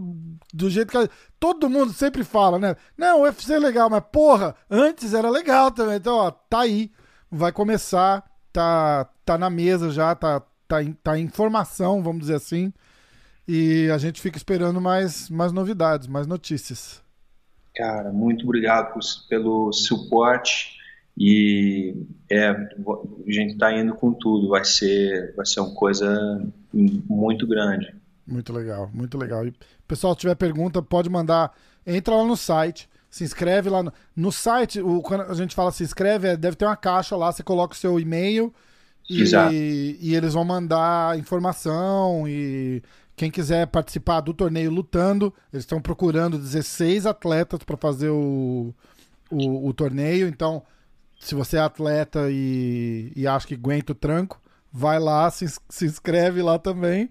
do 0.53 0.69
jeito 0.69 0.91
que. 0.91 1.11
Todo 1.41 1.71
mundo 1.71 1.93
sempre 1.93 2.23
fala, 2.23 2.59
né? 2.59 2.77
Não, 2.97 3.21
o 3.21 3.23
UFC 3.23 3.55
é 3.55 3.59
legal, 3.59 3.89
mas 3.89 4.03
porra, 4.13 4.55
antes 4.71 5.15
era 5.15 5.31
legal 5.31 5.71
também. 5.71 5.97
Então, 5.97 6.17
ó, 6.17 6.31
tá 6.31 6.61
aí 6.61 6.91
vai 7.31 7.53
começar, 7.53 8.25
tá, 8.53 9.09
tá 9.25 9.37
na 9.37 9.51
mesa 9.51 9.91
já, 9.91 10.15
tá, 10.15 10.43
tá, 10.67 10.83
em, 10.83 10.93
tá 10.93 11.19
em 11.19 11.29
formação, 11.29 12.03
vamos 12.03 12.23
dizer 12.23 12.35
assim. 12.35 12.73
E 13.47 13.89
a 13.91 13.99
gente 13.99 14.21
fica 14.21 14.37
esperando 14.37 14.81
mais, 14.81 15.31
mais 15.31 15.53
novidades, 15.53 16.09
mais 16.09 16.27
notícias. 16.27 17.03
Cara, 17.75 18.11
muito 18.11 18.45
obrigado 18.45 18.93
por, 18.93 19.01
pelo 19.29 19.73
suporte 19.73 20.76
e 21.17 21.95
é, 22.31 22.49
a 22.49 22.69
gente 23.27 23.55
está 23.55 23.73
indo 23.73 23.95
com 23.95 24.12
tudo. 24.12 24.49
Vai 24.49 24.64
ser, 24.64 25.35
vai 25.35 25.47
ser 25.47 25.61
uma 25.61 25.75
coisa 25.75 26.47
muito 26.73 27.47
grande. 27.47 27.95
Muito 28.27 28.53
legal, 28.53 28.91
muito 28.93 29.17
legal. 29.17 29.47
E 29.47 29.55
pessoal, 29.87 30.14
se 30.14 30.21
tiver 30.21 30.35
pergunta, 30.35 30.83
pode 30.83 31.09
mandar. 31.09 31.53
Entra 31.87 32.17
lá 32.17 32.25
no 32.25 32.37
site, 32.37 32.89
se 33.09 33.25
inscreve 33.25 33.71
lá 33.71 33.83
no, 33.83 33.93
no 34.14 34.33
site. 34.33 34.81
O, 34.81 35.01
quando 35.01 35.23
a 35.23 35.35
gente 35.35 35.55
fala 35.55 35.71
se 35.71 35.85
inscreve, 35.85 36.29
é, 36.29 36.37
deve 36.37 36.57
ter 36.57 36.67
uma 36.67 36.77
caixa 36.77 37.17
lá. 37.17 37.33
Você 37.33 37.43
coloca 37.43 37.75
o 37.75 37.77
seu 37.77 37.99
e-mail 37.99 38.53
e, 39.09 39.99
e, 40.01 40.14
eles 40.14 40.35
vão 40.35 40.45
mandar 40.45 41.17
informação 41.19 42.27
e 42.27 42.83
quem 43.14 43.31
quiser 43.31 43.67
participar 43.69 44.21
do 44.21 44.35
torneio 44.35 44.71
lutando, 44.71 45.33
eles 45.53 45.62
estão 45.62 45.81
procurando 45.81 46.39
16 46.39 47.07
atletas 47.07 47.61
para 47.64 47.77
fazer 47.77 48.11
o, 48.11 48.75
o, 49.31 49.69
o, 49.69 49.73
torneio. 49.73 50.27
Então, 50.27 50.62
se 51.19 51.35
você 51.35 51.57
é 51.57 51.61
atleta 51.61 52.29
e, 52.31 53.12
e 53.14 53.27
acha 53.27 53.47
que 53.47 53.55
aguenta 53.55 53.93
o 53.93 53.95
tranco, 53.95 54.41
vai 54.73 54.99
lá, 54.99 55.31
se, 55.31 55.47
se 55.69 55.87
inscreve 55.87 56.43
lá 56.43 56.59
também. 56.59 57.11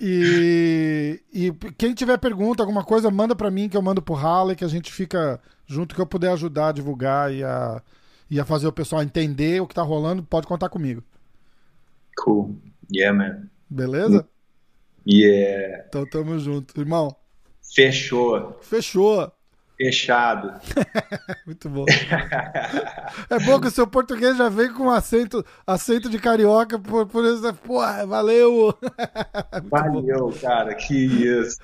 E, 0.00 1.20
e 1.32 1.52
quem 1.76 1.94
tiver 1.94 2.18
pergunta, 2.18 2.62
alguma 2.62 2.84
coisa, 2.84 3.10
manda 3.10 3.34
para 3.34 3.50
mim 3.50 3.68
que 3.68 3.76
eu 3.76 3.82
mando 3.82 4.02
pro 4.02 4.14
Harley, 4.14 4.56
que 4.56 4.64
a 4.64 4.68
gente 4.68 4.92
fica 4.92 5.40
junto, 5.66 5.94
que 5.94 6.00
eu 6.00 6.06
puder 6.06 6.32
ajudar 6.32 6.68
a 6.68 6.72
divulgar 6.72 7.32
e 7.32 7.42
a, 7.44 7.82
e 8.30 8.40
a 8.40 8.44
fazer 8.44 8.66
o 8.66 8.72
pessoal 8.72 9.02
entender 9.02 9.60
o 9.62 9.66
que 9.66 9.74
tá 9.74 9.82
rolando, 9.82 10.22
pode 10.22 10.46
contar 10.46 10.68
comigo. 10.68 11.02
Cool. 12.16 12.56
Yeah, 12.92 13.16
man. 13.16 13.48
Beleza? 13.70 14.26
Yeah. 15.06 15.84
Então 15.88 16.04
tamo 16.06 16.38
junto, 16.38 16.78
irmão. 16.80 17.14
Fechou. 17.74 18.58
Fechou. 18.60 19.32
Fechado. 19.78 20.60
Muito 21.46 21.68
bom. 21.70 21.86
é 23.30 23.38
bom 23.44 23.60
que 23.60 23.68
o 23.68 23.70
seu 23.70 23.86
português 23.86 24.36
já 24.36 24.48
vem 24.48 24.72
com 24.74 24.90
acento, 24.90 25.44
acento 25.64 26.10
de 26.10 26.18
carioca, 26.18 26.80
por, 26.80 27.06
por 27.06 27.24
isso, 27.24 27.46
é, 27.46 27.52
porra, 27.52 28.04
valeu. 28.04 28.76
valeu, 29.70 30.30
bom. 30.30 30.32
cara, 30.32 30.74
que 30.74 30.94
isso. 30.94 31.58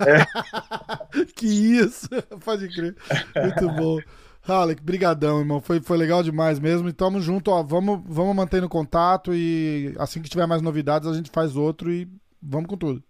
É. 0.00 1.22
que 1.36 1.46
isso, 1.46 2.08
pode 2.44 2.68
crer. 2.68 2.96
Muito 3.36 3.68
bom. 3.68 4.00
Halleck, 4.42 4.82
brigadão, 4.82 5.38
irmão. 5.38 5.60
Foi, 5.60 5.80
foi 5.80 5.96
legal 5.96 6.20
demais 6.24 6.58
mesmo. 6.58 6.88
E 6.88 6.92
tamo 6.92 7.20
junto, 7.20 7.52
ó. 7.52 7.62
Vamos, 7.62 8.00
vamos 8.04 8.34
mantendo 8.34 8.68
contato 8.68 9.32
e 9.32 9.94
assim 9.98 10.20
que 10.20 10.28
tiver 10.28 10.46
mais 10.46 10.60
novidades 10.60 11.06
a 11.06 11.14
gente 11.14 11.30
faz 11.30 11.54
outro 11.54 11.92
e 11.92 12.08
vamos 12.42 12.68
com 12.68 12.76
tudo. 12.76 13.00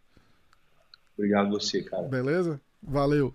Obrigado 1.17 1.49
você, 1.49 1.83
cara. 1.83 2.03
Beleza? 2.03 2.61
Valeu. 2.83 3.35